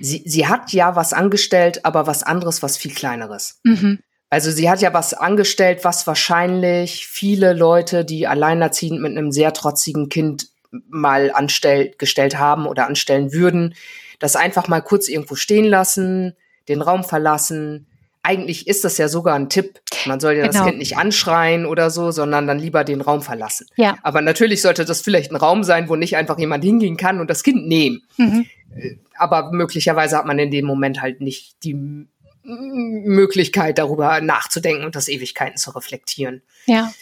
Sie, 0.00 0.22
sie 0.24 0.46
hat 0.46 0.72
ja 0.72 0.96
was 0.96 1.12
angestellt, 1.12 1.84
aber 1.84 2.06
was 2.06 2.22
anderes, 2.22 2.62
was 2.62 2.76
viel 2.76 2.94
kleineres. 2.94 3.60
Mhm. 3.64 4.00
Also 4.30 4.52
sie 4.52 4.70
hat 4.70 4.80
ja 4.80 4.94
was 4.94 5.12
angestellt, 5.12 5.84
was 5.84 6.06
wahrscheinlich 6.06 7.06
viele 7.08 7.52
Leute, 7.52 8.04
die 8.04 8.28
alleinerziehend 8.28 9.00
mit 9.00 9.10
einem 9.10 9.32
sehr 9.32 9.52
trotzigen 9.52 10.08
Kind 10.08 10.48
mal 10.88 11.32
anstellt, 11.32 11.98
gestellt 11.98 12.38
haben 12.38 12.66
oder 12.66 12.86
anstellen 12.86 13.32
würden, 13.32 13.74
das 14.20 14.36
einfach 14.36 14.68
mal 14.68 14.80
kurz 14.80 15.08
irgendwo 15.08 15.34
stehen 15.34 15.64
lassen, 15.64 16.36
den 16.68 16.80
Raum 16.80 17.02
verlassen. 17.02 17.86
Eigentlich 18.22 18.66
ist 18.66 18.84
das 18.84 18.98
ja 18.98 19.08
sogar 19.08 19.34
ein 19.34 19.48
Tipp. 19.48 19.80
Man 20.06 20.20
soll 20.20 20.34
ja 20.34 20.46
genau. 20.46 20.52
das 20.52 20.66
Kind 20.66 20.78
nicht 20.78 20.98
anschreien 20.98 21.64
oder 21.64 21.90
so, 21.90 22.10
sondern 22.10 22.46
dann 22.46 22.58
lieber 22.58 22.84
den 22.84 23.00
Raum 23.00 23.22
verlassen. 23.22 23.66
Ja. 23.76 23.96
Aber 24.02 24.20
natürlich 24.20 24.60
sollte 24.60 24.84
das 24.84 25.00
vielleicht 25.00 25.32
ein 25.32 25.36
Raum 25.36 25.64
sein, 25.64 25.88
wo 25.88 25.96
nicht 25.96 26.16
einfach 26.16 26.38
jemand 26.38 26.62
hingehen 26.62 26.96
kann 26.96 27.20
und 27.20 27.30
das 27.30 27.42
Kind 27.42 27.66
nehmen. 27.66 28.02
Mhm. 28.18 28.46
Äh, 28.74 28.96
aber 29.16 29.52
möglicherweise 29.52 30.18
hat 30.18 30.26
man 30.26 30.38
in 30.38 30.50
dem 30.50 30.66
Moment 30.66 31.00
halt 31.00 31.20
nicht 31.20 31.62
die 31.64 32.06
Möglichkeit, 32.42 33.78
darüber 33.78 34.20
nachzudenken 34.20 34.84
und 34.84 34.96
das 34.96 35.08
Ewigkeiten 35.08 35.56
zu 35.56 35.70
reflektieren. 35.70 36.42
Ja. 36.66 36.92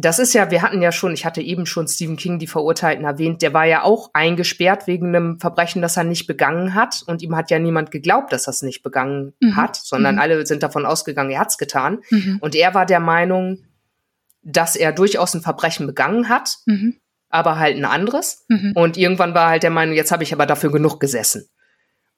Das 0.00 0.20
ist 0.20 0.32
ja, 0.32 0.52
wir 0.52 0.62
hatten 0.62 0.80
ja 0.80 0.92
schon, 0.92 1.12
ich 1.12 1.24
hatte 1.26 1.40
eben 1.42 1.66
schon 1.66 1.88
Stephen 1.88 2.16
King, 2.16 2.38
die 2.38 2.46
Verurteilten 2.46 3.04
erwähnt, 3.04 3.42
der 3.42 3.52
war 3.52 3.64
ja 3.64 3.82
auch 3.82 4.10
eingesperrt 4.12 4.86
wegen 4.86 5.08
einem 5.08 5.40
Verbrechen, 5.40 5.82
das 5.82 5.96
er 5.96 6.04
nicht 6.04 6.28
begangen 6.28 6.74
hat. 6.74 7.02
Und 7.06 7.20
ihm 7.20 7.34
hat 7.34 7.50
ja 7.50 7.58
niemand 7.58 7.90
geglaubt, 7.90 8.32
dass 8.32 8.46
er 8.46 8.52
es 8.52 8.62
nicht 8.62 8.84
begangen 8.84 9.34
mhm. 9.40 9.56
hat, 9.56 9.74
sondern 9.74 10.14
mhm. 10.14 10.20
alle 10.20 10.46
sind 10.46 10.62
davon 10.62 10.86
ausgegangen, 10.86 11.32
er 11.32 11.40
hat 11.40 11.48
es 11.48 11.58
getan. 11.58 11.98
Mhm. 12.10 12.38
Und 12.40 12.54
er 12.54 12.74
war 12.74 12.86
der 12.86 13.00
Meinung, 13.00 13.64
dass 14.42 14.76
er 14.76 14.92
durchaus 14.92 15.34
ein 15.34 15.42
Verbrechen 15.42 15.88
begangen 15.88 16.28
hat, 16.28 16.58
mhm. 16.66 16.94
aber 17.28 17.58
halt 17.58 17.76
ein 17.76 17.84
anderes. 17.84 18.44
Mhm. 18.46 18.74
Und 18.76 18.96
irgendwann 18.96 19.34
war 19.34 19.46
er 19.46 19.50
halt 19.50 19.64
der 19.64 19.70
Meinung, 19.70 19.96
jetzt 19.96 20.12
habe 20.12 20.22
ich 20.22 20.32
aber 20.32 20.46
dafür 20.46 20.70
genug 20.70 21.00
gesessen. 21.00 21.48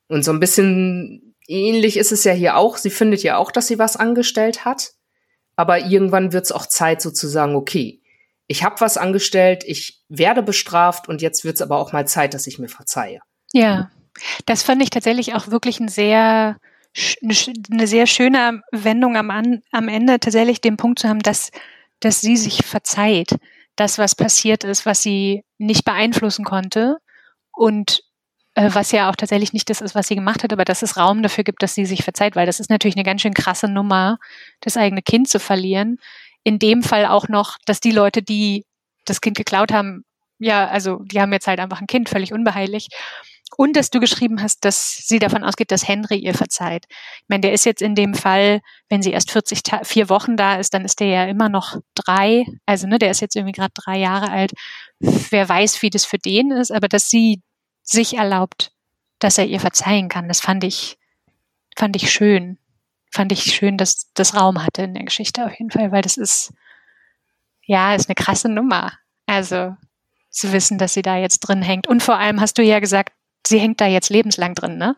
Und 0.07 0.23
so 0.23 0.33
ein 0.33 0.41
bisschen 0.41 1.35
ähnlich 1.47 1.97
ist 1.97 2.13
es 2.13 2.25
ja 2.25 2.33
hier 2.35 2.59
auch. 2.59 2.77
Sie 2.77 2.91
findet 2.91 3.23
ja 3.23 3.39
auch, 3.39 3.51
dass 3.51 3.69
sie 3.69 3.79
was 3.79 3.97
angestellt 3.97 4.67
hat 4.67 4.91
aber 5.61 5.81
irgendwann 5.81 6.33
wird 6.33 6.47
es 6.47 6.53
auch 6.53 6.65
Zeit 6.65 7.03
sozusagen, 7.03 7.55
okay, 7.55 8.01
ich 8.47 8.65
habe 8.65 8.81
was 8.81 8.97
angestellt, 8.97 9.63
ich 9.67 10.03
werde 10.09 10.43
bestraft 10.43 11.07
und 11.07 11.21
jetzt 11.21 11.45
wird 11.45 11.57
es 11.57 11.61
aber 11.63 11.77
auch 11.77 11.93
mal 11.93 12.09
Zeit, 12.09 12.33
dass 12.33 12.47
ich 12.47 12.59
mir 12.59 12.71
verzeihe. 12.71 13.21
Ja, 13.53 13.91
das 14.47 14.63
fand 14.63 14.83
ich 14.83 14.89
tatsächlich 14.89 15.35
auch 15.35 15.49
wirklich 15.49 15.79
ein 15.79 15.89
sehr 15.89 16.57
eine 17.23 17.87
sehr 17.87 18.07
schöne 18.07 18.63
Wendung 18.73 19.19
am, 19.19 19.61
am 19.71 19.89
Ende, 19.89 20.19
tatsächlich 20.19 20.63
den 20.63 20.79
Punkt 20.79 21.01
zu 21.01 21.11
haben, 21.11 21.21
dass, 21.21 21.51
dass 22.01 22.23
sie 22.23 22.39
sich 22.39 22.65
verzeiht, 22.65 23.37
das, 23.77 23.99
was 23.99 24.15
passiert 24.15 24.65
ist, 24.65 24.87
was 24.87 25.03
sie 25.03 25.45
nicht 25.59 25.85
beeinflussen 25.85 26.45
konnte 26.45 26.97
und 27.53 28.01
was 28.69 28.93
ja 28.93 29.11
auch 29.11 29.17
tatsächlich 29.17 29.53
nicht 29.53 29.71
das 29.71 29.81
ist, 29.81 29.95
was 29.95 30.09
sie 30.09 30.15
gemacht 30.15 30.43
hat, 30.43 30.53
aber 30.53 30.65
dass 30.65 30.83
es 30.83 30.97
Raum 30.97 31.23
dafür 31.23 31.45
gibt, 31.45 31.63
dass 31.63 31.75
sie 31.75 31.87
sich 31.87 32.05
verzeiht, 32.05 32.37
weil 32.37 32.47
das 32.47 32.61
ist 32.61 32.71
natürlich 32.71 32.97
eine 32.97 33.05
ganz 33.05 33.23
schön 33.23 33.35
krasse 33.35 33.69
Nummer, 33.69 34.19
das 34.61 34.77
eigene 34.77 35.03
Kind 35.03 35.29
zu 35.29 35.39
verlieren. 35.39 35.99
In 36.45 36.59
dem 36.59 36.83
Fall 36.83 37.07
auch 37.07 37.29
noch, 37.29 37.57
dass 37.67 37.81
die 37.81 37.93
Leute, 37.93 38.23
die 38.23 38.67
das 39.05 39.21
Kind 39.21 39.37
geklaut 39.37 39.73
haben, 39.73 40.05
ja, 40.39 40.69
also 40.69 41.01
die 41.05 41.21
haben 41.21 41.33
jetzt 41.33 41.47
halt 41.47 41.61
einfach 41.61 41.81
ein 41.81 41.87
Kind, 41.87 42.09
völlig 42.09 42.33
unbeheilig. 42.33 42.89
Und 43.57 43.77
dass 43.77 43.91
du 43.91 44.01
geschrieben 44.01 44.41
hast, 44.43 44.65
dass 44.65 44.97
sie 44.97 45.19
davon 45.19 45.45
ausgeht, 45.45 45.71
dass 45.71 45.87
Henry 45.87 46.17
ihr 46.17 46.35
verzeiht. 46.35 46.87
Ich 46.89 47.29
meine, 47.29 47.43
der 47.43 47.53
ist 47.53 47.67
jetzt 47.67 47.83
in 47.83 47.95
dem 47.95 48.15
Fall, 48.15 48.61
wenn 48.89 49.03
sie 49.03 49.11
erst 49.11 49.33
40 49.33 49.63
Ta 49.63 49.85
vier 49.85 50.09
Wochen 50.09 50.37
da 50.37 50.57
ist, 50.57 50.73
dann 50.73 50.85
ist 50.85 51.01
der 51.01 51.09
ja 51.09 51.25
immer 51.25 51.49
noch 51.49 51.77
drei. 51.95 52.47
Also, 52.65 52.87
ne, 52.87 52.99
der 52.99 53.11
ist 53.11 53.21
jetzt 53.21 53.37
irgendwie 53.37 53.53
gerade 53.53 53.73
drei 53.75 53.99
Jahre 53.99 54.31
alt. 54.31 54.53
Wer 55.01 55.49
weiß, 55.49 55.83
wie 55.83 55.91
das 55.91 56.05
für 56.05 56.19
den 56.19 56.53
ist, 56.53 56.71
aber 56.71 56.89
dass 56.89 57.11
sie 57.11 57.43
sich 57.91 58.15
erlaubt, 58.15 58.73
dass 59.19 59.39
er 59.39 59.47
ihr 59.47 59.61
verzeihen 59.61 60.09
kann. 60.09 60.29
Das 60.29 60.41
fand 60.41 60.65
ich, 60.65 60.99
fand 61.77 61.97
ich 61.97 62.11
schön. 62.11 62.59
Fand 63.13 63.33
ich 63.33 63.43
schön, 63.55 63.77
dass 63.77 64.13
das 64.15 64.35
Raum 64.35 64.65
hatte 64.65 64.83
in 64.83 64.95
der 64.95 65.05
Geschichte 65.05 65.45
auf 65.45 65.59
jeden 65.59 65.71
Fall, 65.71 65.91
weil 65.91 66.03
das 66.03 66.17
ist, 66.17 66.53
ja, 67.65 67.95
ist 67.95 68.09
eine 68.09 68.15
krasse 68.15 68.49
Nummer. 68.49 68.93
Also, 69.27 69.77
zu 70.31 70.53
wissen, 70.53 70.79
dass 70.79 70.95
sie 70.95 71.03
da 71.03 71.17
jetzt 71.17 71.41
drin 71.41 71.63
hängt. 71.63 71.89
Und 71.89 72.03
vor 72.03 72.17
allem 72.17 72.41
hast 72.41 72.57
du 72.57 72.63
ja 72.63 72.79
gesagt, 72.79 73.13
sie 73.45 73.59
hängt 73.59 73.81
da 73.81 73.87
jetzt 73.87 74.11
lebenslang 74.11 74.55
drin, 74.55 74.79
ne? 74.79 74.97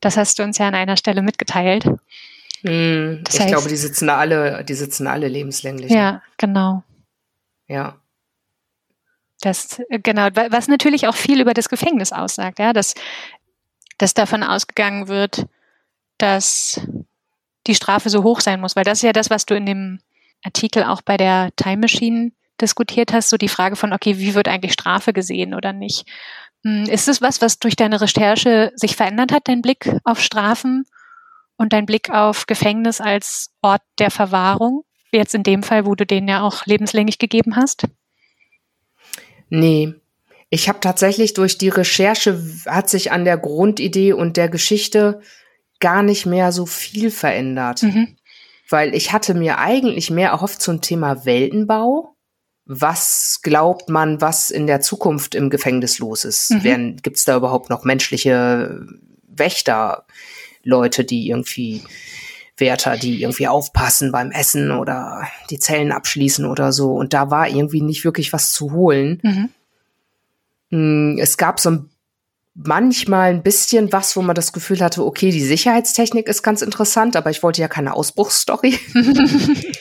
Das 0.00 0.16
hast 0.16 0.38
du 0.38 0.42
uns 0.42 0.56
ja 0.56 0.68
an 0.68 0.74
einer 0.74 0.96
Stelle 0.96 1.20
mitgeteilt. 1.20 1.84
Hm, 2.62 3.24
ich 3.28 3.40
heißt, 3.40 3.48
glaube, 3.48 3.68
die 3.68 3.76
sitzen 3.76 4.06
da 4.06 4.16
alle, 4.16 4.64
die 4.64 4.74
sitzen 4.74 5.06
alle 5.06 5.28
lebenslänglich. 5.28 5.90
Ja, 5.90 6.22
genau. 6.38 6.82
Ja. 7.68 8.00
Das, 9.40 9.80
äh, 9.88 9.98
genau, 9.98 10.28
was 10.50 10.68
natürlich 10.68 11.06
auch 11.06 11.14
viel 11.14 11.40
über 11.40 11.54
das 11.54 11.68
Gefängnis 11.68 12.12
aussagt, 12.12 12.58
ja, 12.58 12.72
dass, 12.72 12.94
dass 13.98 14.14
davon 14.14 14.42
ausgegangen 14.42 15.08
wird, 15.08 15.46
dass 16.18 16.80
die 17.66 17.74
Strafe 17.74 18.10
so 18.10 18.22
hoch 18.22 18.40
sein 18.40 18.60
muss, 18.60 18.76
weil 18.76 18.84
das 18.84 18.98
ist 18.98 19.02
ja 19.02 19.12
das, 19.12 19.30
was 19.30 19.46
du 19.46 19.54
in 19.54 19.66
dem 19.66 20.00
Artikel 20.42 20.84
auch 20.84 21.02
bei 21.02 21.16
der 21.16 21.50
Time 21.56 21.78
Machine 21.78 22.32
diskutiert 22.60 23.12
hast, 23.12 23.30
so 23.30 23.36
die 23.36 23.48
Frage 23.48 23.76
von, 23.76 23.92
okay, 23.92 24.18
wie 24.18 24.34
wird 24.34 24.48
eigentlich 24.48 24.72
Strafe 24.72 25.12
gesehen 25.12 25.54
oder 25.54 25.72
nicht? 25.72 26.06
Hm, 26.64 26.84
ist 26.84 27.08
es 27.08 27.22
was, 27.22 27.40
was 27.40 27.58
durch 27.58 27.76
deine 27.76 28.00
Recherche 28.00 28.72
sich 28.74 28.96
verändert 28.96 29.32
hat, 29.32 29.48
dein 29.48 29.62
Blick 29.62 29.90
auf 30.04 30.20
Strafen 30.20 30.84
und 31.56 31.72
dein 31.72 31.86
Blick 31.86 32.10
auf 32.10 32.46
Gefängnis 32.46 33.00
als 33.00 33.50
Ort 33.62 33.82
der 33.98 34.10
Verwahrung? 34.10 34.84
Jetzt 35.12 35.34
in 35.34 35.42
dem 35.42 35.62
Fall, 35.62 35.86
wo 35.86 35.94
du 35.94 36.06
den 36.06 36.28
ja 36.28 36.42
auch 36.42 36.66
lebenslänglich 36.66 37.18
gegeben 37.18 37.56
hast? 37.56 37.86
Nee. 39.50 39.94
Ich 40.48 40.68
habe 40.68 40.80
tatsächlich 40.80 41.34
durch 41.34 41.58
die 41.58 41.68
Recherche 41.68 42.42
hat 42.66 42.88
sich 42.88 43.12
an 43.12 43.24
der 43.24 43.38
Grundidee 43.38 44.12
und 44.12 44.36
der 44.36 44.48
Geschichte 44.48 45.20
gar 45.78 46.02
nicht 46.02 46.26
mehr 46.26 46.52
so 46.52 46.66
viel 46.66 47.10
verändert. 47.10 47.82
Mhm. 47.82 48.16
Weil 48.68 48.94
ich 48.94 49.12
hatte 49.12 49.34
mir 49.34 49.58
eigentlich 49.58 50.10
mehr 50.10 50.30
erhofft 50.30 50.62
zum 50.62 50.80
Thema 50.80 51.24
Weltenbau. 51.24 52.14
Was 52.64 53.40
glaubt 53.42 53.88
man, 53.88 54.20
was 54.20 54.50
in 54.50 54.66
der 54.66 54.80
Zukunft 54.80 55.34
im 55.34 55.50
Gefängnis 55.50 55.98
los 55.98 56.24
ist? 56.24 56.50
Mhm. 56.50 56.96
Gibt 57.02 57.16
es 57.16 57.24
da 57.24 57.36
überhaupt 57.36 57.68
noch 57.68 57.84
menschliche 57.84 58.86
Wächter, 59.26 60.06
Leute, 60.62 61.04
die 61.04 61.28
irgendwie 61.28 61.82
Wärter, 62.60 62.96
die 62.96 63.22
irgendwie 63.22 63.48
aufpassen 63.48 64.12
beim 64.12 64.30
Essen 64.30 64.70
oder 64.70 65.26
die 65.50 65.58
Zellen 65.58 65.92
abschließen 65.92 66.44
oder 66.44 66.72
so. 66.72 66.92
Und 66.92 67.12
da 67.12 67.30
war 67.30 67.48
irgendwie 67.48 67.82
nicht 67.82 68.04
wirklich 68.04 68.32
was 68.32 68.52
zu 68.52 68.72
holen. 68.72 69.20
Mhm. 69.22 69.48
Mm, 70.70 71.18
es 71.18 71.36
gab 71.36 71.58
so 71.60 71.84
manchmal 72.54 73.30
ein 73.30 73.42
bisschen 73.42 73.92
was, 73.92 74.16
wo 74.16 74.22
man 74.22 74.34
das 74.34 74.52
Gefühl 74.52 74.80
hatte, 74.80 75.04
okay, 75.04 75.30
die 75.30 75.40
Sicherheitstechnik 75.44 76.28
ist 76.28 76.42
ganz 76.42 76.62
interessant, 76.62 77.16
aber 77.16 77.30
ich 77.30 77.42
wollte 77.42 77.60
ja 77.60 77.68
keine 77.68 77.94
Ausbruchsstory. 77.94 78.78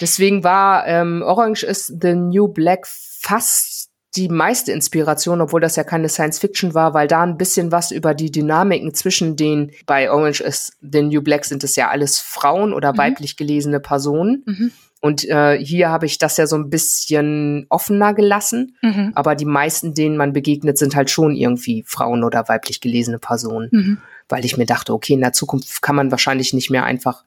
Deswegen 0.00 0.44
war 0.44 0.86
ähm, 0.86 1.22
Orange 1.22 1.64
is 1.64 1.86
the 1.86 2.14
New 2.14 2.48
Black 2.48 2.86
fast 2.86 3.77
die 4.16 4.28
meiste 4.28 4.72
Inspiration, 4.72 5.40
obwohl 5.40 5.60
das 5.60 5.76
ja 5.76 5.84
keine 5.84 6.08
Science 6.08 6.38
Fiction 6.38 6.74
war, 6.74 6.94
weil 6.94 7.08
da 7.08 7.22
ein 7.22 7.36
bisschen 7.36 7.72
was 7.72 7.90
über 7.90 8.14
die 8.14 8.30
Dynamiken 8.30 8.94
zwischen 8.94 9.36
den, 9.36 9.72
bei 9.86 10.10
Orange 10.10 10.40
is 10.42 10.72
the 10.80 11.02
New 11.02 11.20
Black 11.20 11.44
sind 11.44 11.62
es 11.62 11.76
ja 11.76 11.88
alles 11.88 12.18
Frauen 12.18 12.72
oder 12.72 12.94
mhm. 12.94 12.98
weiblich 12.98 13.36
gelesene 13.36 13.80
Personen. 13.80 14.44
Mhm. 14.46 14.72
Und 15.00 15.28
äh, 15.28 15.62
hier 15.62 15.90
habe 15.90 16.06
ich 16.06 16.18
das 16.18 16.36
ja 16.38 16.46
so 16.46 16.56
ein 16.56 16.70
bisschen 16.70 17.66
offener 17.68 18.14
gelassen. 18.14 18.76
Mhm. 18.82 19.12
Aber 19.14 19.36
die 19.36 19.44
meisten, 19.44 19.94
denen 19.94 20.16
man 20.16 20.32
begegnet, 20.32 20.76
sind 20.78 20.96
halt 20.96 21.10
schon 21.10 21.36
irgendwie 21.36 21.84
Frauen 21.86 22.24
oder 22.24 22.48
weiblich 22.48 22.80
gelesene 22.80 23.18
Personen. 23.18 23.68
Mhm. 23.70 23.98
Weil 24.28 24.44
ich 24.44 24.56
mir 24.56 24.66
dachte, 24.66 24.92
okay, 24.92 25.12
in 25.12 25.20
der 25.20 25.32
Zukunft 25.32 25.82
kann 25.82 25.94
man 25.94 26.10
wahrscheinlich 26.10 26.52
nicht 26.52 26.70
mehr 26.70 26.84
einfach 26.84 27.24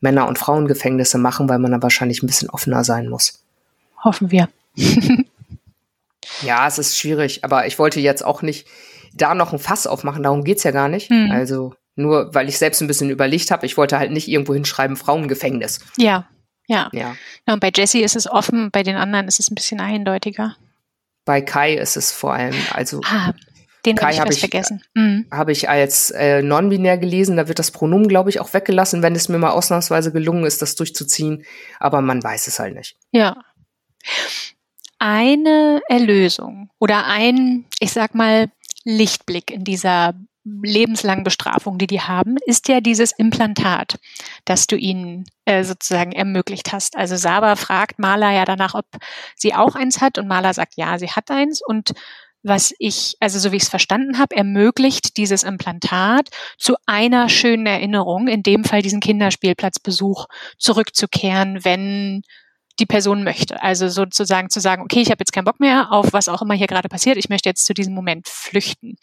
Männer- 0.00 0.28
und 0.28 0.38
Frauengefängnisse 0.38 1.18
machen, 1.18 1.48
weil 1.48 1.58
man 1.58 1.72
dann 1.72 1.82
wahrscheinlich 1.82 2.22
ein 2.22 2.26
bisschen 2.26 2.48
offener 2.48 2.84
sein 2.84 3.08
muss. 3.08 3.42
Hoffen 4.02 4.30
wir. 4.30 4.48
Ja, 6.42 6.66
es 6.66 6.78
ist 6.78 6.98
schwierig, 6.98 7.44
aber 7.44 7.66
ich 7.66 7.78
wollte 7.78 8.00
jetzt 8.00 8.24
auch 8.24 8.42
nicht 8.42 8.66
da 9.14 9.34
noch 9.34 9.52
ein 9.52 9.58
Fass 9.58 9.86
aufmachen, 9.86 10.22
darum 10.22 10.44
geht's 10.44 10.62
ja 10.62 10.70
gar 10.70 10.88
nicht. 10.88 11.10
Hm. 11.10 11.30
Also 11.30 11.74
nur, 11.96 12.34
weil 12.34 12.48
ich 12.48 12.58
selbst 12.58 12.80
ein 12.80 12.86
bisschen 12.86 13.10
überlegt 13.10 13.50
habe, 13.50 13.66
ich 13.66 13.76
wollte 13.76 13.98
halt 13.98 14.12
nicht 14.12 14.28
irgendwo 14.28 14.54
hinschreiben, 14.54 14.96
Frauengefängnis. 14.96 15.80
Ja, 15.96 16.28
ja. 16.66 16.88
ja. 16.92 17.16
ja 17.46 17.54
und 17.54 17.60
bei 17.60 17.70
Jesse 17.74 18.00
ist 18.00 18.16
es 18.16 18.30
offen, 18.30 18.70
bei 18.70 18.82
den 18.82 18.96
anderen 18.96 19.28
ist 19.28 19.40
es 19.40 19.50
ein 19.50 19.54
bisschen 19.54 19.80
eindeutiger. 19.80 20.56
Bei 21.24 21.40
Kai 21.40 21.74
ist 21.74 21.96
es 21.96 22.12
vor 22.12 22.32
allem, 22.32 22.54
also 22.72 23.00
ah, 23.04 23.34
den 23.84 23.96
Kai 23.96 24.14
habe 24.16 24.32
ich, 24.32 24.40
vergessen. 24.40 24.82
Mhm. 24.94 25.26
Habe 25.30 25.52
ich 25.52 25.68
als 25.68 26.10
äh, 26.10 26.42
non-binär 26.42 26.96
gelesen, 26.96 27.36
da 27.36 27.48
wird 27.48 27.58
das 27.58 27.70
Pronomen, 27.70 28.08
glaube 28.08 28.30
ich, 28.30 28.40
auch 28.40 28.54
weggelassen, 28.54 29.02
wenn 29.02 29.14
es 29.14 29.28
mir 29.28 29.38
mal 29.38 29.50
ausnahmsweise 29.50 30.12
gelungen 30.12 30.44
ist, 30.44 30.62
das 30.62 30.76
durchzuziehen. 30.76 31.44
Aber 31.78 32.00
man 32.00 32.22
weiß 32.22 32.46
es 32.46 32.58
halt 32.58 32.74
nicht. 32.74 32.96
Ja 33.10 33.36
eine 35.00 35.80
Erlösung 35.88 36.70
oder 36.78 37.06
ein, 37.06 37.64
ich 37.80 37.92
sag 37.92 38.14
mal, 38.14 38.50
Lichtblick 38.84 39.50
in 39.50 39.64
dieser 39.64 40.14
lebenslangen 40.44 41.24
Bestrafung, 41.24 41.78
die 41.78 41.86
die 41.86 42.00
haben, 42.00 42.36
ist 42.46 42.68
ja 42.68 42.80
dieses 42.80 43.12
Implantat, 43.12 43.98
das 44.44 44.66
du 44.66 44.76
ihnen 44.76 45.24
äh, 45.44 45.64
sozusagen 45.64 46.12
ermöglicht 46.12 46.72
hast. 46.72 46.96
Also 46.96 47.16
Saba 47.16 47.56
fragt 47.56 47.98
Maler 47.98 48.30
ja 48.30 48.44
danach, 48.44 48.74
ob 48.74 48.86
sie 49.36 49.54
auch 49.54 49.74
eins 49.74 50.00
hat 50.00 50.18
und 50.18 50.28
Maler 50.28 50.54
sagt, 50.54 50.74
ja, 50.76 50.98
sie 50.98 51.10
hat 51.10 51.30
eins 51.30 51.60
und 51.64 51.92
was 52.42 52.72
ich, 52.78 53.16
also 53.20 53.38
so 53.38 53.52
wie 53.52 53.56
ich 53.56 53.64
es 53.64 53.68
verstanden 53.68 54.18
habe, 54.18 54.34
ermöglicht 54.34 55.18
dieses 55.18 55.42
Implantat 55.42 56.30
zu 56.56 56.76
einer 56.86 57.28
schönen 57.28 57.66
Erinnerung, 57.66 58.28
in 58.28 58.42
dem 58.42 58.64
Fall 58.64 58.80
diesen 58.80 59.00
Kinderspielplatzbesuch 59.00 60.26
zurückzukehren, 60.56 61.64
wenn 61.64 62.22
die 62.80 62.86
Person 62.86 63.22
möchte. 63.22 63.62
Also 63.62 63.88
sozusagen 63.88 64.50
zu 64.50 64.60
sagen, 64.60 64.82
okay, 64.82 65.00
ich 65.00 65.10
habe 65.10 65.20
jetzt 65.20 65.32
keinen 65.32 65.44
Bock 65.44 65.60
mehr 65.60 65.92
auf 65.92 66.12
was 66.12 66.28
auch 66.28 66.42
immer 66.42 66.54
hier 66.54 66.66
gerade 66.66 66.88
passiert, 66.88 67.16
ich 67.16 67.28
möchte 67.28 67.48
jetzt 67.48 67.66
zu 67.66 67.74
diesem 67.74 67.94
Moment 67.94 68.28
flüchten. 68.28 68.96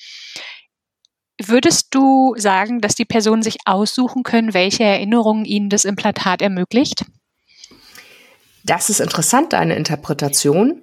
Würdest 1.39 1.87
du 1.91 2.33
sagen, 2.37 2.81
dass 2.81 2.95
die 2.95 3.05
Personen 3.05 3.43
sich 3.43 3.57
aussuchen 3.65 4.23
können, 4.23 4.55
welche 4.55 4.83
Erinnerungen 4.83 5.45
ihnen 5.45 5.69
das 5.69 5.85
Implantat 5.85 6.41
ermöglicht? 6.41 7.05
Das 8.63 8.89
ist 8.89 8.99
interessant, 8.99 9.53
deine 9.53 9.75
Interpretation, 9.75 10.81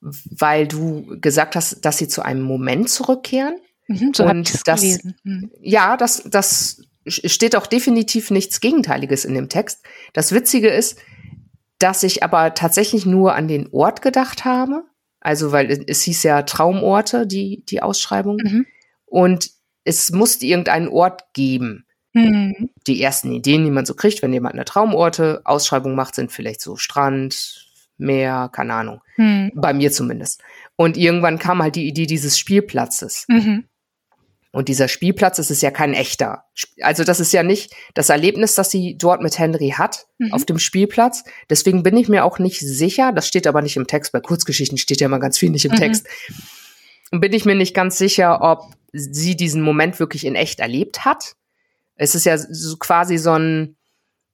weil 0.00 0.68
du 0.68 1.18
gesagt 1.20 1.56
hast, 1.56 1.84
dass 1.84 1.96
sie 1.98 2.08
zu 2.08 2.22
einem 2.22 2.42
Moment 2.42 2.90
zurückkehren. 2.90 3.56
Mhm, 3.88 4.12
so 4.14 4.24
und 4.24 4.68
das. 4.68 4.82
Mhm. 5.24 5.50
ja, 5.60 5.96
das, 5.96 6.22
das 6.26 6.82
steht 7.08 7.56
auch 7.56 7.66
definitiv 7.66 8.30
nichts 8.30 8.60
Gegenteiliges 8.60 9.24
in 9.24 9.34
dem 9.34 9.48
Text. 9.48 9.82
Das 10.12 10.32
Witzige 10.32 10.68
ist, 10.68 10.98
dass 11.78 12.02
ich 12.02 12.22
aber 12.22 12.54
tatsächlich 12.54 13.06
nur 13.06 13.34
an 13.34 13.48
den 13.48 13.68
Ort 13.72 14.02
gedacht 14.02 14.44
habe. 14.44 14.84
Also, 15.20 15.52
weil 15.52 15.84
es 15.86 16.02
hieß 16.02 16.22
ja 16.22 16.42
Traumorte, 16.42 17.26
die, 17.26 17.64
die 17.66 17.82
Ausschreibung. 17.82 18.38
Mhm. 18.42 18.66
Und 19.06 19.50
es 19.84 20.12
musste 20.12 20.46
irgendeinen 20.46 20.88
Ort 20.88 21.32
geben. 21.32 21.86
Mhm. 22.12 22.70
Die 22.86 23.02
ersten 23.02 23.32
Ideen, 23.32 23.64
die 23.64 23.70
man 23.70 23.86
so 23.86 23.94
kriegt, 23.94 24.22
wenn 24.22 24.32
jemand 24.32 24.54
eine 24.54 24.64
Traumorte-Ausschreibung 24.64 25.94
macht, 25.94 26.14
sind 26.14 26.32
vielleicht 26.32 26.60
so 26.60 26.76
Strand, 26.76 27.66
Meer, 27.98 28.50
keine 28.52 28.74
Ahnung. 28.74 29.00
Mhm. 29.16 29.52
Bei 29.54 29.72
mir 29.72 29.90
zumindest. 29.90 30.42
Und 30.76 30.96
irgendwann 30.96 31.38
kam 31.38 31.62
halt 31.62 31.76
die 31.76 31.88
Idee 31.88 32.06
dieses 32.06 32.38
Spielplatzes. 32.38 33.24
Mhm. 33.28 33.64
Und 34.56 34.68
dieser 34.68 34.88
Spielplatz, 34.88 35.36
das 35.36 35.50
ist 35.50 35.60
ja 35.60 35.70
kein 35.70 35.92
echter. 35.92 36.44
Also 36.80 37.04
das 37.04 37.20
ist 37.20 37.30
ja 37.30 37.42
nicht 37.42 37.74
das 37.92 38.08
Erlebnis, 38.08 38.54
das 38.54 38.70
sie 38.70 38.96
dort 38.96 39.20
mit 39.20 39.38
Henry 39.38 39.74
hat 39.76 40.06
mhm. 40.16 40.32
auf 40.32 40.46
dem 40.46 40.58
Spielplatz. 40.58 41.24
Deswegen 41.50 41.82
bin 41.82 41.94
ich 41.94 42.08
mir 42.08 42.24
auch 42.24 42.38
nicht 42.38 42.60
sicher, 42.60 43.12
das 43.12 43.28
steht 43.28 43.46
aber 43.46 43.60
nicht 43.60 43.76
im 43.76 43.86
Text, 43.86 44.12
bei 44.12 44.20
Kurzgeschichten 44.20 44.78
steht 44.78 45.02
ja 45.02 45.08
mal 45.08 45.18
ganz 45.18 45.36
viel 45.36 45.50
nicht 45.50 45.66
im 45.66 45.72
mhm. 45.72 45.76
Text. 45.76 46.06
Bin 47.10 47.34
ich 47.34 47.44
mir 47.44 47.54
nicht 47.54 47.74
ganz 47.74 47.98
sicher, 47.98 48.40
ob 48.40 48.72
sie 48.94 49.36
diesen 49.36 49.60
Moment 49.60 50.00
wirklich 50.00 50.24
in 50.24 50.34
echt 50.34 50.60
erlebt 50.60 51.04
hat. 51.04 51.34
Es 51.96 52.14
ist 52.14 52.24
ja 52.24 52.38
so 52.38 52.78
quasi 52.78 53.18
so 53.18 53.32
ein 53.32 53.75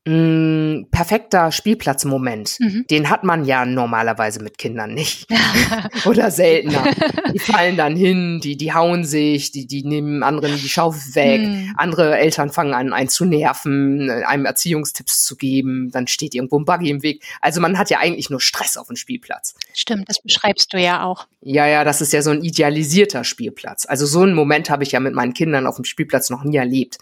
mh, 0.07 0.14
mm, 0.14 0.86
perfekter 0.90 1.53
Spielplatzmoment. 1.53 2.57
Mhm. 2.59 2.86
Den 2.90 3.11
hat 3.11 3.24
man 3.24 3.44
ja 3.44 3.64
normalerweise 3.64 4.42
mit 4.42 4.59
Kindern 4.59 4.94
nicht. 4.94 5.26
Oder 6.05 6.30
seltener. 6.30 6.84
Die 7.32 7.38
fallen 7.38 7.76
dann 7.76 7.96
hin, 7.96 8.40
die, 8.42 8.57
die 8.57 8.72
hauen 8.72 9.05
sich, 9.05 9.53
die, 9.53 9.66
die 9.66 9.84
nehmen 9.84 10.22
anderen 10.22 10.57
die 10.57 10.68
Schaufel 10.68 11.14
weg. 11.14 11.40
Mhm. 11.42 11.74
Andere 11.76 12.18
Eltern 12.18 12.50
fangen 12.50 12.74
an, 12.74 12.92
einen 12.92 13.09
zu 13.09 13.24
nerven, 13.24 14.11
einem 14.11 14.44
Erziehungstipps 14.44 15.22
zu 15.22 15.36
geben. 15.36 15.90
Dann 15.92 16.07
steht 16.07 16.34
irgendwo 16.34 16.59
ein 16.59 16.64
Buggy 16.64 16.90
im 16.90 17.03
Weg. 17.03 17.22
Also 17.40 17.61
man 17.61 17.78
hat 17.78 17.90
ja 17.90 17.98
eigentlich 17.98 18.30
nur 18.30 18.40
Stress 18.40 18.76
auf 18.76 18.88
dem 18.88 18.96
Spielplatz. 18.96 19.55
Stimmt, 19.72 20.09
das 20.09 20.20
beschreibst 20.20 20.72
du 20.72 20.78
ja 20.78 21.05
auch. 21.05 21.26
Ja, 21.40 21.66
ja, 21.66 21.84
das 21.84 22.00
ist 22.00 22.12
ja 22.12 22.22
so 22.22 22.30
ein 22.30 22.42
idealisierter 22.42 23.24
Spielplatz. 23.24 23.86
Also 23.86 24.07
so 24.07 24.20
einen 24.20 24.34
Moment 24.34 24.70
habe 24.70 24.84
ich 24.84 24.92
ja 24.92 25.00
mit 25.00 25.14
meinen 25.14 25.34
Kindern 25.34 25.66
auf 25.66 25.76
dem 25.76 25.84
Spielplatz 25.84 26.30
noch 26.30 26.44
nie 26.44 26.57
erlebt. 26.57 26.98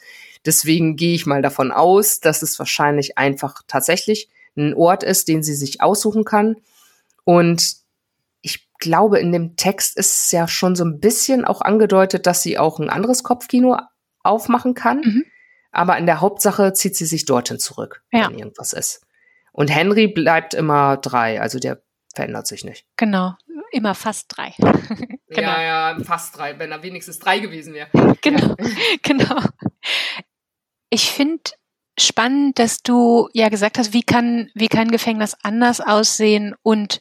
Deswegen 0.47 0.97
gehe 0.97 1.15
ich 1.15 1.27
mal 1.27 1.43
davon 1.43 1.71
aus, 1.71 2.21
dass 2.21 2.43
es 2.43 2.59
wahrscheinlich 2.59 3.19
einfach 3.19 3.63
tatsächlich 3.67 4.29
ein 4.57 4.75
Ort 4.75 5.03
ist, 5.03 5.29
den 5.29 5.43
sie 5.43 5.55
sich 5.55 5.81
aussuchen 5.83 6.25
kann. 6.25 6.57
Und 7.25 7.77
ich 8.41 8.69
glaube, 8.79 9.19
in 9.19 9.33
dem 9.33 9.57
Text 9.57 9.97
ist 9.97 10.17
es 10.17 10.31
ja 10.33 10.49
schon 10.49 10.77
so 10.77 10.85
ein 10.85 11.01
bisschen 11.01 11.45
auch 11.45 11.61
angedeutet, 11.61 12.27
dass 12.27 12.43
sie 12.43 12.59
auch 12.59 12.79
ein 12.79 12.91
anderes 12.91 13.23
Kopfkino 13.23 13.79
aufmachen 14.23 14.75
kann. 14.75 15.01
Mhm. 15.01 15.25
Aber 15.73 15.99
in 15.99 16.07
der 16.07 16.21
Hauptsache 16.21 16.73
zieht 16.73 16.97
sie 16.97 17.07
sich 17.07 17.27
dorthin 17.27 17.59
zurück, 17.59 18.03
ja. 18.13 18.29
wenn 18.29 18.39
irgendwas 18.39 18.73
ist. 18.73 19.03
Und 19.53 19.69
Henry 19.69 20.09
bleibt 20.09 20.55
immer 20.55 20.97
drei, 20.97 21.41
also 21.41 21.59
der 21.59 21.83
verändert 22.15 22.47
sich 22.47 22.65
nicht. 22.65 22.87
Genau, 22.97 23.35
immer 23.71 23.95
fast 23.95 24.27
drei. 24.29 24.55
genau. 25.29 25.43
Ja, 25.43 25.93
ja, 25.93 26.05
fast 26.05 26.37
drei, 26.37 26.59
wenn 26.59 26.73
er 26.73 26.83
wenigstens 26.83 27.19
drei 27.19 27.39
gewesen 27.39 27.75
wäre. 27.75 27.89
Genau, 28.21 28.57
ja. 28.59 28.67
genau. 29.03 29.41
Ich 30.91 31.11
finde 31.11 31.53
spannend, 31.99 32.59
dass 32.59 32.83
du 32.83 33.29
ja 33.33 33.49
gesagt 33.49 33.79
hast, 33.79 33.93
wie 33.93 34.03
kann, 34.03 34.51
wie 34.55 34.69
kann 34.69 34.91
Gefängnis 34.91 35.37
anders 35.43 35.81
aussehen 35.81 36.55
und 36.63 37.01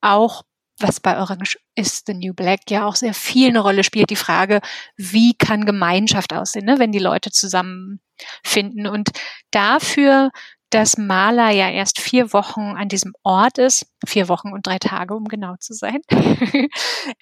auch, 0.00 0.44
was 0.80 1.00
bei 1.00 1.18
Orange 1.18 1.58
ist 1.74 2.06
The 2.06 2.14
New 2.14 2.34
Black 2.34 2.70
ja 2.70 2.86
auch 2.86 2.94
sehr 2.94 3.14
viel 3.14 3.48
eine 3.48 3.60
Rolle 3.60 3.82
spielt, 3.82 4.10
die 4.10 4.16
Frage, 4.16 4.60
wie 4.96 5.34
kann 5.34 5.64
Gemeinschaft 5.64 6.32
aussehen, 6.32 6.66
ne, 6.66 6.78
wenn 6.78 6.92
die 6.92 7.00
Leute 7.00 7.30
zusammenfinden. 7.32 8.86
Und 8.86 9.10
dafür, 9.50 10.30
dass 10.70 10.98
Maler 10.98 11.50
ja 11.50 11.70
erst 11.70 12.00
vier 12.00 12.32
Wochen 12.32 12.76
an 12.76 12.88
diesem 12.88 13.14
Ort 13.22 13.58
ist, 13.58 13.86
vier 14.06 14.28
Wochen 14.28 14.52
und 14.52 14.66
drei 14.66 14.78
Tage, 14.78 15.14
um 15.14 15.24
genau 15.24 15.56
zu 15.58 15.72
sein, 15.72 16.00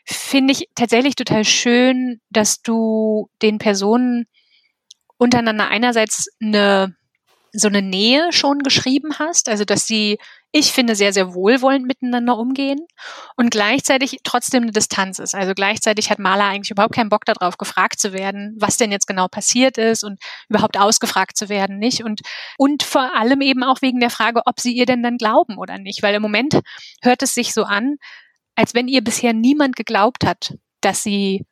finde 0.05 0.53
ich 0.53 0.69
tatsächlich 0.75 1.14
total 1.14 1.45
schön, 1.45 2.21
dass 2.31 2.61
du 2.61 3.31
den 3.43 3.59
Personen 3.59 4.27
untereinander 5.19 5.69
einerseits 5.69 6.29
eine 6.41 6.95
so 7.59 7.69
eine 7.69 7.83
Nähe 7.83 8.33
schon 8.33 8.61
geschrieben 8.61 9.19
hast, 9.19 9.49
also 9.49 9.64
dass 9.64 9.87
sie, 9.87 10.19
ich 10.53 10.73
finde, 10.73 10.95
sehr, 10.95 11.12
sehr 11.12 11.35
wohlwollend 11.35 11.87
miteinander 11.87 12.37
umgehen 12.37 12.79
und 13.37 13.51
gleichzeitig 13.51 14.19
trotzdem 14.25 14.64
eine 14.64 14.73
Distanz 14.73 15.19
ist. 15.19 15.35
Also 15.35 15.55
gleichzeitig 15.55 16.11
hat 16.11 16.19
Maler 16.19 16.45
eigentlich 16.45 16.71
überhaupt 16.71 16.95
keinen 16.95 17.09
Bock 17.09 17.25
darauf, 17.25 17.57
gefragt 17.57 17.99
zu 18.01 18.12
werden, 18.12 18.57
was 18.59 18.77
denn 18.77 18.93
jetzt 18.93 19.07
genau 19.07 19.29
passiert 19.29 19.79
ist 19.79 20.05
und 20.05 20.21
überhaupt 20.49 20.79
ausgefragt 20.79 21.37
zu 21.37 21.49
werden, 21.49 21.79
nicht? 21.79 22.05
Und, 22.05 22.21
und 22.59 22.83
vor 22.83 23.17
allem 23.17 23.41
eben 23.41 23.62
auch 23.62 23.83
wegen 23.83 24.01
der 24.01 24.11
Frage, 24.11 24.43
ob 24.47 24.61
sie 24.61 24.73
ihr 24.73 24.87
denn 24.87 25.03
dann 25.03 25.17
glauben 25.17 25.59
oder 25.59 25.79
nicht, 25.79 26.03
weil 26.03 26.14
im 26.14 26.23
Moment 26.23 26.61
hört 27.03 27.23
es 27.23 27.35
sich 27.35 27.55
so 27.55 27.64
an, 27.64 27.97
als 28.55 28.75
wenn 28.75 28.89
ihr 28.89 29.03
bisher 29.03 29.33
niemand 29.33 29.77
geglaubt 29.77 30.25
hat, 30.25 30.55
dass 30.81 31.03
sie 31.03 31.45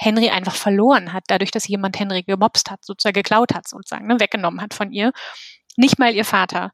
Henry 0.00 0.30
einfach 0.30 0.54
verloren 0.54 1.12
hat, 1.12 1.24
dadurch, 1.26 1.50
dass 1.50 1.66
jemand 1.66 1.98
Henry 1.98 2.22
gemobst 2.22 2.70
hat, 2.70 2.84
sozusagen 2.84 3.14
geklaut 3.14 3.52
hat, 3.52 3.66
sozusagen, 3.66 4.06
ne, 4.06 4.20
weggenommen 4.20 4.60
hat 4.62 4.72
von 4.72 4.92
ihr. 4.92 5.10
Nicht 5.76 5.98
mal 5.98 6.14
ihr 6.14 6.24
Vater. 6.24 6.70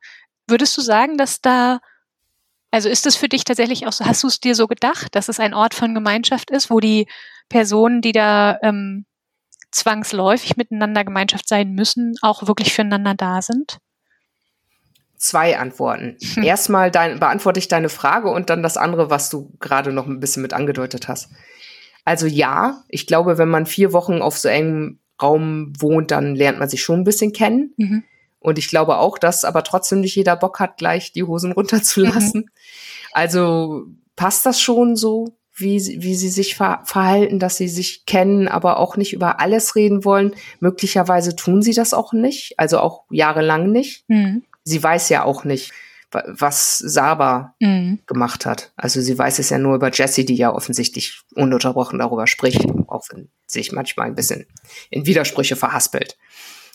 Würdest 0.46 0.76
du 0.76 0.82
sagen, 0.82 1.16
dass 1.16 1.40
da, 1.40 1.80
also 2.70 2.90
ist 2.90 3.06
es 3.06 3.16
für 3.16 3.30
dich 3.30 3.44
tatsächlich 3.44 3.86
auch 3.86 3.92
so, 3.92 4.04
hast 4.04 4.22
du 4.22 4.26
es 4.26 4.40
dir 4.40 4.54
so 4.54 4.66
gedacht, 4.66 5.14
dass 5.14 5.30
es 5.30 5.40
ein 5.40 5.54
Ort 5.54 5.72
von 5.72 5.94
Gemeinschaft 5.94 6.50
ist, 6.50 6.70
wo 6.70 6.80
die 6.80 7.06
Personen, 7.48 8.02
die 8.02 8.12
da 8.12 8.58
ähm, 8.62 9.06
zwangsläufig 9.70 10.58
miteinander 10.58 11.02
Gemeinschaft 11.02 11.48
sein 11.48 11.72
müssen, 11.72 12.16
auch 12.20 12.46
wirklich 12.46 12.74
füreinander 12.74 13.14
da 13.14 13.40
sind? 13.40 13.78
Zwei 15.16 15.58
Antworten. 15.58 16.18
Hm. 16.34 16.42
Erstmal 16.42 16.90
dein, 16.90 17.20
beantworte 17.20 17.58
ich 17.58 17.68
deine 17.68 17.88
Frage 17.88 18.28
und 18.28 18.50
dann 18.50 18.62
das 18.62 18.76
andere, 18.76 19.08
was 19.08 19.30
du 19.30 19.50
gerade 19.60 19.92
noch 19.92 20.06
ein 20.06 20.20
bisschen 20.20 20.42
mit 20.42 20.52
angedeutet 20.52 21.08
hast. 21.08 21.30
Also 22.04 22.26
ja, 22.26 22.82
ich 22.88 23.06
glaube, 23.06 23.38
wenn 23.38 23.48
man 23.48 23.66
vier 23.66 23.92
Wochen 23.92 24.20
auf 24.20 24.36
so 24.38 24.48
engem 24.48 24.98
Raum 25.20 25.72
wohnt, 25.78 26.10
dann 26.10 26.34
lernt 26.34 26.58
man 26.58 26.68
sich 26.68 26.82
schon 26.82 27.00
ein 27.00 27.04
bisschen 27.04 27.32
kennen. 27.32 27.72
Mhm. 27.76 28.04
Und 28.40 28.58
ich 28.58 28.68
glaube 28.68 28.98
auch, 28.98 29.16
dass 29.18 29.44
aber 29.44 29.64
trotzdem 29.64 30.00
nicht 30.00 30.16
jeder 30.16 30.36
Bock 30.36 30.60
hat, 30.60 30.76
gleich 30.76 31.12
die 31.12 31.22
Hosen 31.22 31.52
runterzulassen. 31.56 32.42
Mhm. 32.42 32.50
Also 33.12 33.86
passt 34.16 34.44
das 34.44 34.60
schon 34.60 34.96
so, 34.96 35.38
wie, 35.56 35.78
wie 36.02 36.14
sie 36.16 36.28
sich 36.28 36.56
ver 36.56 36.82
verhalten, 36.84 37.38
dass 37.38 37.56
sie 37.56 37.68
sich 37.68 38.06
kennen, 38.06 38.48
aber 38.48 38.78
auch 38.78 38.96
nicht 38.96 39.12
über 39.12 39.40
alles 39.40 39.76
reden 39.76 40.04
wollen. 40.04 40.34
Möglicherweise 40.60 41.36
tun 41.36 41.62
sie 41.62 41.74
das 41.74 41.94
auch 41.94 42.12
nicht, 42.12 42.58
also 42.58 42.80
auch 42.80 43.04
jahrelang 43.10 43.70
nicht. 43.70 44.04
Mhm. 44.08 44.42
Sie 44.64 44.82
weiß 44.82 45.08
ja 45.10 45.24
auch 45.24 45.44
nicht, 45.44 45.72
was 46.26 46.78
Saba 46.78 47.54
mhm. 47.60 48.00
gemacht 48.06 48.46
hat. 48.46 48.72
Also 48.76 49.00
sie 49.00 49.18
weiß 49.18 49.38
es 49.38 49.50
ja 49.50 49.58
nur 49.58 49.74
über 49.74 49.90
Jessie, 49.90 50.24
die 50.24 50.36
ja 50.36 50.52
offensichtlich 50.54 51.22
ununterbrochen 51.34 51.98
darüber 51.98 52.26
spricht, 52.26 52.64
auch 52.86 53.04
wenn 53.10 53.28
sich 53.46 53.72
manchmal 53.72 54.06
ein 54.06 54.14
bisschen 54.14 54.46
in 54.90 55.06
Widersprüche 55.06 55.56
verhaspelt. 55.56 56.16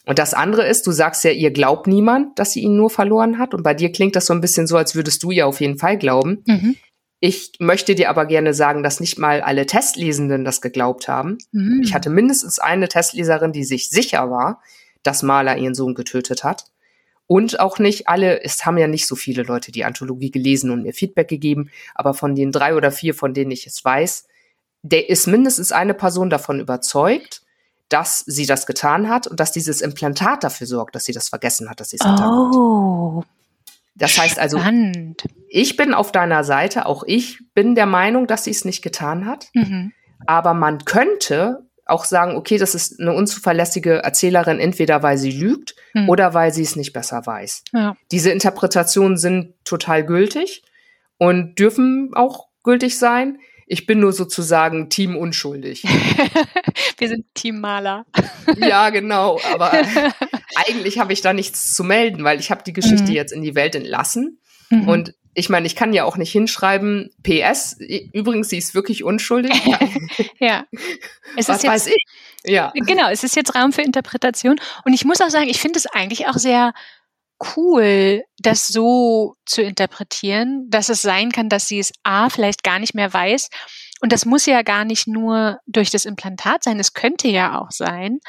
Und 0.06 0.18
das 0.18 0.34
andere 0.34 0.66
ist, 0.66 0.88
du 0.88 0.92
sagst 0.92 1.24
ja, 1.24 1.32
ihr 1.32 1.52
glaubt 1.52 1.88
niemand, 1.88 2.40
dass 2.40 2.54
sie 2.54 2.62
ihn 2.62 2.76
nur 2.76 2.90
verloren 2.90 3.38
hat. 3.38 3.54
Und 3.54 3.64
bei 3.64 3.74
dir 3.74 3.92
klingt 3.92 4.16
das 4.16 4.26
so 4.26 4.34
ein 4.34 4.42
bisschen 4.42 4.66
so, 4.66 4.76
als 4.76 4.96
würdest 4.96 5.22
du 5.24 5.32
ja 5.32 5.46
auf 5.46 5.62
jeden 5.62 5.78
Fall 5.78 5.98
glauben. 5.98 6.44
Mhm. 6.48 6.76
Ich 7.20 7.52
möchte 7.60 7.96
dir 7.96 8.10
aber 8.10 8.26
gerne 8.26 8.54
sagen, 8.54 8.82
dass 8.82 9.02
nicht 9.02 9.20
mal 9.20 9.42
alle 9.42 9.66
Testlesenden 9.66 10.46
das 10.46 10.62
geglaubt 10.62 11.08
haben. 11.08 11.38
Mhm. 11.52 11.82
Ich 11.84 11.94
hatte 11.94 12.10
mindestens 12.10 12.60
eine 12.60 12.88
Testleserin, 12.88 13.52
die 13.52 13.66
sich 13.66 13.90
sicher 13.90 14.32
war, 14.32 14.62
dass 15.04 15.22
Maler 15.22 15.58
ihren 15.58 15.76
Sohn 15.76 15.96
getötet 15.96 16.44
hat. 16.44 16.66
Und 17.32 17.60
auch 17.60 17.78
nicht 17.78 18.08
alle, 18.08 18.44
es 18.44 18.66
haben 18.66 18.80
ja 18.80 18.88
nicht 18.88 19.06
so 19.06 19.16
viele 19.16 19.44
Leute 19.44 19.72
die 19.72 19.86
Anthologie 19.86 20.32
gelesen 20.32 20.72
und 20.72 20.82
mir 20.82 20.94
Feedback 20.94 21.28
gegeben, 21.28 21.70
aber 21.94 22.16
von 22.16 22.34
den 22.34 22.52
drei 22.52 22.74
oder 22.74 22.92
vier, 22.92 23.14
von 23.14 23.36
denen 23.36 23.52
ich 23.52 23.68
es 23.68 23.86
weiß, 23.86 24.26
der 24.82 25.10
ist 25.10 25.28
mindestens 25.28 25.72
eine 25.72 25.94
Person 25.94 26.32
davon 26.32 26.60
überzeugt, 26.60 27.44
dass 27.88 28.22
sie 28.22 28.48
das 28.48 28.66
getan 28.66 29.10
hat 29.10 29.28
und 29.28 29.40
dass 29.40 29.52
dieses 29.52 29.82
Implantat 29.82 30.44
dafür 30.44 30.66
sorgt, 30.66 30.96
dass 30.96 31.06
sie 31.06 31.14
das 31.14 31.30
vergessen 31.30 31.70
hat, 31.70 31.80
dass 31.80 31.92
sie 31.92 31.98
es 31.98 32.04
getan 32.04 32.52
oh, 32.52 33.22
hat. 33.22 33.28
Das 33.94 34.18
heißt 34.18 34.40
also, 34.40 34.58
spannend. 34.58 35.26
ich 35.50 35.78
bin 35.78 35.94
auf 35.94 36.12
deiner 36.12 36.44
Seite, 36.44 36.88
auch 36.88 37.04
ich 37.06 37.42
bin 37.54 37.76
der 37.76 37.86
Meinung, 37.86 38.26
dass 38.26 38.46
sie 38.46 38.52
es 38.52 38.66
nicht 38.66 38.82
getan 38.82 39.28
hat. 39.28 39.50
Mhm. 39.54 39.92
Aber 40.26 40.56
man 40.56 40.84
könnte 40.84 41.69
auch 41.90 42.06
sagen, 42.06 42.36
okay, 42.36 42.58
das 42.58 42.76
ist 42.76 43.00
eine 43.00 43.14
unzuverlässige 43.14 44.04
Erzählerin, 44.04 44.60
entweder 44.60 45.04
weil 45.04 45.18
sie 45.18 45.32
lügt 45.32 45.76
hm. 45.94 46.10
oder 46.10 46.34
weil 46.34 46.54
sie 46.54 46.64
es 46.64 46.76
nicht 46.76 46.94
besser 46.94 47.26
weiß. 47.26 47.64
Ja. 47.74 47.96
Diese 48.12 48.32
Interpretationen 48.32 49.18
sind 49.18 49.54
total 49.66 50.06
gültig 50.06 50.64
und 51.18 51.58
dürfen 51.60 52.12
auch 52.14 52.48
gültig 52.64 52.98
sein. 52.98 53.40
Ich 53.68 53.86
bin 53.86 54.00
nur 54.00 54.14
sozusagen 54.14 54.90
Team 54.90 55.16
unschuldig. 55.16 55.84
Wir 56.98 57.08
sind 57.08 57.26
Team 57.36 57.60
Maler. 57.60 58.06
ja, 58.58 58.90
genau. 58.90 59.40
Aber 59.54 59.72
eigentlich 60.56 60.98
habe 60.98 61.14
ich 61.14 61.22
da 61.22 61.34
nichts 61.34 61.76
zu 61.76 61.84
melden, 61.84 62.24
weil 62.24 62.40
ich 62.40 62.50
habe 62.50 62.64
die 62.64 62.74
Geschichte 62.74 63.12
mhm. 63.12 63.16
jetzt 63.16 63.32
in 63.32 63.44
die 63.44 63.56
Welt 63.56 63.76
entlassen. 63.76 64.40
Mhm. 64.70 64.88
Und 64.88 65.14
ich 65.34 65.50
meine, 65.50 65.68
ich 65.68 65.76
kann 65.76 65.94
ja 65.94 66.04
auch 66.04 66.18
nicht 66.18 66.32
hinschreiben, 66.32 67.12
PS, 67.24 67.78
übrigens, 68.14 68.50
sie 68.50 68.58
ist 68.58 68.74
wirklich 68.74 69.04
unschuldig. 69.04 69.54
ja. 70.40 70.66
Es 71.38 71.48
Was 71.48 71.64
jetzt, 71.64 71.72
weiß 71.72 71.88
ich? 71.88 72.04
Ja. 72.44 72.72
Genau, 72.76 73.10
es 73.10 73.24
ist 73.24 73.36
jetzt 73.36 73.56
Raum 73.56 73.72
für 73.72 73.82
Interpretation. 73.82 74.60
Und 74.86 74.94
ich 74.94 75.06
muss 75.06 75.22
auch 75.22 75.30
sagen, 75.30 75.48
ich 75.48 75.62
finde 75.62 75.80
es 75.80 75.86
eigentlich 75.86 76.28
auch 76.28 76.36
sehr 76.36 76.74
cool, 77.56 78.24
das 78.40 78.68
so 78.68 79.36
zu 79.46 79.62
interpretieren, 79.62 80.68
dass 80.70 80.90
es 80.90 81.02
sein 81.02 81.32
kann, 81.32 81.48
dass 81.48 81.68
sie 81.68 81.80
es 81.80 81.94
A 82.04 82.30
vielleicht 82.30 82.64
gar 82.64 82.80
nicht 82.80 82.94
mehr 82.94 83.14
weiß. 83.14 83.50
Und 84.02 84.12
das 84.12 84.26
muss 84.26 84.46
ja 84.46 84.62
gar 84.62 84.86
nicht 84.86 85.08
nur 85.08 85.60
durch 85.68 85.90
das 85.90 86.06
Implantat 86.06 86.64
sein. 86.64 86.80
Es 86.80 86.94
könnte 86.94 87.28
ja 87.28 87.60
auch 87.60 87.72
sein, 87.72 88.20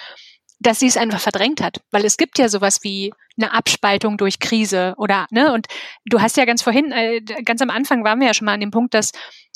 dass 0.61 0.79
sie 0.79 0.87
es 0.87 0.97
einfach 0.97 1.21
verdrängt 1.21 1.63
hat, 1.63 1.81
weil 1.91 2.05
es 2.05 2.17
gibt 2.17 2.39
ja 2.39 2.49
sowas 2.49 2.81
wie 2.83 3.13
eine 3.37 3.53
Abspaltung 3.53 4.19
durch 4.19 4.39
Krise 4.39 4.95
oder 4.99 5.27
ne 5.31 5.53
und 5.53 5.67
du 6.05 6.21
hast 6.21 6.37
ja 6.37 6.45
ganz 6.45 6.63
vorhin 6.63 6.93
äh, 6.93 7.21
ganz 7.45 7.63
am 7.63 7.71
Anfang 7.71 8.05
waren 8.05 8.21
wir 8.21 8.29
ja 8.29 8.35
schon 8.35 8.45
mal 8.45 8.55
an 8.55 8.61
dem 8.61 8.71
Punkt, 8.71 8.95
dass 8.95 9.13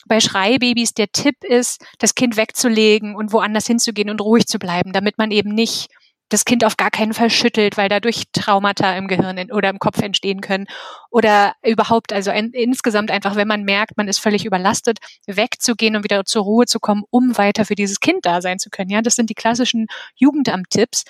bei 0.06 0.20
Schreibabys 0.20 0.94
der 0.94 1.12
Tipp 1.12 1.44
ist, 1.44 1.84
das 1.98 2.14
Kind 2.14 2.36
wegzulegen 2.36 3.14
und 3.14 3.32
woanders 3.32 3.66
hinzugehen 3.66 4.10
und 4.10 4.20
ruhig 4.20 4.46
zu 4.46 4.58
bleiben, 4.58 4.92
damit 4.92 5.18
man 5.18 5.30
eben 5.30 5.50
nicht 5.50 5.88
das 6.30 6.44
Kind 6.44 6.64
auf 6.64 6.76
gar 6.76 6.90
keinen 6.90 7.14
Fall 7.14 7.30
schüttelt, 7.30 7.76
weil 7.76 7.88
dadurch 7.88 8.24
Traumata 8.32 8.96
im 8.96 9.08
Gehirn 9.08 9.50
oder 9.52 9.68
im 9.68 9.78
Kopf 9.78 10.00
entstehen 10.00 10.40
können. 10.40 10.66
Oder 11.10 11.54
überhaupt, 11.62 12.12
also 12.12 12.30
ein, 12.30 12.50
insgesamt 12.52 13.10
einfach, 13.10 13.36
wenn 13.36 13.48
man 13.48 13.62
merkt, 13.62 13.96
man 13.96 14.08
ist 14.08 14.18
völlig 14.18 14.44
überlastet, 14.44 14.98
wegzugehen 15.26 15.96
und 15.96 16.04
wieder 16.04 16.24
zur 16.24 16.42
Ruhe 16.42 16.66
zu 16.66 16.80
kommen, 16.80 17.04
um 17.10 17.36
weiter 17.36 17.64
für 17.64 17.74
dieses 17.74 18.00
Kind 18.00 18.24
da 18.26 18.40
sein 18.40 18.58
zu 18.58 18.70
können. 18.70 18.90
Ja, 18.90 19.02
das 19.02 19.16
sind 19.16 19.30
die 19.30 19.34
klassischen 19.34 19.86
Jugendamt-Tipps. 20.16 21.04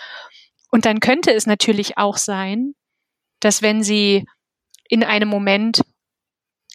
Und 0.70 0.84
dann 0.84 1.00
könnte 1.00 1.32
es 1.32 1.46
natürlich 1.46 1.96
auch 1.96 2.16
sein, 2.16 2.74
dass 3.40 3.62
wenn 3.62 3.82
sie 3.82 4.26
in 4.88 5.04
einem 5.04 5.28
Moment 5.28 5.82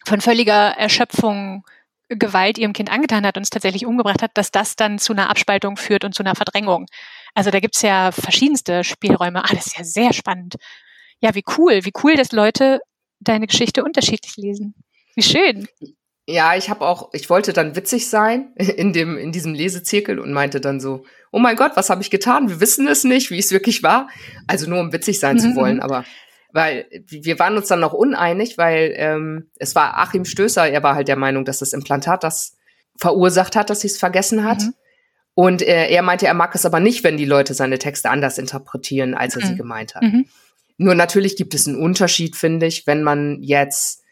von 0.05 0.21
völliger 0.21 0.77
Erschöpfung 0.77 1.63
Gewalt 2.09 2.57
ihrem 2.57 2.73
Kind 2.73 2.91
angetan 2.91 3.25
hat 3.25 3.37
und 3.37 3.43
es 3.43 3.51
tatsächlich 3.51 3.85
umgebracht 3.85 4.23
hat, 4.23 4.31
dass 4.33 4.49
das 4.49 4.75
dann 4.75 4.97
zu 4.97 5.13
einer 5.13 5.29
Abspaltung 5.29 5.77
führt 5.77 6.03
und 6.03 6.15
zu 6.15 6.23
einer 6.23 6.35
Verdrängung. 6.35 6.87
Also 7.33 7.51
da 7.51 7.59
gibt's 7.59 7.81
ja 7.81 8.11
verschiedenste 8.11 8.83
Spielräume. 8.83 9.43
Ah, 9.43 9.53
das 9.53 9.67
ist 9.67 9.77
ja 9.77 9.83
sehr 9.83 10.13
spannend. 10.13 10.55
Ja, 11.21 11.35
wie 11.35 11.43
cool, 11.57 11.83
wie 11.83 11.93
cool, 12.03 12.15
dass 12.15 12.31
Leute 12.31 12.79
deine 13.19 13.47
Geschichte 13.47 13.83
unterschiedlich 13.83 14.37
lesen. 14.37 14.75
Wie 15.15 15.23
schön. 15.23 15.67
Ja, 16.27 16.55
ich 16.55 16.69
habe 16.69 16.85
auch, 16.85 17.09
ich 17.13 17.29
wollte 17.29 17.53
dann 17.53 17.75
witzig 17.75 18.07
sein 18.07 18.53
in 18.55 18.93
dem 18.93 19.17
in 19.17 19.31
diesem 19.31 19.53
Lesezirkel 19.53 20.19
und 20.19 20.31
meinte 20.31 20.61
dann 20.61 20.79
so, 20.79 21.03
oh 21.31 21.39
mein 21.39 21.55
Gott, 21.55 21.71
was 21.75 21.89
habe 21.89 22.01
ich 22.01 22.11
getan? 22.11 22.49
Wir 22.49 22.61
wissen 22.61 22.87
es 22.87 23.03
nicht, 23.03 23.31
wie 23.31 23.39
es 23.39 23.51
wirklich 23.51 23.83
war. 23.83 24.09
Also 24.47 24.69
nur 24.69 24.79
um 24.79 24.93
witzig 24.93 25.19
sein 25.19 25.37
mhm. 25.37 25.39
zu 25.39 25.55
wollen, 25.55 25.79
aber 25.79 26.05
weil 26.51 26.87
wir 27.07 27.37
waren 27.37 27.57
uns 27.57 27.67
dann 27.67 27.79
noch 27.79 27.93
uneinig, 27.93 28.57
weil 28.57 28.93
ähm, 28.95 29.51
es 29.57 29.75
war 29.75 29.97
Achim 29.97 30.25
Stößer, 30.25 30.67
er 30.67 30.81
war 30.81 30.95
halt 30.95 31.07
der 31.07 31.15
Meinung, 31.15 31.45
dass 31.45 31.59
das 31.59 31.73
Implantat 31.73 32.23
das 32.23 32.57
verursacht 32.97 33.55
hat, 33.55 33.69
dass 33.69 33.81
sie 33.81 33.87
es 33.87 33.97
vergessen 33.97 34.43
hat. 34.43 34.61
Mhm. 34.61 34.73
Und 35.39 35.61
er, 35.61 35.87
er 35.89 36.01
meinte, 36.01 36.27
er 36.27 36.33
mag 36.33 36.53
es 36.53 36.65
aber 36.65 36.81
nicht, 36.81 37.05
wenn 37.05 37.15
die 37.15 37.23
Leute 37.23 37.53
seine 37.53 37.79
Texte 37.79 38.09
anders 38.09 38.37
interpretieren, 38.37 39.13
als 39.13 39.37
er 39.37 39.41
mhm. 39.41 39.47
sie 39.47 39.55
gemeint 39.55 39.95
hat. 39.95 40.03
Mhm. 40.03 40.25
Nur 40.77 40.95
natürlich 40.95 41.37
gibt 41.37 41.53
es 41.53 41.65
einen 41.65 41.77
Unterschied, 41.77 42.35
finde 42.35 42.65
ich, 42.65 42.85
wenn 42.87 43.03
man 43.03 43.41
jetzt 43.41 44.03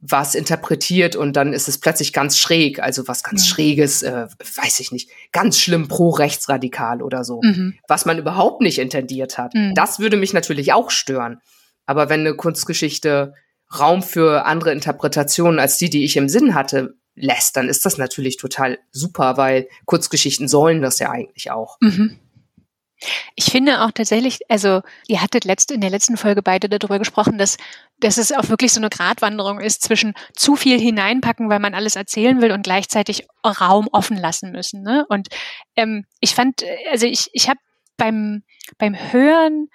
was 0.00 0.34
interpretiert 0.34 1.16
und 1.16 1.36
dann 1.36 1.54
ist 1.54 1.68
es 1.68 1.80
plötzlich 1.80 2.12
ganz 2.12 2.36
schräg, 2.36 2.80
also 2.80 3.08
was 3.08 3.22
ganz 3.22 3.48
ja. 3.48 3.54
Schräges, 3.54 4.02
äh, 4.02 4.26
weiß 4.62 4.78
ich 4.80 4.92
nicht, 4.92 5.08
ganz 5.32 5.58
schlimm 5.58 5.88
pro-rechtsradikal 5.88 7.00
oder 7.00 7.24
so, 7.24 7.40
mhm. 7.42 7.78
was 7.88 8.04
man 8.04 8.18
überhaupt 8.18 8.60
nicht 8.60 8.78
intendiert 8.78 9.38
hat. 9.38 9.54
Mhm. 9.54 9.74
Das 9.74 10.00
würde 10.00 10.18
mich 10.18 10.34
natürlich 10.34 10.74
auch 10.74 10.90
stören. 10.90 11.40
Aber 11.86 12.10
wenn 12.10 12.20
eine 12.20 12.34
Kunstgeschichte 12.34 13.32
Raum 13.80 14.02
für 14.02 14.44
andere 14.44 14.72
Interpretationen 14.72 15.58
als 15.58 15.78
die, 15.78 15.88
die 15.88 16.04
ich 16.04 16.18
im 16.18 16.28
Sinn 16.28 16.54
hatte, 16.54 16.98
lässt, 17.14 17.56
dann 17.56 17.68
ist 17.68 17.86
das 17.86 17.98
natürlich 17.98 18.36
total 18.36 18.78
super, 18.90 19.36
weil 19.36 19.68
Kurzgeschichten 19.84 20.48
sollen 20.48 20.82
das 20.82 20.98
ja 20.98 21.10
eigentlich 21.10 21.50
auch. 21.50 21.78
Mhm. 21.80 22.18
Ich 23.34 23.46
finde 23.46 23.82
auch 23.82 23.90
tatsächlich, 23.90 24.40
also 24.48 24.80
ihr 25.06 25.20
hattet 25.20 25.44
letzt, 25.44 25.70
in 25.70 25.80
der 25.80 25.90
letzten 25.90 26.16
Folge 26.16 26.42
beide 26.42 26.68
darüber 26.68 26.98
gesprochen, 26.98 27.38
dass, 27.38 27.56
dass 28.00 28.18
es 28.18 28.32
auch 28.32 28.48
wirklich 28.48 28.72
so 28.72 28.80
eine 28.80 28.88
Gratwanderung 28.88 29.60
ist 29.60 29.82
zwischen 29.82 30.14
zu 30.34 30.56
viel 30.56 30.80
hineinpacken, 30.80 31.50
weil 31.50 31.58
man 31.58 31.74
alles 31.74 31.96
erzählen 31.96 32.40
will 32.40 32.52
und 32.52 32.62
gleichzeitig 32.62 33.26
Raum 33.44 33.88
offen 33.92 34.16
lassen 34.16 34.52
müssen. 34.52 34.82
Ne? 34.82 35.04
Und 35.08 35.28
ähm, 35.76 36.06
ich 36.20 36.34
fand, 36.34 36.64
also 36.90 37.06
ich, 37.06 37.28
ich 37.32 37.48
habe 37.48 37.60
beim, 37.96 38.42
beim 38.78 38.94
Hören 38.94 39.68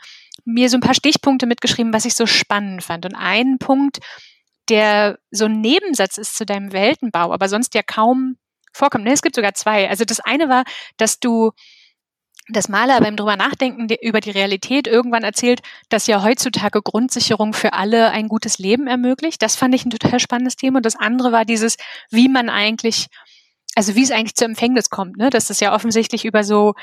mir 0.46 0.70
so 0.70 0.78
ein 0.78 0.82
paar 0.82 0.96
Stichpunkte 0.96 1.46
mitgeschrieben, 1.46 1.94
was 1.94 2.06
ich 2.06 2.16
so 2.16 2.26
spannend 2.26 2.84
fand. 2.84 3.06
Und 3.06 3.16
ein 3.16 3.58
Punkt, 3.60 4.00
der 4.70 5.20
so 5.32 5.46
ein 5.46 5.62
Nebensatz 5.62 6.18
ist 6.18 6.38
zu 6.38 6.46
deinem 6.46 6.72
Weltenbau, 6.72 7.32
aber 7.34 7.50
sonst 7.50 7.74
ja 7.76 7.82
kaum 7.84 8.38
vorkommt. 8.74 9.04
Ne, 9.04 9.14
es 9.14 9.22
gibt 9.22 9.36
sogar 9.36 9.54
zwei. 9.54 9.90
Also 9.90 10.06
das 10.06 10.20
eine 10.20 10.50
war, 10.50 10.64
dass 10.98 11.20
du 11.20 11.52
das 12.52 12.68
Maler 12.68 13.00
beim 13.00 13.16
drüber 13.16 13.36
nachdenken 13.36 13.88
über 14.02 14.22
die 14.22 14.32
Realität 14.32 14.88
irgendwann 14.88 15.24
erzählt, 15.24 15.62
dass 15.90 16.08
ja 16.08 16.24
heutzutage 16.24 16.82
Grundsicherung 16.82 17.54
für 17.54 17.74
alle 17.74 18.10
ein 18.10 18.28
gutes 18.28 18.58
Leben 18.58 18.88
ermöglicht. 18.88 19.42
Das 19.42 19.56
fand 19.56 19.76
ich 19.76 19.86
ein 19.86 19.92
total 19.92 20.20
spannendes 20.20 20.56
Thema. 20.56 20.78
Und 20.78 20.86
das 20.86 20.96
andere 20.96 21.32
war 21.32 21.46
dieses, 21.46 21.78
wie 22.10 22.28
man 22.28 22.50
eigentlich, 22.50 23.08
also 23.76 23.96
wie 23.96 24.04
es 24.04 24.12
eigentlich 24.12 24.36
zur 24.36 24.48
Empfängnis 24.48 24.90
kommt, 24.90 25.18
ne? 25.18 25.30
Dass 25.30 25.48
das 25.48 25.60
ja 25.60 25.76
offensichtlich 25.76 26.26
über 26.26 26.44
so 26.44 26.74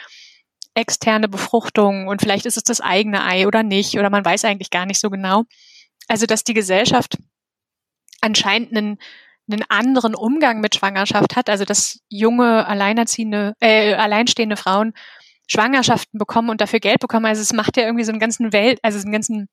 externe 0.74 1.28
Befruchtung 1.28 2.06
und 2.06 2.20
vielleicht 2.20 2.46
ist 2.46 2.58
es 2.58 2.62
das 2.62 2.80
eigene 2.80 3.24
Ei 3.24 3.46
oder 3.46 3.62
nicht, 3.62 3.98
oder 3.98 4.10
man 4.10 4.24
weiß 4.24 4.44
eigentlich 4.44 4.70
gar 4.70 4.86
nicht 4.86 5.00
so 5.00 5.10
genau. 5.10 5.44
Also, 6.06 6.26
dass 6.26 6.44
die 6.44 6.54
Gesellschaft 6.54 7.16
anscheinend 8.20 8.76
einen, 8.76 8.98
einen 9.50 9.62
anderen 9.68 10.14
Umgang 10.14 10.60
mit 10.60 10.74
Schwangerschaft 10.74 11.36
hat, 11.36 11.48
also 11.48 11.64
dass 11.64 12.00
junge, 12.08 12.66
alleinerziehende, 12.66 13.54
äh, 13.60 13.94
alleinstehende 13.94 14.56
Frauen 14.56 14.92
Schwangerschaften 15.48 16.18
bekommen 16.18 16.50
und 16.50 16.60
dafür 16.60 16.80
Geld 16.80 16.98
bekommen. 16.98 17.26
Also 17.26 17.42
es 17.42 17.52
macht 17.52 17.76
ja 17.76 17.84
irgendwie 17.84 18.04
so 18.04 18.10
einen 18.10 18.20
ganzen 18.20 18.52
Welt, 18.52 18.78
also 18.82 18.98
so 18.98 19.04
einen 19.04 19.12
ganzen 19.12 19.48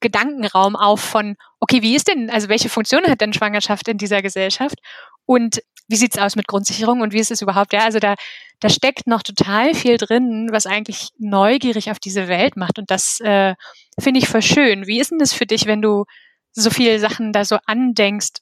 Gedankenraum 0.00 0.76
auf 0.76 1.00
von, 1.00 1.36
okay, 1.58 1.82
wie 1.82 1.94
ist 1.94 2.08
denn, 2.08 2.30
also 2.30 2.48
welche 2.48 2.68
Funktion 2.68 3.04
hat 3.06 3.20
denn 3.20 3.32
Schwangerschaft 3.32 3.88
in 3.88 3.98
dieser 3.98 4.22
Gesellschaft? 4.22 4.78
Und 5.26 5.62
wie 5.88 5.96
sieht's 5.96 6.18
aus 6.18 6.36
mit 6.36 6.46
Grundsicherung 6.46 7.00
und 7.00 7.12
wie 7.12 7.18
ist 7.18 7.30
es 7.30 7.42
überhaupt? 7.42 7.72
Ja, 7.72 7.80
also 7.80 7.98
da, 7.98 8.14
da 8.60 8.68
steckt 8.68 9.06
noch 9.06 9.22
total 9.22 9.74
viel 9.74 9.96
drin, 9.96 10.48
was 10.52 10.66
eigentlich 10.66 11.10
neugierig 11.18 11.90
auf 11.90 11.98
diese 11.98 12.28
Welt 12.28 12.56
macht. 12.56 12.78
Und 12.78 12.90
das 12.90 13.20
äh, 13.20 13.54
finde 13.98 14.20
ich 14.20 14.28
voll 14.28 14.42
schön. 14.42 14.86
Wie 14.86 15.00
ist 15.00 15.10
denn 15.10 15.18
das 15.18 15.32
für 15.32 15.46
dich, 15.46 15.66
wenn 15.66 15.82
du 15.82 16.04
so 16.52 16.70
viele 16.70 16.98
Sachen 16.98 17.32
da 17.32 17.44
so 17.44 17.58
andenkst, 17.66 18.40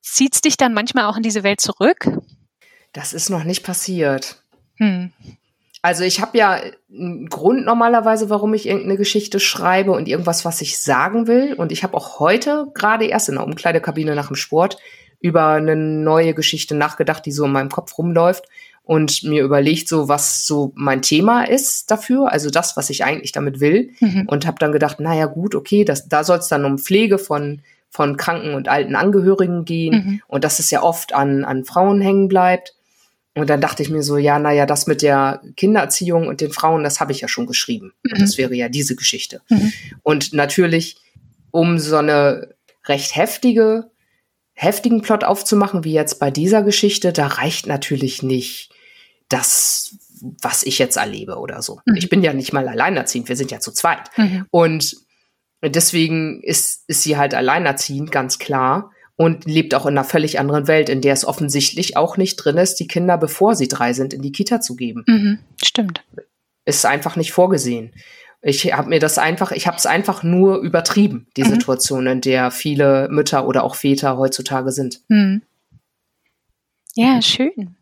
zieht's 0.00 0.40
dich 0.40 0.56
dann 0.56 0.74
manchmal 0.74 1.04
auch 1.04 1.16
in 1.16 1.22
diese 1.22 1.42
Welt 1.42 1.60
zurück? 1.60 2.06
Das 2.92 3.12
ist 3.12 3.30
noch 3.30 3.44
nicht 3.44 3.64
passiert. 3.64 4.42
Hm. 4.76 5.12
Also 5.82 6.04
ich 6.04 6.22
habe 6.22 6.38
ja 6.38 6.60
einen 6.90 7.28
Grund 7.28 7.66
normalerweise, 7.66 8.30
warum 8.30 8.54
ich 8.54 8.66
irgendeine 8.66 8.96
Geschichte 8.96 9.38
schreibe 9.38 9.92
und 9.92 10.08
irgendwas, 10.08 10.44
was 10.46 10.62
ich 10.62 10.78
sagen 10.78 11.26
will. 11.26 11.52
Und 11.52 11.72
ich 11.72 11.82
habe 11.82 11.94
auch 11.94 12.20
heute 12.20 12.68
gerade 12.72 13.06
erst 13.06 13.28
in 13.28 13.34
der 13.34 13.44
Umkleidekabine 13.44 14.14
nach 14.14 14.28
dem 14.28 14.36
Sport 14.36 14.78
über 15.20 15.48
eine 15.48 15.76
neue 15.76 16.32
Geschichte 16.32 16.74
nachgedacht, 16.74 17.26
die 17.26 17.32
so 17.32 17.44
in 17.44 17.52
meinem 17.52 17.70
Kopf 17.70 17.98
rumläuft 17.98 18.44
und 18.84 19.22
mir 19.24 19.42
überlegt, 19.42 19.88
so 19.88 20.08
was 20.08 20.46
so 20.46 20.72
mein 20.74 21.00
Thema 21.02 21.44
ist 21.44 21.90
dafür, 21.90 22.30
also 22.30 22.50
das, 22.50 22.76
was 22.76 22.90
ich 22.90 23.02
eigentlich 23.04 23.32
damit 23.32 23.58
will. 23.58 23.90
Mhm. 24.00 24.24
Und 24.26 24.46
habe 24.46 24.58
dann 24.58 24.72
gedacht, 24.72 25.00
naja 25.00 25.26
gut, 25.26 25.54
okay, 25.54 25.84
das, 25.84 26.08
da 26.08 26.22
soll 26.22 26.38
es 26.38 26.48
dann 26.48 26.64
um 26.64 26.78
Pflege 26.78 27.18
von 27.18 27.62
von 27.94 28.16
kranken 28.16 28.54
und 28.54 28.66
alten 28.66 28.96
Angehörigen 28.96 29.64
gehen 29.64 29.94
mhm. 29.94 30.22
und 30.26 30.42
dass 30.42 30.58
es 30.58 30.68
ja 30.72 30.82
oft 30.82 31.14
an, 31.14 31.44
an 31.44 31.64
Frauen 31.64 32.00
hängen 32.00 32.26
bleibt. 32.26 32.74
Und 33.36 33.48
dann 33.48 33.60
dachte 33.60 33.84
ich 33.84 33.90
mir 33.90 34.02
so, 34.02 34.16
ja, 34.16 34.40
naja, 34.40 34.66
das 34.66 34.88
mit 34.88 35.00
der 35.00 35.40
Kindererziehung 35.56 36.26
und 36.26 36.40
den 36.40 36.50
Frauen, 36.50 36.82
das 36.82 36.98
habe 36.98 37.12
ich 37.12 37.20
ja 37.20 37.28
schon 37.28 37.46
geschrieben. 37.46 37.92
Mhm. 38.02 38.18
Das 38.18 38.36
wäre 38.36 38.52
ja 38.52 38.68
diese 38.68 38.96
Geschichte. 38.96 39.42
Mhm. 39.48 39.72
Und 40.02 40.32
natürlich, 40.32 40.96
um 41.52 41.78
so 41.78 41.96
eine 41.98 42.48
recht 42.86 43.14
heftige, 43.14 43.90
heftigen 44.54 45.00
Plot 45.00 45.22
aufzumachen, 45.22 45.84
wie 45.84 45.92
jetzt 45.92 46.18
bei 46.18 46.32
dieser 46.32 46.64
Geschichte, 46.64 47.12
da 47.12 47.28
reicht 47.28 47.68
natürlich 47.68 48.24
nicht 48.24 48.73
das, 49.34 49.96
was 50.42 50.62
ich 50.62 50.78
jetzt 50.78 50.96
erlebe 50.96 51.38
oder 51.38 51.60
so. 51.60 51.80
Mhm. 51.84 51.96
Ich 51.96 52.08
bin 52.08 52.22
ja 52.22 52.32
nicht 52.32 52.52
mal 52.52 52.68
alleinerziehend, 52.68 53.28
wir 53.28 53.36
sind 53.36 53.50
ja 53.50 53.58
zu 53.58 53.72
zweit. 53.72 54.16
Mhm. 54.16 54.46
Und 54.50 54.96
deswegen 55.62 56.42
ist, 56.42 56.84
ist 56.86 57.02
sie 57.02 57.16
halt 57.16 57.34
alleinerziehend, 57.34 58.12
ganz 58.12 58.38
klar. 58.38 58.92
Und 59.16 59.44
lebt 59.44 59.74
auch 59.74 59.86
in 59.86 59.96
einer 59.96 60.04
völlig 60.04 60.40
anderen 60.40 60.66
Welt, 60.66 60.88
in 60.88 61.00
der 61.00 61.12
es 61.12 61.24
offensichtlich 61.24 61.96
auch 61.96 62.16
nicht 62.16 62.36
drin 62.36 62.56
ist, 62.56 62.76
die 62.76 62.88
Kinder, 62.88 63.16
bevor 63.16 63.54
sie 63.54 63.68
drei 63.68 63.92
sind, 63.92 64.12
in 64.12 64.22
die 64.22 64.32
Kita 64.32 64.60
zu 64.60 64.74
geben. 64.74 65.04
Mhm. 65.06 65.38
Stimmt. 65.62 66.04
Ist 66.64 66.84
einfach 66.84 67.14
nicht 67.14 67.32
vorgesehen. 67.32 67.92
Ich 68.42 68.72
habe 68.72 68.88
mir 68.88 68.98
das 68.98 69.18
einfach, 69.18 69.52
ich 69.52 69.66
habe 69.66 69.76
es 69.76 69.86
einfach 69.86 70.22
nur 70.22 70.58
übertrieben, 70.58 71.28
die 71.36 71.44
mhm. 71.44 71.48
Situation, 71.50 72.06
in 72.06 72.20
der 72.22 72.50
viele 72.50 73.08
Mütter 73.08 73.46
oder 73.46 73.62
auch 73.62 73.76
Väter 73.76 74.16
heutzutage 74.16 74.72
sind. 74.72 75.00
Mhm. 75.08 75.42
Ja, 76.94 77.22
schön. 77.22 77.76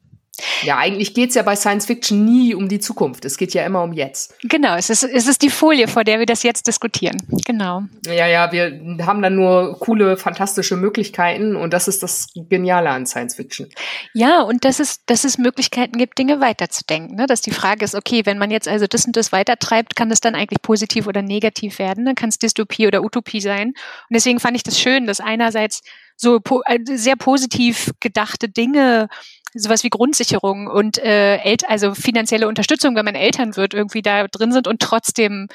Ja, 0.62 0.78
eigentlich 0.78 1.12
geht's 1.12 1.34
ja 1.34 1.42
bei 1.42 1.56
Science 1.56 1.86
Fiction 1.86 2.24
nie 2.24 2.54
um 2.54 2.68
die 2.68 2.80
Zukunft. 2.80 3.24
Es 3.24 3.36
geht 3.36 3.52
ja 3.52 3.66
immer 3.66 3.82
um 3.82 3.92
jetzt. 3.92 4.34
Genau, 4.42 4.76
es 4.76 4.88
ist, 4.88 5.02
es 5.02 5.28
ist 5.28 5.42
die 5.42 5.50
Folie, 5.50 5.88
vor 5.88 6.04
der 6.04 6.18
wir 6.18 6.26
das 6.26 6.42
jetzt 6.42 6.66
diskutieren. 6.66 7.16
Genau. 7.44 7.82
Ja, 8.06 8.26
ja, 8.26 8.50
wir 8.50 9.06
haben 9.06 9.20
dann 9.20 9.34
nur 9.34 9.78
coole, 9.78 10.16
fantastische 10.16 10.76
Möglichkeiten 10.76 11.54
und 11.54 11.72
das 11.72 11.86
ist 11.86 12.02
das 12.02 12.28
Geniale 12.34 12.88
an 12.90 13.06
Science 13.06 13.34
Fiction. 13.34 13.68
Ja, 14.14 14.40
und 14.40 14.64
dass 14.64 14.80
es, 14.80 15.04
dass 15.04 15.24
es 15.24 15.36
Möglichkeiten 15.36 15.98
gibt, 15.98 16.18
Dinge 16.18 16.40
weiterzudenken. 16.40 17.16
Ne? 17.16 17.26
Dass 17.26 17.42
die 17.42 17.50
Frage 17.50 17.84
ist, 17.84 17.94
okay, 17.94 18.22
wenn 18.24 18.38
man 18.38 18.50
jetzt 18.50 18.68
also 18.68 18.86
das 18.86 19.04
und 19.04 19.16
das 19.16 19.32
weitertreibt, 19.32 19.96
kann 19.96 20.08
das 20.08 20.20
dann 20.20 20.34
eigentlich 20.34 20.62
positiv 20.62 21.06
oder 21.06 21.20
negativ 21.20 21.78
werden? 21.78 22.06
Dann 22.06 22.14
kann 22.14 22.30
es 22.30 22.38
Dystopie 22.38 22.86
oder 22.86 23.02
Utopie 23.02 23.40
sein. 23.40 23.68
Und 23.68 24.14
deswegen 24.14 24.40
fand 24.40 24.56
ich 24.56 24.62
das 24.62 24.80
schön, 24.80 25.06
dass 25.06 25.20
einerseits 25.20 25.82
so 26.16 26.40
po 26.40 26.62
äh, 26.66 26.78
sehr 26.84 27.16
positiv 27.16 27.90
gedachte 28.00 28.48
Dinge 28.48 29.08
sowas 29.54 29.84
wie 29.84 29.90
Grundsicherung 29.90 30.66
und 30.66 30.98
äh, 30.98 31.56
also 31.66 31.94
finanzielle 31.94 32.48
Unterstützung, 32.48 32.96
wenn 32.96 33.04
man 33.04 33.14
Eltern 33.14 33.56
wird, 33.56 33.74
irgendwie 33.74 34.02
da 34.02 34.26
drin 34.28 34.52
sind 34.52 34.66
und 34.66 34.80
trotzdem 34.80 35.48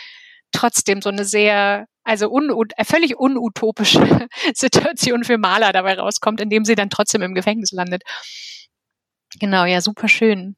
trotzdem 0.51 1.01
so 1.01 1.09
eine 1.09 1.25
sehr 1.25 1.87
also 2.03 2.29
un 2.29 2.49
äh, 2.77 2.85
völlig 2.85 3.17
unutopische 3.17 4.27
Situation 4.53 5.23
für 5.23 5.37
Maler 5.37 5.73
dabei 5.73 5.95
rauskommt, 5.95 6.39
indem 6.39 6.63
sie 6.63 6.75
dann 6.75 6.89
trotzdem 6.89 7.21
im 7.21 7.35
Gefängnis 7.35 7.71
landet. 7.71 8.03
Genau, 9.39 9.65
ja, 9.65 9.81
super 9.81 10.07
schön. 10.07 10.55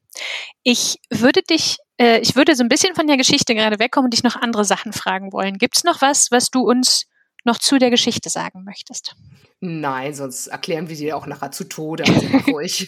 Ich 0.63 0.97
würde 1.09 1.41
dich, 1.41 1.77
äh, 1.99 2.19
ich 2.19 2.35
würde 2.35 2.55
so 2.55 2.63
ein 2.63 2.69
bisschen 2.69 2.93
von 2.93 3.07
der 3.07 3.17
Geschichte 3.17 3.55
gerade 3.55 3.79
wegkommen 3.79 4.05
und 4.05 4.13
dich 4.13 4.23
noch 4.23 4.35
andere 4.35 4.63
Sachen 4.63 4.93
fragen 4.93 5.33
wollen. 5.33 5.57
Gibt's 5.57 5.83
noch 5.83 6.01
was, 6.01 6.29
was 6.29 6.51
du 6.51 6.61
uns 6.61 7.07
noch 7.43 7.57
zu 7.57 7.77
der 7.77 7.89
Geschichte 7.89 8.29
sagen 8.29 8.63
möchtest? 8.63 9.15
Nein, 9.61 10.13
sonst 10.13 10.47
erklären 10.47 10.87
wir 10.87 10.95
sie 10.95 11.11
auch 11.11 11.25
nachher 11.25 11.51
zu 11.51 11.65
Tode. 11.65 12.05
Also 12.05 12.25
ruhig. 12.51 12.87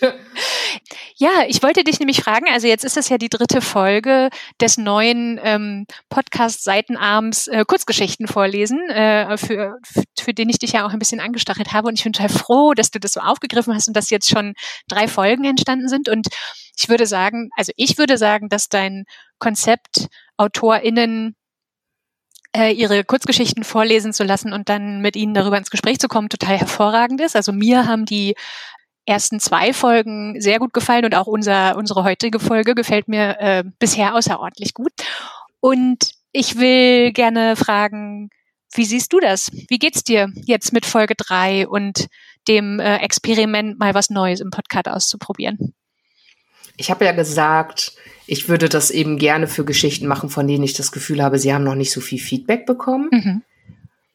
ja, 1.17 1.43
ich 1.47 1.61
wollte 1.61 1.83
dich 1.83 1.99
nämlich 1.99 2.21
fragen, 2.21 2.45
also 2.49 2.65
jetzt 2.65 2.85
ist 2.85 2.95
es 2.95 3.09
ja 3.09 3.17
die 3.17 3.27
dritte 3.27 3.59
Folge 3.59 4.29
des 4.61 4.77
neuen 4.77 5.37
ähm, 5.43 5.85
Podcast 6.09 6.63
Seitenarms 6.63 7.47
äh, 7.47 7.65
Kurzgeschichten 7.67 8.27
vorlesen, 8.27 8.89
äh, 8.89 9.37
für, 9.37 9.75
für 10.17 10.33
den 10.33 10.49
ich 10.49 10.59
dich 10.59 10.71
ja 10.71 10.85
auch 10.85 10.91
ein 10.91 10.99
bisschen 10.99 11.19
angestachelt 11.19 11.73
habe. 11.73 11.89
Und 11.89 11.95
ich 11.95 12.03
bin 12.03 12.13
total 12.13 12.29
froh, 12.29 12.73
dass 12.73 12.89
du 12.89 12.99
das 12.99 13.13
so 13.13 13.19
aufgegriffen 13.19 13.73
hast 13.73 13.89
und 13.89 13.97
dass 13.97 14.09
jetzt 14.09 14.29
schon 14.29 14.53
drei 14.87 15.09
Folgen 15.09 15.43
entstanden 15.43 15.89
sind. 15.89 16.07
Und 16.07 16.27
ich 16.77 16.87
würde 16.87 17.05
sagen, 17.05 17.49
also 17.57 17.73
ich 17.75 17.97
würde 17.97 18.17
sagen, 18.17 18.47
dass 18.47 18.69
dein 18.69 19.03
Konzept 19.39 20.07
AutorInnen 20.37 21.35
äh, 22.55 22.71
ihre 22.71 23.03
Kurzgeschichten 23.03 23.63
vorlesen 23.63 24.13
zu 24.13 24.23
lassen 24.23 24.53
und 24.53 24.69
dann 24.69 25.01
mit 25.01 25.15
ihnen 25.15 25.33
darüber 25.33 25.57
ins 25.57 25.71
Gespräch 25.71 25.99
zu 25.99 26.07
kommen, 26.07 26.29
total 26.29 26.57
hervorragend 26.57 27.21
ist. 27.21 27.35
Also 27.35 27.51
mir 27.51 27.87
haben 27.87 28.05
die 28.05 28.35
ersten 29.05 29.39
zwei 29.39 29.73
Folgen 29.73 30.39
sehr 30.39 30.59
gut 30.59 30.73
gefallen 30.73 31.05
und 31.05 31.15
auch 31.15 31.27
unser, 31.27 31.75
unsere 31.77 32.03
heutige 32.03 32.39
Folge 32.39 32.75
gefällt 32.75 33.07
mir 33.07 33.37
äh, 33.39 33.63
bisher 33.79 34.15
außerordentlich 34.15 34.73
gut. 34.73 34.91
Und 35.59 36.11
ich 36.31 36.57
will 36.57 37.11
gerne 37.11 37.55
fragen, 37.55 38.29
wie 38.73 38.85
siehst 38.85 39.11
du 39.11 39.19
das? 39.19 39.51
Wie 39.51 39.79
geht's 39.79 40.03
dir 40.03 40.31
jetzt 40.35 40.71
mit 40.71 40.85
Folge 40.85 41.15
drei 41.15 41.67
und 41.67 42.07
dem 42.47 42.79
äh, 42.79 42.97
Experiment, 42.97 43.79
mal 43.79 43.93
was 43.93 44.09
Neues 44.09 44.39
im 44.39 44.49
Podcast 44.49 44.87
auszuprobieren? 44.87 45.73
Ich 46.81 46.89
habe 46.89 47.05
ja 47.05 47.11
gesagt, 47.11 47.93
ich 48.25 48.49
würde 48.49 48.67
das 48.67 48.89
eben 48.89 49.19
gerne 49.19 49.47
für 49.47 49.63
Geschichten 49.63 50.07
machen, 50.07 50.29
von 50.29 50.47
denen 50.47 50.63
ich 50.63 50.73
das 50.73 50.91
Gefühl 50.91 51.21
habe, 51.21 51.37
sie 51.37 51.53
haben 51.53 51.63
noch 51.63 51.75
nicht 51.75 51.91
so 51.91 52.01
viel 52.01 52.17
Feedback 52.17 52.65
bekommen. 52.65 53.09
Mhm. 53.11 53.43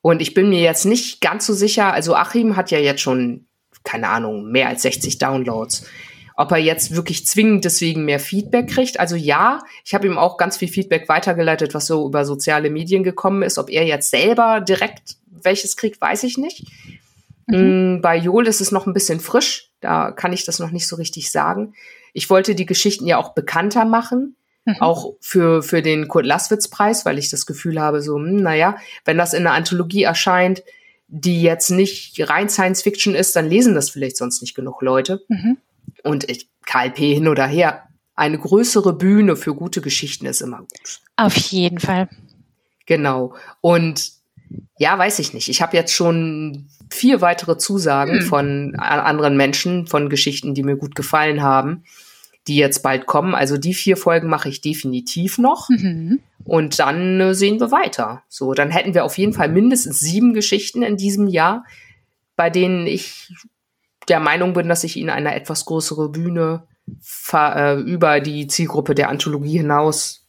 Und 0.02 0.20
ich 0.20 0.34
bin 0.34 0.48
mir 0.48 0.60
jetzt 0.60 0.84
nicht 0.84 1.20
ganz 1.20 1.46
so 1.46 1.54
sicher, 1.54 1.92
also 1.92 2.16
Achim 2.16 2.56
hat 2.56 2.72
ja 2.72 2.78
jetzt 2.80 3.02
schon, 3.02 3.46
keine 3.84 4.08
Ahnung, 4.08 4.50
mehr 4.50 4.66
als 4.66 4.82
60 4.82 5.18
Downloads. 5.18 5.86
Ob 6.34 6.50
er 6.50 6.58
jetzt 6.58 6.96
wirklich 6.96 7.24
zwingend 7.24 7.64
deswegen 7.64 8.04
mehr 8.04 8.18
Feedback 8.18 8.68
kriegt. 8.68 8.98
Also 8.98 9.14
ja, 9.14 9.60
ich 9.84 9.94
habe 9.94 10.08
ihm 10.08 10.18
auch 10.18 10.36
ganz 10.36 10.56
viel 10.56 10.68
Feedback 10.68 11.08
weitergeleitet, 11.08 11.72
was 11.72 11.86
so 11.86 12.08
über 12.08 12.24
soziale 12.24 12.68
Medien 12.68 13.04
gekommen 13.04 13.42
ist. 13.42 13.58
Ob 13.58 13.70
er 13.70 13.86
jetzt 13.86 14.10
selber 14.10 14.60
direkt 14.60 15.18
welches 15.30 15.76
kriegt, 15.76 16.00
weiß 16.00 16.24
ich 16.24 16.36
nicht. 16.36 16.66
Mhm. 17.46 17.98
Mm, 17.98 18.00
bei 18.02 18.16
Joel 18.16 18.48
ist 18.48 18.60
es 18.60 18.72
noch 18.72 18.86
ein 18.88 18.92
bisschen 18.92 19.20
frisch. 19.20 19.70
Da 19.80 20.10
kann 20.10 20.32
ich 20.32 20.44
das 20.44 20.58
noch 20.58 20.72
nicht 20.72 20.88
so 20.88 20.96
richtig 20.96 21.30
sagen 21.30 21.74
ich 22.16 22.30
wollte 22.30 22.54
die 22.54 22.64
Geschichten 22.64 23.06
ja 23.06 23.18
auch 23.18 23.34
bekannter 23.34 23.84
machen. 23.84 24.36
Mhm. 24.64 24.76
Auch 24.80 25.14
für, 25.20 25.62
für 25.62 25.82
den 25.82 26.08
Kurt-Laswitz-Preis, 26.08 27.04
weil 27.04 27.18
ich 27.18 27.28
das 27.28 27.44
Gefühl 27.44 27.78
habe, 27.78 28.00
so, 28.00 28.16
hm, 28.16 28.36
naja, 28.36 28.78
wenn 29.04 29.18
das 29.18 29.34
in 29.34 29.46
einer 29.46 29.54
Anthologie 29.54 30.04
erscheint, 30.04 30.62
die 31.08 31.42
jetzt 31.42 31.70
nicht 31.70 32.18
rein 32.28 32.48
Science 32.48 32.82
Fiction 32.82 33.14
ist, 33.14 33.36
dann 33.36 33.46
lesen 33.46 33.74
das 33.74 33.90
vielleicht 33.90 34.16
sonst 34.16 34.40
nicht 34.40 34.54
genug 34.54 34.80
Leute. 34.80 35.24
Mhm. 35.28 35.58
Und 36.04 36.28
ich, 36.30 36.48
KLP 36.64 36.96
hin 36.96 37.28
oder 37.28 37.46
her, 37.46 37.82
eine 38.14 38.38
größere 38.38 38.94
Bühne 38.94 39.36
für 39.36 39.54
gute 39.54 39.82
Geschichten 39.82 40.24
ist 40.24 40.40
immer 40.40 40.60
gut. 40.60 41.00
Auf 41.16 41.36
jeden 41.36 41.80
Fall. 41.80 42.08
Genau. 42.86 43.34
Und 43.60 44.12
ja, 44.78 44.98
weiß 44.98 45.18
ich 45.18 45.34
nicht. 45.34 45.50
Ich 45.50 45.60
habe 45.60 45.76
jetzt 45.76 45.92
schon 45.92 46.70
vier 46.90 47.20
weitere 47.20 47.58
Zusagen 47.58 48.16
mhm. 48.16 48.22
von 48.22 48.74
anderen 48.76 49.36
Menschen, 49.36 49.86
von 49.86 50.08
Geschichten, 50.08 50.54
die 50.54 50.62
mir 50.62 50.76
gut 50.76 50.94
gefallen 50.94 51.42
haben 51.42 51.84
die 52.48 52.56
jetzt 52.56 52.82
bald 52.82 53.06
kommen. 53.06 53.34
Also 53.34 53.56
die 53.56 53.74
vier 53.74 53.96
Folgen 53.96 54.28
mache 54.28 54.48
ich 54.48 54.60
definitiv 54.60 55.38
noch. 55.38 55.68
Mhm. 55.68 56.20
Und 56.44 56.78
dann 56.78 57.20
äh, 57.20 57.34
sehen 57.34 57.58
wir 57.60 57.72
weiter. 57.72 58.22
So, 58.28 58.54
dann 58.54 58.70
hätten 58.70 58.94
wir 58.94 59.04
auf 59.04 59.18
jeden 59.18 59.32
Fall 59.32 59.48
mindestens 59.48 60.00
sieben 60.00 60.32
Geschichten 60.32 60.82
in 60.82 60.96
diesem 60.96 61.26
Jahr, 61.26 61.64
bei 62.36 62.50
denen 62.50 62.86
ich 62.86 63.32
der 64.08 64.20
Meinung 64.20 64.52
bin, 64.52 64.68
dass 64.68 64.84
ich 64.84 64.96
ihnen 64.96 65.10
eine 65.10 65.34
etwas 65.34 65.64
größere 65.64 66.08
Bühne 66.08 66.66
äh, 67.32 67.80
über 67.80 68.20
die 68.20 68.46
Zielgruppe 68.46 68.94
der 68.94 69.08
Anthologie 69.08 69.58
hinaus 69.58 70.22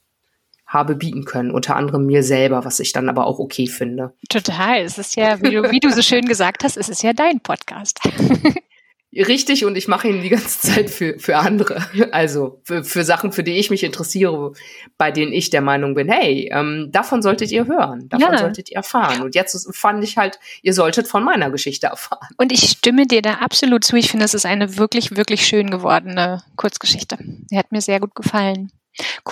habe 0.66 0.96
bieten 0.96 1.24
können, 1.24 1.52
unter 1.52 1.78
anderem 1.78 2.06
mir 2.06 2.24
selber, 2.24 2.66
was 2.66 2.82
ich 2.82 2.92
dann 2.92 3.08
aber 3.08 3.26
auch 3.26 3.40
okay 3.40 3.68
finde. 3.68 4.14
Total. 4.28 4.82
Es 4.82 4.98
ist 4.98 5.16
ja, 5.16 5.42
wie 5.42 5.52
du, 5.52 5.72
wie 5.72 5.80
du 5.80 5.92
so 5.92 6.02
schön 6.02 6.26
gesagt 6.26 6.64
hast, 6.64 6.76
es 6.76 6.90
ist 6.90 7.04
ja 7.04 7.14
dein 7.14 7.40
Podcast. 7.40 8.00
Richtig, 9.16 9.64
und 9.64 9.78
ich 9.78 9.88
mache 9.88 10.10
ihn 10.10 10.22
die 10.22 10.30
ganze 10.30 10.68
Zeit 10.68 10.90
für, 10.90 11.18
für 11.18 11.38
andere. 11.38 11.86
Also 12.12 12.62
für, 12.66 12.84
für 12.84 13.04
Sachen, 13.04 13.32
für 13.32 13.44
die 13.44 13.54
ich 13.54 13.70
mich 13.70 13.84
interessiere, 13.84 14.52
bei 14.98 15.12
denen 15.12 15.32
ich 15.32 15.50
der 15.50 15.62
Meinung 15.62 15.96
bin, 15.96 16.10
hey, 16.10 16.50
ähm, 16.52 16.90
davon 16.92 17.22
solltet 17.22 17.52
ihr 17.52 17.68
hören, 17.68 18.10
davon 18.10 18.34
ja. 18.34 18.38
solltet 18.38 18.70
ihr 18.70 18.78
erfahren. 18.78 19.22
Und 19.22 19.34
jetzt 19.34 19.76
fand 19.76 20.04
ich 20.04 20.18
halt, 20.18 20.40
ihr 20.62 20.74
solltet 20.74 21.08
von 21.08 21.24
meiner 21.24 21.50
Geschichte 21.52 21.88
erfahren. 21.88 22.28
Und 22.38 22.52
ich 22.52 22.70
stimme 22.70 23.08
dir 23.08 23.22
da 23.22 23.36
absolut 23.36 23.86
zu. 23.86 23.96
Ich 23.96 24.12
finde, 24.12 24.26
es 24.26 24.34
ist 24.34 24.46
eine 24.46 24.78
wirklich, 24.78 25.16
wirklich 25.16 25.46
schön 25.46 25.70
gewordene 25.70 26.44
Kurzgeschichte. 26.58 27.18
Die 27.20 27.58
hat 27.58 27.72
mir 27.72 27.82
sehr 27.82 28.02
gut 28.02 28.14
gefallen. 28.14 28.72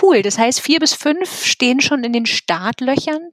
Cool, 0.00 0.22
das 0.22 0.38
heißt, 0.38 0.60
vier 0.60 0.80
bis 0.80 0.94
fünf 0.94 1.44
stehen 1.44 1.80
schon 1.80 2.02
in 2.02 2.12
den 2.12 2.26
Startlöchern. 2.26 3.30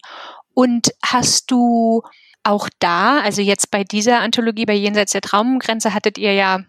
Und 0.54 0.94
hast 1.02 1.50
du 1.50 2.04
auch 2.44 2.70
da, 2.80 3.20
also 3.22 3.42
jetzt 3.42 3.72
bei 3.72 3.84
dieser 3.84 4.20
Anthologie, 4.20 4.66
bei 4.66 4.74
Jenseits 4.74 5.14
der 5.14 5.22
Traumgrenze, 5.22 5.94
hattet 5.94 6.18
ihr 6.18 6.34
ja 6.34 6.60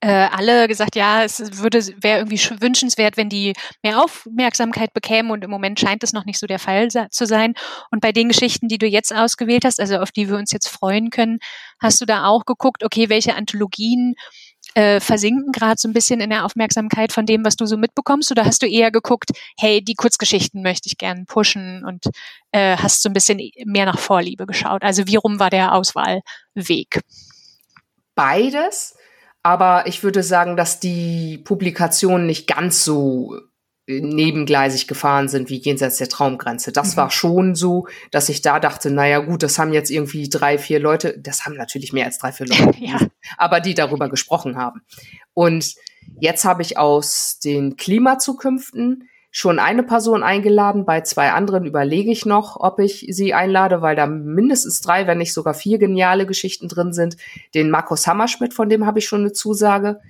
äh, 0.00 0.28
alle 0.30 0.68
gesagt, 0.68 0.94
ja, 0.94 1.24
es 1.24 1.58
würde 1.58 1.84
wäre 2.02 2.18
irgendwie 2.18 2.38
wünschenswert, 2.60 3.16
wenn 3.16 3.28
die 3.28 3.54
mehr 3.82 4.02
Aufmerksamkeit 4.02 4.92
bekämen 4.92 5.30
und 5.30 5.42
im 5.42 5.50
Moment 5.50 5.80
scheint 5.80 6.02
es 6.02 6.12
noch 6.12 6.26
nicht 6.26 6.38
so 6.38 6.46
der 6.46 6.58
Fall 6.58 6.88
zu 6.88 7.26
sein. 7.26 7.54
Und 7.90 8.00
bei 8.00 8.12
den 8.12 8.28
Geschichten, 8.28 8.68
die 8.68 8.78
du 8.78 8.86
jetzt 8.86 9.14
ausgewählt 9.14 9.64
hast, 9.64 9.80
also 9.80 9.96
auf 9.98 10.12
die 10.12 10.28
wir 10.28 10.36
uns 10.36 10.52
jetzt 10.52 10.68
freuen 10.68 11.10
können, 11.10 11.38
hast 11.80 12.00
du 12.00 12.04
da 12.04 12.26
auch 12.26 12.44
geguckt, 12.44 12.84
okay, 12.84 13.08
welche 13.08 13.34
Anthologien 13.34 14.14
äh, 14.74 15.00
versinken 15.00 15.52
gerade 15.52 15.76
so 15.78 15.88
ein 15.88 15.94
bisschen 15.94 16.20
in 16.20 16.30
der 16.30 16.44
Aufmerksamkeit 16.44 17.12
von 17.12 17.24
dem, 17.24 17.44
was 17.44 17.56
du 17.56 17.64
so 17.64 17.78
mitbekommst? 17.78 18.30
Oder 18.30 18.44
hast 18.44 18.62
du 18.62 18.66
eher 18.66 18.90
geguckt, 18.90 19.30
hey, 19.58 19.82
die 19.82 19.94
Kurzgeschichten 19.94 20.62
möchte 20.62 20.88
ich 20.88 20.98
gern 20.98 21.24
pushen 21.24 21.84
und 21.86 22.06
äh, 22.52 22.76
hast 22.76 23.02
so 23.02 23.08
ein 23.08 23.14
bisschen 23.14 23.40
mehr 23.64 23.86
nach 23.86 23.98
Vorliebe 23.98 24.44
geschaut? 24.44 24.82
Also 24.82 25.06
wie 25.06 25.16
rum 25.16 25.40
war 25.40 25.48
der 25.48 25.72
Auswahlweg? 25.72 27.00
Beides, 28.14 28.96
aber 29.46 29.86
ich 29.86 30.02
würde 30.02 30.24
sagen, 30.24 30.56
dass 30.56 30.80
die 30.80 31.38
Publikationen 31.38 32.26
nicht 32.26 32.48
ganz 32.48 32.84
so 32.84 33.38
nebengleisig 33.86 34.88
gefahren 34.88 35.28
sind 35.28 35.50
wie 35.50 35.58
jenseits 35.58 35.98
der 35.98 36.08
Traumgrenze. 36.08 36.72
Das 36.72 36.94
mhm. 36.94 36.96
war 36.96 37.10
schon 37.12 37.54
so, 37.54 37.86
dass 38.10 38.28
ich 38.28 38.42
da 38.42 38.58
dachte, 38.58 38.90
naja 38.90 39.20
gut, 39.20 39.44
das 39.44 39.56
haben 39.60 39.72
jetzt 39.72 39.92
irgendwie 39.92 40.28
drei, 40.28 40.58
vier 40.58 40.80
Leute, 40.80 41.16
das 41.16 41.44
haben 41.44 41.54
natürlich 41.54 41.92
mehr 41.92 42.06
als 42.06 42.18
drei, 42.18 42.32
vier 42.32 42.46
Leute, 42.46 42.76
ja. 42.80 42.98
aber 43.38 43.60
die 43.60 43.74
darüber 43.74 44.08
gesprochen 44.08 44.56
haben. 44.56 44.80
Und 45.32 45.76
jetzt 46.18 46.44
habe 46.44 46.62
ich 46.62 46.76
aus 46.76 47.38
den 47.38 47.76
Klimazukünften 47.76 49.08
schon 49.36 49.58
eine 49.58 49.82
Person 49.82 50.22
eingeladen, 50.22 50.86
bei 50.86 51.02
zwei 51.02 51.32
anderen 51.32 51.66
überlege 51.66 52.10
ich 52.10 52.24
noch, 52.24 52.58
ob 52.58 52.78
ich 52.78 53.06
sie 53.10 53.34
einlade, 53.34 53.82
weil 53.82 53.94
da 53.94 54.06
mindestens 54.06 54.80
drei, 54.80 55.06
wenn 55.06 55.18
nicht 55.18 55.34
sogar 55.34 55.52
vier 55.52 55.76
geniale 55.76 56.24
Geschichten 56.24 56.68
drin 56.68 56.94
sind. 56.94 57.18
Den 57.52 57.68
Markus 57.68 58.06
Hammerschmidt, 58.06 58.54
von 58.54 58.70
dem 58.70 58.86
habe 58.86 58.98
ich 58.98 59.06
schon 59.06 59.20
eine 59.20 59.34
Zusage 59.34 60.00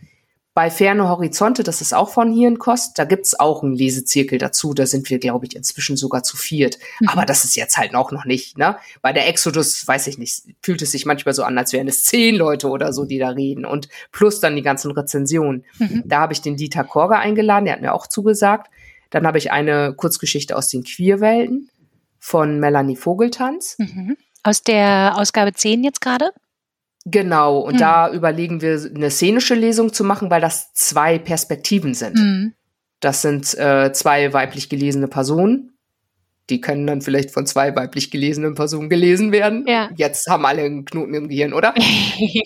bei 0.55 0.71
Ferne 0.71 1.09
Horizonte, 1.09 1.65
das 1.65 1.81
ist 1.81 1.93
auch 1.93 2.09
von 2.09 2.33
Hirnkost, 2.33 2.97
da 3.01 3.05
gibt's 3.05 3.39
auch 3.39 3.65
einen 3.65 3.75
Lesezirkel 3.75 4.39
dazu. 4.39 4.75
Da 4.75 4.87
sind 4.87 5.11
wir, 5.11 5.19
glaube 5.19 5.45
ich, 5.45 5.57
inzwischen 5.57 5.97
sogar 5.97 6.23
zu 6.23 6.37
viert. 6.37 6.79
Mhm. 7.01 7.09
Aber 7.09 7.27
das 7.27 7.45
ist 7.45 7.57
jetzt 7.57 7.77
halt 7.77 7.97
auch 7.97 8.13
noch 8.13 8.27
nicht. 8.27 8.57
Ne? 8.57 8.77
Bei 9.03 9.13
der 9.13 9.29
Exodus, 9.29 9.89
weiß 9.89 10.07
ich 10.07 10.19
nicht, 10.19 10.45
fühlt 10.63 10.83
es 10.83 10.93
sich 10.93 11.05
manchmal 11.05 11.35
so 11.35 11.43
an, 11.43 11.59
als 11.59 11.73
wären 11.73 11.89
es 11.89 12.05
zehn 12.05 12.37
Leute 12.37 12.69
oder 12.69 12.93
so, 12.93 13.05
die 13.05 13.19
da 13.19 13.31
reden. 13.31 13.67
Und 13.67 13.89
plus 14.13 14.39
dann 14.39 14.55
die 14.55 14.63
ganzen 14.63 14.93
Rezensionen. 14.93 15.65
Mhm. 15.81 16.05
Da 16.07 16.21
habe 16.21 16.33
ich 16.33 16.43
den 16.43 16.57
Dieter 16.57 16.85
Korger 16.85 17.19
eingeladen, 17.19 17.65
der 17.65 17.75
hat 17.75 17.83
mir 17.83 17.93
auch 17.93 18.07
zugesagt. 18.07 18.71
Dann 19.11 19.27
habe 19.27 19.39
ich 19.39 19.53
eine 19.53 19.95
Kurzgeschichte 19.95 20.57
aus 20.57 20.69
den 20.69 20.85
Queerwelten 20.85 21.71
von 22.19 22.59
Melanie 22.59 22.97
Vogeltanz. 22.97 23.77
Mhm. 23.79 24.17
Aus 24.43 24.63
der 24.63 25.15
Ausgabe 25.17 25.53
10 25.53 25.85
jetzt 25.85 26.01
gerade? 26.01 26.31
Genau, 27.05 27.61
und 27.61 27.75
mhm. 27.75 27.79
da 27.79 28.11
überlegen 28.11 28.61
wir, 28.61 28.81
eine 28.93 29.13
szenische 29.13 29.55
Lesung 29.55 29.93
zu 29.93 30.03
machen, 30.03 30.29
weil 30.29 30.41
das 30.41 30.73
zwei 30.73 31.19
Perspektiven 31.19 31.95
sind. 31.95 32.17
Mhm. 32.17 32.55
Das 32.99 33.23
sind 33.23 33.57
äh, 33.59 33.93
zwei 33.93 34.33
weiblich 34.33 34.69
gelesene 34.69 35.07
Personen. 35.07 35.79
Die 36.51 36.61
können 36.61 36.87
dann 36.87 37.03
vielleicht 37.03 37.31
von 37.31 37.47
zwei 37.47 37.75
weiblich 37.77 38.11
gelesenen 38.11 38.55
Personen 38.55 38.89
gelesen 38.89 39.31
werden. 39.31 39.65
Ja. 39.69 39.91
Jetzt 39.97 40.29
haben 40.29 40.47
alle 40.47 40.63
einen 40.63 40.85
Knoten 40.85 41.15
im 41.15 41.29
Gehirn, 41.29 41.53
oder? 41.53 41.75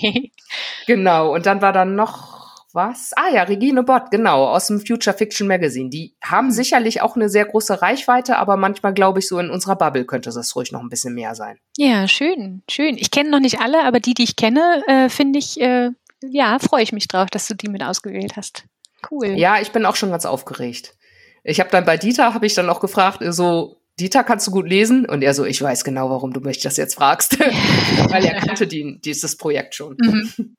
genau, 0.87 1.35
und 1.35 1.47
dann 1.47 1.63
war 1.63 1.73
dann 1.73 1.95
noch 1.95 2.40
was? 2.73 3.13
Ah 3.17 3.29
ja, 3.33 3.43
Regine 3.43 3.83
Bott, 3.83 4.11
genau, 4.11 4.47
aus 4.47 4.67
dem 4.67 4.81
Future 4.81 5.17
Fiction 5.17 5.47
Magazine. 5.47 5.91
Die 5.91 6.15
haben 6.23 6.49
hm. 6.49 6.55
sicherlich 6.55 7.03
auch 7.03 7.17
eine 7.17 7.29
sehr 7.29 7.45
große 7.45 7.83
Reichweite, 7.83 8.37
aber 8.37 8.57
manchmal 8.57 8.95
glaube 8.95 9.19
ich, 9.19 9.29
so 9.29 9.39
in 9.39 9.51
unserer 9.51 9.77
Bubble 9.77 10.05
könnte 10.05 10.31
das 10.31 10.55
ruhig 10.57 10.73
noch 10.73 10.81
ein 10.81 10.89
bisschen 10.89 11.15
mehr 11.15 11.35
sein. 11.35 11.59
Ja, 11.77 12.09
schön, 12.09 12.63
schön. 12.71 12.97
Ich 12.99 13.11
kenne 13.11 13.31
noch 13.31 13.41
nicht 13.41 13.61
alle, 13.61 13.85
aber 13.85 14.01
die, 14.01 14.15
die 14.15 14.25
ich 14.25 14.37
kenne, 14.37 14.83
äh, 14.87 15.09
finde 15.09 15.39
ich, 15.39 15.61
äh, 15.61 15.91
ja, 16.23 16.59
freue 16.59 16.83
ich 16.83 16.93
mich 16.93 17.09
drauf, 17.09 17.31
dass 17.31 17.47
du 17.47 17.55
die 17.55 17.69
mit 17.69 17.83
ausgewählt 17.83 18.37
hast. 18.37 18.65
Cool. 19.11 19.29
Ja, 19.29 19.61
ich 19.61 19.73
bin 19.73 19.87
auch 19.87 19.97
schon 19.97 20.11
ganz 20.11 20.27
aufgeregt. 20.27 20.95
Ich 21.43 21.61
habe 21.61 21.71
dann 21.71 21.85
bei 21.85 21.97
Dieter, 21.97 22.35
habe 22.35 22.47
ich 22.47 22.55
dann 22.55 22.69
auch 22.69 22.81
gefragt, 22.81 23.21
so, 23.29 23.81
Dieter, 23.99 24.25
kannst 24.25 24.47
du 24.47 24.51
gut 24.51 24.69
lesen? 24.69 25.07
Und 25.07 25.23
er 25.23 25.35
so, 25.35 25.45
ich 25.45 25.61
weiß 25.61 25.85
genau, 25.85 26.11
warum 26.11 26.33
du 26.33 26.41
mich 26.41 26.61
das 26.61 26.77
jetzt 26.77 26.95
fragst. 26.95 27.39
Weil 28.11 28.25
er 28.25 28.41
kannte 28.41 28.67
die, 28.67 29.01
dieses 29.01 29.37
Projekt 29.37 29.75
schon. 29.75 29.97
Mhm. 30.01 30.57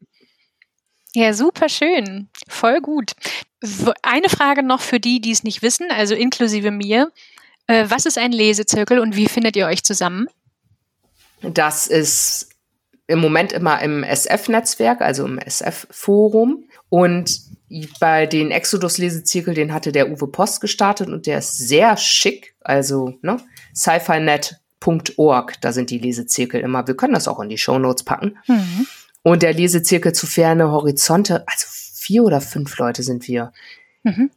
Ja, 1.14 1.34
super 1.34 1.70
schön. 1.70 2.30
Voll 2.48 2.82
gut. 2.82 3.12
Eine 4.02 4.30
Frage 4.30 4.64
noch 4.64 4.82
für 4.82 5.00
die, 5.00 5.20
die 5.22 5.32
es 5.32 5.44
nicht 5.44 5.62
wissen, 5.62 5.88
also 5.92 6.16
inklusive 6.16 6.72
mir. 6.72 7.12
Äh, 7.68 7.86
was 7.90 8.06
ist 8.06 8.18
ein 8.18 8.32
Lesezirkel 8.32 9.00
und 9.00 9.16
wie 9.16 9.28
findet 9.28 9.56
ihr 9.56 9.68
euch 9.68 9.84
zusammen? 9.84 10.28
Das 11.42 11.88
ist 11.88 12.50
im 13.08 13.20
Moment 13.20 13.52
immer 13.52 13.82
im 13.82 14.04
SF-Netzwerk, 14.04 15.02
also 15.02 15.26
im 15.26 15.38
SF-Forum. 15.38 16.66
Und 16.90 17.42
bei 18.00 18.26
den 18.26 18.52
Exodus-Lesezirkel, 18.52 19.54
den 19.54 19.74
hatte 19.74 19.92
der 19.92 20.10
Uwe 20.12 20.28
Post 20.28 20.62
gestartet 20.62 21.10
und 21.10 21.26
der 21.26 21.40
ist 21.40 21.58
sehr 21.58 21.98
schick. 21.98 22.56
Also, 22.62 23.18
ne? 23.22 23.38
sci-fi-net.org, 23.76 25.62
da 25.62 25.72
sind 25.72 25.90
die 25.90 26.00
Lesezirkel 26.00 26.62
immer. 26.62 26.88
Wir 26.88 26.96
können 26.96 27.14
das 27.14 27.28
auch 27.28 27.40
in 27.40 27.50
die 27.50 27.58
Show 27.58 27.80
Notes 27.80 28.04
packen. 28.04 28.38
Mhm. 28.48 28.88
Und 29.24 29.44
der 29.44 29.54
Lesezirkel 29.54 30.14
zu 30.14 30.26
ferne 30.26 30.72
Horizonte, 30.72 31.44
also 31.48 31.68
vier 31.70 32.24
oder 32.24 32.42
fünf 32.42 32.78
Leute 32.78 33.04
sind 33.04 33.28
wir. 33.28 33.52
Mhm. 34.04 34.32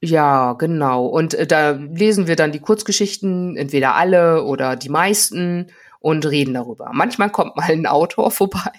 Ja, 0.00 0.52
genau. 0.52 1.06
Und 1.06 1.34
äh, 1.34 1.46
da 1.46 1.70
lesen 1.70 2.26
wir 2.26 2.36
dann 2.36 2.52
die 2.52 2.60
Kurzgeschichten, 2.60 3.56
entweder 3.56 3.94
alle 3.94 4.44
oder 4.44 4.76
die 4.76 4.90
meisten 4.90 5.68
und 6.00 6.26
reden 6.26 6.54
darüber. 6.54 6.90
Manchmal 6.92 7.30
kommt 7.30 7.56
mal 7.56 7.70
ein 7.70 7.86
Autor 7.86 8.30
vorbei 8.30 8.70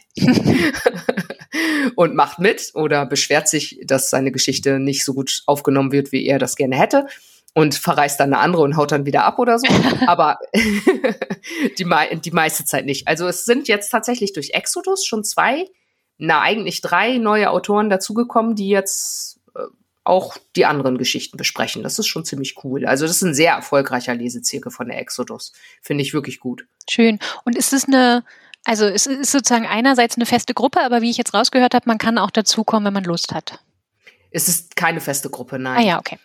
und 1.95 2.15
macht 2.15 2.39
mit 2.39 2.71
oder 2.75 3.05
beschwert 3.05 3.47
sich, 3.49 3.81
dass 3.83 4.09
seine 4.09 4.31
Geschichte 4.31 4.79
nicht 4.79 5.03
so 5.03 5.13
gut 5.13 5.43
aufgenommen 5.45 5.91
wird, 5.91 6.11
wie 6.11 6.25
er 6.25 6.39
das 6.39 6.55
gerne 6.55 6.77
hätte 6.77 7.07
und 7.53 7.75
verreist 7.75 8.19
dann 8.19 8.33
eine 8.33 8.41
andere 8.41 8.61
und 8.61 8.77
haut 8.77 8.91
dann 8.91 9.05
wieder 9.05 9.23
ab 9.23 9.39
oder 9.39 9.59
so. 9.59 9.67
Aber 10.07 10.37
die, 10.53 11.85
die 12.23 12.31
meiste 12.31 12.65
Zeit 12.65 12.85
nicht. 12.85 13.07
Also 13.07 13.27
es 13.27 13.45
sind 13.45 13.67
jetzt 13.67 13.89
tatsächlich 13.89 14.33
durch 14.33 14.51
Exodus 14.51 15.05
schon 15.05 15.23
zwei, 15.23 15.65
na 16.17 16.41
eigentlich 16.41 16.81
drei 16.81 17.17
neue 17.17 17.49
Autoren 17.49 17.89
dazugekommen, 17.89 18.55
die 18.55 18.69
jetzt 18.69 19.39
äh, 19.55 19.61
auch 20.03 20.37
die 20.55 20.65
anderen 20.65 20.97
Geschichten 20.97 21.37
besprechen. 21.37 21.83
Das 21.83 21.99
ist 21.99 22.07
schon 22.07 22.25
ziemlich 22.25 22.63
cool. 22.63 22.85
Also 22.85 23.05
das 23.05 23.15
ist 23.15 23.21
ein 23.23 23.33
sehr 23.33 23.53
erfolgreicher 23.53 24.13
Lesezirkel 24.13 24.71
von 24.71 24.87
der 24.87 24.99
Exodus. 24.99 25.53
Finde 25.81 26.03
ich 26.03 26.13
wirklich 26.13 26.39
gut. 26.39 26.65
Schön. 26.89 27.19
Und 27.45 27.55
ist 27.55 27.73
es 27.73 27.85
eine, 27.85 28.23
also 28.63 28.85
es 28.85 29.07
ist 29.07 29.31
sozusagen 29.31 29.65
einerseits 29.65 30.15
eine 30.15 30.25
feste 30.25 30.53
Gruppe, 30.53 30.81
aber 30.81 31.01
wie 31.01 31.09
ich 31.09 31.17
jetzt 31.17 31.33
rausgehört 31.33 31.73
habe, 31.73 31.87
man 31.87 31.97
kann 31.97 32.17
auch 32.17 32.31
dazukommen, 32.31 32.85
wenn 32.85 32.93
man 32.93 33.03
Lust 33.03 33.33
hat. 33.33 33.59
Es 34.31 34.47
ist 34.47 34.75
keine 34.75 35.01
feste 35.01 35.31
Gruppe, 35.31 35.57
nein. 35.57 35.77
Ah 35.77 35.81
ja, 35.81 35.99
okay 35.99 36.19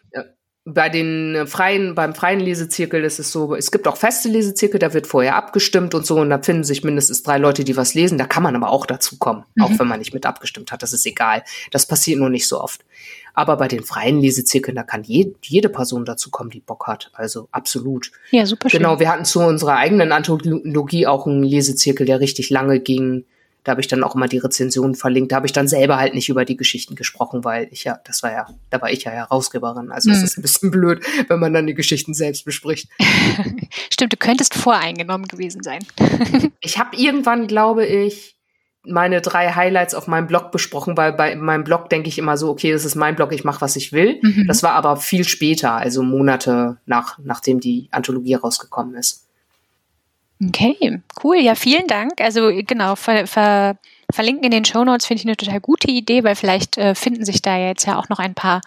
bei 0.66 0.88
den 0.88 1.46
freien, 1.46 1.94
beim 1.94 2.14
freien 2.14 2.40
Lesezirkel 2.40 3.04
ist 3.04 3.18
es 3.18 3.30
so, 3.30 3.54
es 3.54 3.70
gibt 3.70 3.86
auch 3.86 3.98
feste 3.98 4.30
Lesezirkel, 4.30 4.78
da 4.80 4.94
wird 4.94 5.06
vorher 5.06 5.36
abgestimmt 5.36 5.94
und 5.94 6.06
so, 6.06 6.18
und 6.18 6.30
da 6.30 6.40
finden 6.40 6.64
sich 6.64 6.82
mindestens 6.82 7.22
drei 7.22 7.36
Leute, 7.36 7.64
die 7.64 7.76
was 7.76 7.92
lesen. 7.92 8.16
Da 8.16 8.24
kann 8.24 8.42
man 8.42 8.56
aber 8.56 8.70
auch 8.70 8.86
dazu 8.86 9.18
kommen, 9.18 9.44
mhm. 9.54 9.64
auch 9.64 9.78
wenn 9.78 9.86
man 9.86 9.98
nicht 9.98 10.14
mit 10.14 10.24
abgestimmt 10.24 10.72
hat. 10.72 10.82
Das 10.82 10.94
ist 10.94 11.04
egal. 11.04 11.42
Das 11.70 11.84
passiert 11.84 12.18
nur 12.18 12.30
nicht 12.30 12.48
so 12.48 12.60
oft. 12.60 12.82
Aber 13.34 13.58
bei 13.58 13.68
den 13.68 13.82
freien 13.82 14.20
Lesezirkeln, 14.20 14.76
da 14.76 14.84
kann 14.84 15.02
je, 15.02 15.34
jede 15.42 15.68
Person 15.68 16.06
dazu 16.06 16.30
kommen, 16.30 16.50
die 16.50 16.60
Bock 16.60 16.86
hat. 16.86 17.10
Also 17.12 17.48
absolut. 17.50 18.12
Ja, 18.30 18.46
super 18.46 18.70
schön. 18.70 18.78
Genau, 18.78 18.98
wir 19.00 19.10
hatten 19.10 19.26
zu 19.26 19.40
unserer 19.40 19.76
eigenen 19.76 20.12
Anthologie 20.12 21.06
auch 21.06 21.26
einen 21.26 21.42
Lesezirkel, 21.42 22.06
der 22.06 22.20
richtig 22.20 22.48
lange 22.48 22.80
ging 22.80 23.24
da 23.64 23.72
habe 23.72 23.80
ich 23.80 23.88
dann 23.88 24.04
auch 24.04 24.14
immer 24.14 24.28
die 24.28 24.38
Rezensionen 24.38 24.94
verlinkt. 24.94 25.32
Da 25.32 25.36
habe 25.36 25.46
ich 25.46 25.52
dann 25.52 25.68
selber 25.68 25.96
halt 25.96 26.14
nicht 26.14 26.28
über 26.28 26.44
die 26.44 26.56
Geschichten 26.56 26.94
gesprochen, 26.94 27.44
weil 27.44 27.68
ich 27.70 27.84
ja, 27.84 27.98
das 28.04 28.22
war 28.22 28.30
ja, 28.30 28.46
da 28.68 28.80
war 28.80 28.90
ich 28.90 29.04
ja 29.04 29.10
Herausgeberin. 29.10 29.90
Also 29.90 30.10
es 30.10 30.18
mhm. 30.18 30.24
ist 30.24 30.38
ein 30.38 30.42
bisschen 30.42 30.70
blöd, 30.70 31.02
wenn 31.28 31.40
man 31.40 31.54
dann 31.54 31.66
die 31.66 31.74
Geschichten 31.74 32.12
selbst 32.12 32.44
bespricht. 32.44 32.88
Stimmt, 33.90 34.12
du 34.12 34.16
könntest 34.18 34.54
voreingenommen 34.54 35.26
gewesen 35.26 35.62
sein. 35.62 35.80
ich 36.60 36.78
habe 36.78 36.94
irgendwann, 36.96 37.46
glaube 37.46 37.86
ich, 37.86 38.36
meine 38.86 39.22
drei 39.22 39.50
Highlights 39.52 39.94
auf 39.94 40.08
meinem 40.08 40.26
Blog 40.26 40.52
besprochen, 40.52 40.96
weil 40.98 41.14
bei 41.14 41.34
meinem 41.34 41.64
Blog 41.64 41.88
denke 41.88 42.08
ich 42.08 42.18
immer 42.18 42.36
so, 42.36 42.50
okay, 42.50 42.70
das 42.70 42.84
ist 42.84 42.96
mein 42.96 43.16
Blog, 43.16 43.32
ich 43.32 43.44
mache, 43.44 43.62
was 43.62 43.76
ich 43.76 43.92
will. 43.92 44.18
Mhm. 44.22 44.46
Das 44.46 44.62
war 44.62 44.72
aber 44.72 44.98
viel 44.98 45.24
später, 45.24 45.72
also 45.72 46.02
Monate 46.02 46.76
nach, 46.84 47.18
nachdem 47.22 47.60
die 47.60 47.88
Anthologie 47.92 48.34
rausgekommen 48.34 48.94
ist. 48.94 49.23
Okay, 50.42 51.00
cool. 51.22 51.36
Ja, 51.36 51.54
vielen 51.54 51.86
Dank. 51.86 52.20
Also 52.20 52.50
genau, 52.66 52.96
ver, 52.96 53.26
ver, 53.26 53.78
verlinken 54.12 54.44
in 54.44 54.50
den 54.50 54.64
Show 54.64 54.84
Notes 54.84 55.06
finde 55.06 55.20
ich 55.20 55.26
eine 55.26 55.36
total 55.36 55.60
gute 55.60 55.90
Idee, 55.90 56.24
weil 56.24 56.34
vielleicht 56.34 56.76
äh, 56.76 56.94
finden 56.94 57.24
sich 57.24 57.40
da 57.40 57.56
jetzt 57.56 57.86
ja 57.86 57.98
auch 57.98 58.08
noch 58.08 58.18
ein 58.18 58.34
paar 58.34 58.60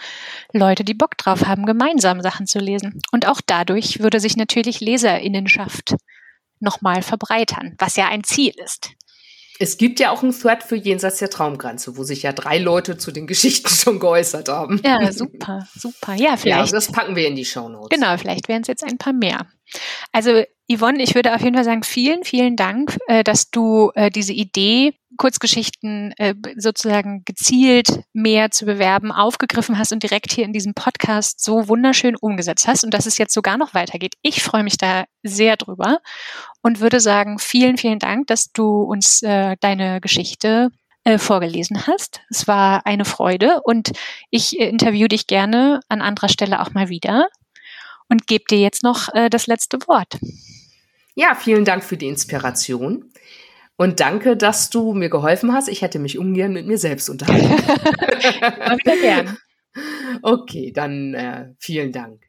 Leute, 0.53 0.83
die 0.83 0.93
Bock 0.93 1.17
drauf 1.17 1.45
haben, 1.45 1.65
gemeinsam 1.65 2.21
Sachen 2.21 2.47
zu 2.47 2.59
lesen. 2.59 3.01
Und 3.11 3.27
auch 3.27 3.41
dadurch 3.45 3.99
würde 3.99 4.19
sich 4.19 4.37
natürlich 4.37 4.79
Leserinnenschaft 4.79 5.95
nochmal 6.59 7.01
verbreitern, 7.01 7.75
was 7.77 7.97
ja 7.97 8.07
ein 8.07 8.23
Ziel 8.23 8.53
ist. 8.63 8.96
Es 9.59 9.77
gibt 9.77 9.99
ja 9.99 10.11
auch 10.11 10.23
einen 10.23 10.37
Thread 10.37 10.63
für 10.63 10.75
Jenseits 10.75 11.19
der 11.19 11.29
Traumgrenze, 11.29 11.97
wo 11.97 12.03
sich 12.03 12.23
ja 12.23 12.33
drei 12.33 12.57
Leute 12.57 12.97
zu 12.97 13.11
den 13.11 13.27
Geschichten 13.27 13.69
schon 13.69 13.99
geäußert 13.99 14.49
haben. 14.49 14.81
Ja, 14.83 15.11
super, 15.11 15.67
super. 15.75 16.15
Ja, 16.15 16.37
vielleicht. 16.37 16.71
Ja, 16.71 16.71
das 16.71 16.91
packen 16.91 17.15
wir 17.15 17.27
in 17.27 17.35
die 17.35 17.45
Show 17.45 17.69
Notes. 17.69 17.89
Genau, 17.89 18.17
vielleicht 18.17 18.47
wären 18.47 18.61
es 18.61 18.67
jetzt 18.67 18.83
ein 18.83 18.97
paar 18.97 19.13
mehr. 19.13 19.47
Also 20.11 20.43
Yvonne, 20.69 21.01
ich 21.01 21.15
würde 21.15 21.33
auf 21.33 21.41
jeden 21.41 21.55
Fall 21.55 21.63
sagen, 21.63 21.83
vielen, 21.83 22.23
vielen 22.23 22.55
Dank, 22.55 22.97
äh, 23.07 23.23
dass 23.23 23.51
du 23.51 23.91
äh, 23.95 24.09
diese 24.09 24.33
Idee, 24.33 24.93
Kurzgeschichten 25.17 26.13
äh, 26.17 26.35
sozusagen 26.55 27.23
gezielt 27.25 28.03
mehr 28.13 28.51
zu 28.51 28.65
bewerben, 28.65 29.11
aufgegriffen 29.11 29.77
hast 29.77 29.91
und 29.91 30.03
direkt 30.03 30.31
hier 30.31 30.45
in 30.45 30.53
diesem 30.53 30.73
Podcast 30.73 31.43
so 31.43 31.67
wunderschön 31.67 32.15
umgesetzt 32.15 32.67
hast 32.67 32.83
und 32.83 32.93
dass 32.93 33.05
es 33.05 33.17
jetzt 33.17 33.33
sogar 33.33 33.57
noch 33.57 33.73
weitergeht. 33.73 34.15
Ich 34.21 34.43
freue 34.43 34.63
mich 34.63 34.77
da 34.77 35.05
sehr 35.23 35.57
drüber 35.57 35.99
und 36.61 36.79
würde 36.79 36.99
sagen, 36.99 37.39
vielen, 37.39 37.77
vielen 37.77 37.99
Dank, 37.99 38.27
dass 38.27 38.51
du 38.51 38.83
uns 38.83 39.19
deine 39.19 39.99
Geschichte 40.01 40.69
vorgelesen 41.17 41.87
hast. 41.87 42.21
Es 42.29 42.47
war 42.47 42.85
eine 42.85 43.05
Freude 43.05 43.61
und 43.63 43.91
ich 44.29 44.59
interview 44.59 45.07
dich 45.07 45.27
gerne 45.27 45.79
an 45.89 46.01
anderer 46.01 46.29
Stelle 46.29 46.61
auch 46.61 46.73
mal 46.73 46.89
wieder 46.89 47.27
und 48.09 48.27
gebe 48.27 48.45
dir 48.49 48.59
jetzt 48.59 48.83
noch 48.83 49.13
äh, 49.13 49.29
das 49.29 49.47
letzte 49.47 49.79
Wort. 49.87 50.17
Ja, 51.15 51.35
vielen 51.35 51.65
Dank 51.65 51.83
für 51.83 51.97
die 51.97 52.07
Inspiration. 52.07 53.11
Und 53.77 53.99
danke, 53.99 54.35
dass 54.35 54.69
du 54.71 54.93
mir 54.93 55.09
geholfen 55.09 55.53
hast. 55.53 55.69
Ich 55.69 55.81
hätte 55.83 55.99
mich 55.99 56.17
ungern 56.17 56.51
mit 56.51 56.65
mir 56.65 56.77
selbst 56.77 57.09
unterhalten. 57.09 57.55
Gern. 59.01 59.37
Okay, 60.23 60.71
dann 60.73 61.13
äh, 61.13 61.53
vielen 61.59 61.91
Dank. 61.91 62.26